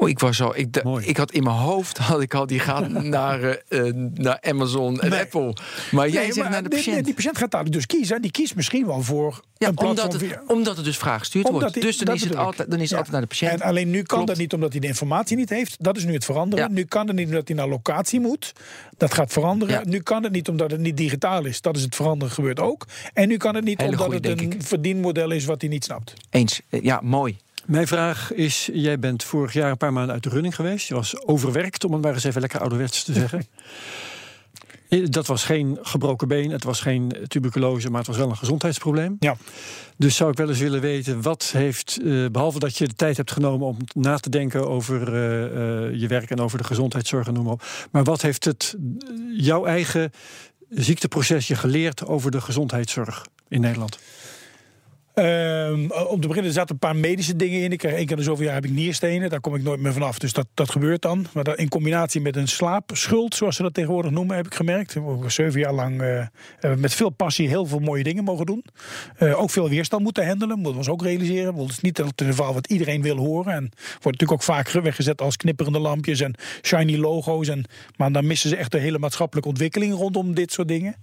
[0.00, 0.56] Oh, ik was al.
[0.56, 1.06] Ik, Mooi.
[1.06, 5.00] ik had in mijn hoofd had ik al die gaat naar, eh, eh, naar Amazon
[5.00, 5.20] en Nee.
[5.20, 5.54] Apple.
[5.90, 7.04] Maar jij Nee, zegt maar naar de die- patiënt.
[7.04, 8.16] Die, patiënt gaat daar dus kiezen.
[8.16, 10.08] En die kiest misschien wel voor ja, een platform.
[10.10, 11.74] omdat, het, omdat het dus vraag gestuurd Omdat wordt.
[11.76, 12.96] hij- dus dan is het altijd, dan is het Ja.
[12.96, 13.52] altijd naar de patiënt.
[13.60, 14.26] En alleen nu kan Klopt.
[14.26, 15.76] dat niet omdat hij de informatie niet heeft.
[15.84, 16.64] Dat is nu het veranderen.
[16.68, 16.70] Ja.
[16.74, 18.52] Nu kan het niet omdat hij naar locatie moet.
[18.96, 19.88] Dat gaat veranderen.
[19.90, 21.60] Nu kan het niet omdat het niet digitaal is.
[21.60, 22.86] Dat is het veranderen gebeurt ook.
[23.12, 25.84] En nu kan het niet Hele omdat goeie, het een verdienmodel is wat hij niet
[25.84, 26.14] snapt.
[26.30, 26.60] Eens.
[26.68, 27.36] Ja, mooi.
[27.66, 30.88] Mijn vraag is: jij bent vorig jaar een paar maanden uit de running geweest.
[30.88, 33.46] Je was overwerkt, om het maar eens even lekker ouderwets te zeggen.
[34.88, 38.36] Eh, Dat was geen gebroken been, het was geen tuberculose, maar het was wel een
[38.36, 39.16] gezondheidsprobleem.
[39.18, 39.36] Ja.
[39.96, 43.16] Dus zou ik wel eens willen weten, wat heeft, eh, behalve dat je de tijd
[43.16, 47.34] hebt genomen om na te denken over eh, je werk en over de gezondheidszorg en
[47.34, 47.64] noem maar op.
[47.90, 48.76] Maar wat heeft het
[49.36, 50.10] jouw eigen
[50.68, 53.98] ziekteproces je geleerd over de gezondheidszorg in Nederland?
[55.20, 57.72] Ehm, om te beginnen, er zaten een paar medische dingen in.
[57.72, 59.30] Ik krijg één keer in de zoveel jaar heb ik nierstenen.
[59.30, 60.18] Daar kom ik nooit meer vanaf.
[60.18, 61.26] Dus dat, dat gebeurt dan.
[61.32, 64.96] Maar in combinatie met een slaapschuld, zoals ze dat tegenwoordig noemen, heb ik gemerkt.
[65.26, 66.26] Zeven jaar lang eh, eh,
[66.76, 68.64] met veel passie heel veel mooie dingen mogen doen.
[69.16, 70.54] Eh, ook veel weerstand moeten handelen.
[70.54, 71.54] Moeten we ons ook realiseren.
[71.54, 73.52] Want Het is niet het verhaal wat iedereen wil horen.
[73.52, 77.48] En wordt natuurlijk ook vaak weggezet als knipperende lampjes en shiny logo's.
[77.48, 77.64] En,
[77.96, 80.94] maar dan missen ze echt de hele maatschappelijke ontwikkeling rondom dit soort dingen.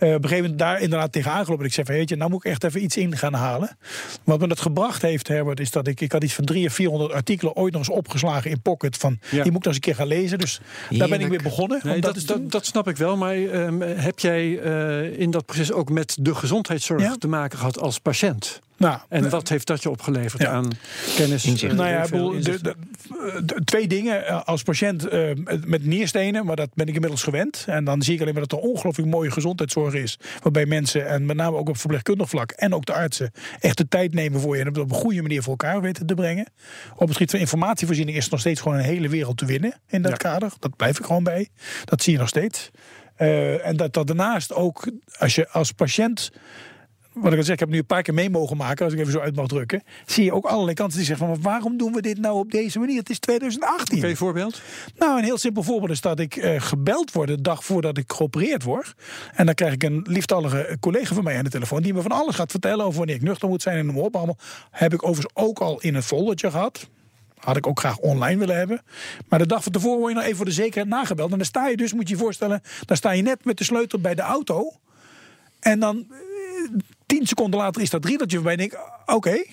[0.00, 1.66] Eh, op een gegeven moment daar inderdaad tegenaan gelopen.
[1.66, 3.76] Ik zei van, weet je, nou moet ik echt even iets in gaan halen.
[4.24, 6.00] Wat me dat gebracht heeft, Herbert, is dat ik...
[6.00, 8.96] Ik had iets van 300 of 400 artikelen ooit nog eens opgeslagen in Pocket.
[8.96, 9.28] Van, Ja.
[9.30, 10.38] die moet ik nog eens een keer gaan lezen.
[10.38, 11.80] Dus daar ben ik weer begonnen.
[11.82, 13.16] Nee, dat, dat, snap ik wel.
[13.16, 17.14] Maar ehm, heb jij eh, in dat proces ook met de gezondheidszorg Ja.
[17.18, 18.60] te maken gehad als patiënt?
[18.80, 20.50] Nou, En wat heeft dat je opgeleverd Ja.
[20.50, 20.70] aan
[21.16, 21.44] kennis?
[21.44, 21.72] Inzicht.
[21.72, 22.64] eh, Nou ja, bedoel, de, inzicht?
[22.64, 22.74] de-
[23.44, 24.26] de- twee dingen.
[24.26, 25.30] Eh, Als patiënt eh,
[25.64, 27.64] met nierstenen, maar dat ben ik inmiddels gewend.
[27.68, 30.18] En dan zie ik alleen maar dat er ongelooflijk mooie gezondheidszorg is.
[30.42, 33.88] Waarbij mensen, en met name ook op verpleegkundig vlak en ook de artsen, echt de
[33.88, 36.46] tijd nemen voor je en het op een goede manier voor elkaar weten te brengen.
[36.92, 39.74] Op het gebied van informatievoorziening is er nog steeds gewoon een hele wereld te winnen
[39.88, 40.16] in dat Ja.
[40.16, 40.52] kader.
[40.58, 41.48] Dat blijf ik gewoon bij.
[41.84, 42.70] Dat zie je nog steeds.
[43.16, 46.30] Eh, en dat dat daarnaast ook, als je als patiënt
[47.12, 49.00] wat ik al zeg, ik heb nu een paar keer mee mogen maken, als ik
[49.00, 49.82] even zo uit mag drukken.
[50.06, 52.78] Zie je ook allerlei kanten die zeggen van waarom doen we dit nou op deze
[52.78, 52.98] manier?
[52.98, 53.98] Het is 2018.
[53.98, 54.62] Oké, voorbeeld?
[54.96, 58.12] Nou, een heel simpel voorbeeld is dat ik eh, gebeld word de dag voordat ik
[58.12, 58.94] geopereerd word.
[59.34, 62.12] En dan krijg ik een lieftallige collega van mij aan de telefoon die me van
[62.12, 64.16] alles gaat vertellen over wanneer ik nuchter moet zijn en noem op.
[64.16, 64.38] Allemaal
[64.70, 66.88] heb ik overigens ook al in een foldertje gehad.
[67.36, 68.82] Had ik ook graag online willen hebben.
[69.28, 71.30] Maar de dag van tevoren word je nog even voor de zekerheid nagebeld.
[71.30, 73.64] En dan sta je dus, moet je je voorstellen, dan sta je net met de
[73.64, 74.72] sleutel bij de auto.
[75.60, 76.78] En dan eh,
[77.10, 78.56] tien seconden later is dat riedeltje voorbij.
[78.56, 79.44] En ik, oké.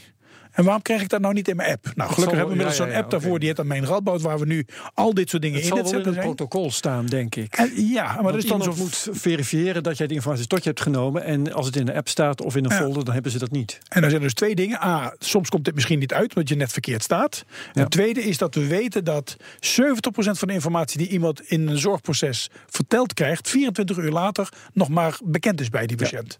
[0.58, 1.84] En waarom krijg ik dat nou niet in mijn app?
[1.84, 3.40] Nou, gelukkig zal- hebben we inmiddels ja, zo'n ja, app daarvoor.
[3.40, 5.78] Die heet dan Mijn Radboud, waar we nu al dit soort dingen Het in zal
[5.84, 7.54] het wel in zetten het protocol staan, denk ik.
[7.56, 8.74] En, ja, maar Want dat is dan zo...
[8.78, 11.24] moet verifiëren dat jij de informatie tot je hebt genomen.
[11.24, 12.78] En als het in de app staat of in een Ja.
[12.78, 13.78] folder, dan hebben ze dat niet.
[13.88, 14.82] En dan zijn er dus twee dingen.
[14.84, 17.46] A, soms komt dit misschien niet uit, omdat je net verkeerd staat.
[17.74, 17.82] Ja.
[17.82, 21.78] Het tweede is dat we weten dat 70% van de informatie die iemand in een
[21.78, 26.40] zorgproces verteld krijgt, 24 uur later nog maar bekend is bij die patiënt.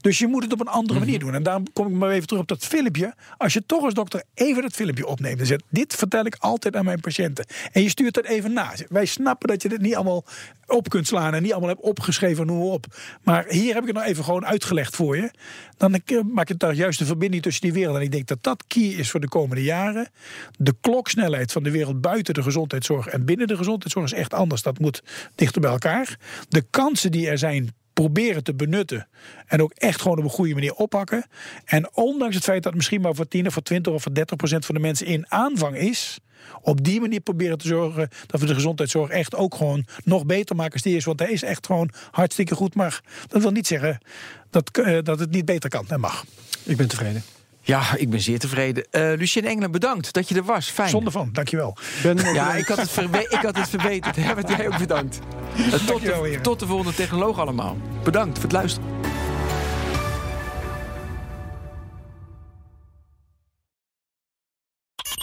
[0.00, 1.04] Dus je moet het op een andere Mhm.
[1.08, 1.34] manier doen.
[1.34, 3.14] En daarom kom ik maar even terug op dat filmpje.
[3.46, 6.76] Als je toch als dokter even dat filmpje opneemt en zegt: Dit vertel ik altijd
[6.76, 7.46] aan mijn patiënten.
[7.72, 8.72] En je stuurt dat even na.
[8.88, 10.24] Wij snappen dat je dit niet allemaal
[10.66, 12.86] op kunt slaan en niet allemaal hebt opgeschreven, noem op.
[13.22, 15.30] Maar hier heb ik het nou even gewoon uitgelegd voor je.
[15.76, 17.96] Dan eh, maak je daar juist de verbinding tussen die wereld.
[17.96, 20.08] En ik denk dat dat key is voor de komende jaren.
[20.58, 24.62] De kloksnelheid van de wereld buiten de gezondheidszorg en binnen de gezondheidszorg is echt anders.
[24.62, 25.02] Dat moet
[25.34, 26.18] dichter bij elkaar.
[26.48, 29.08] De kansen die er zijn proberen te benutten.
[29.46, 31.26] En ook echt gewoon op een goede manier oppakken.
[31.64, 34.14] En ondanks het feit dat het misschien maar voor 10 of voor 20 of voor
[34.14, 36.18] 30 procent van de mensen in aanvang is.
[36.60, 40.56] Op die manier proberen te zorgen dat we de gezondheidszorg echt ook gewoon nog beter
[40.56, 41.04] maken als die is.
[41.04, 42.74] Want hij is echt gewoon hartstikke goed.
[42.74, 43.98] Maar dat wil niet zeggen
[44.50, 46.24] dat, eh, dat het niet beter kan en mag.
[46.62, 47.22] Ik ben tevreden.
[47.66, 48.86] Ja, ik ben zeer tevreden.
[48.90, 50.70] Eh Lucien Engelen, bedankt dat je er was.
[50.70, 50.88] Fijn.
[50.88, 51.76] Zonder van, dankjewel.
[52.02, 52.98] Ben, Ja, ik had het,
[53.28, 54.16] ik had het verbeterd.
[54.24, 55.18] Herbert, jij ook bedankt.
[55.86, 57.76] Tot, de, tot de volgende technoloog allemaal.
[58.04, 58.95] Bedankt voor het luisteren.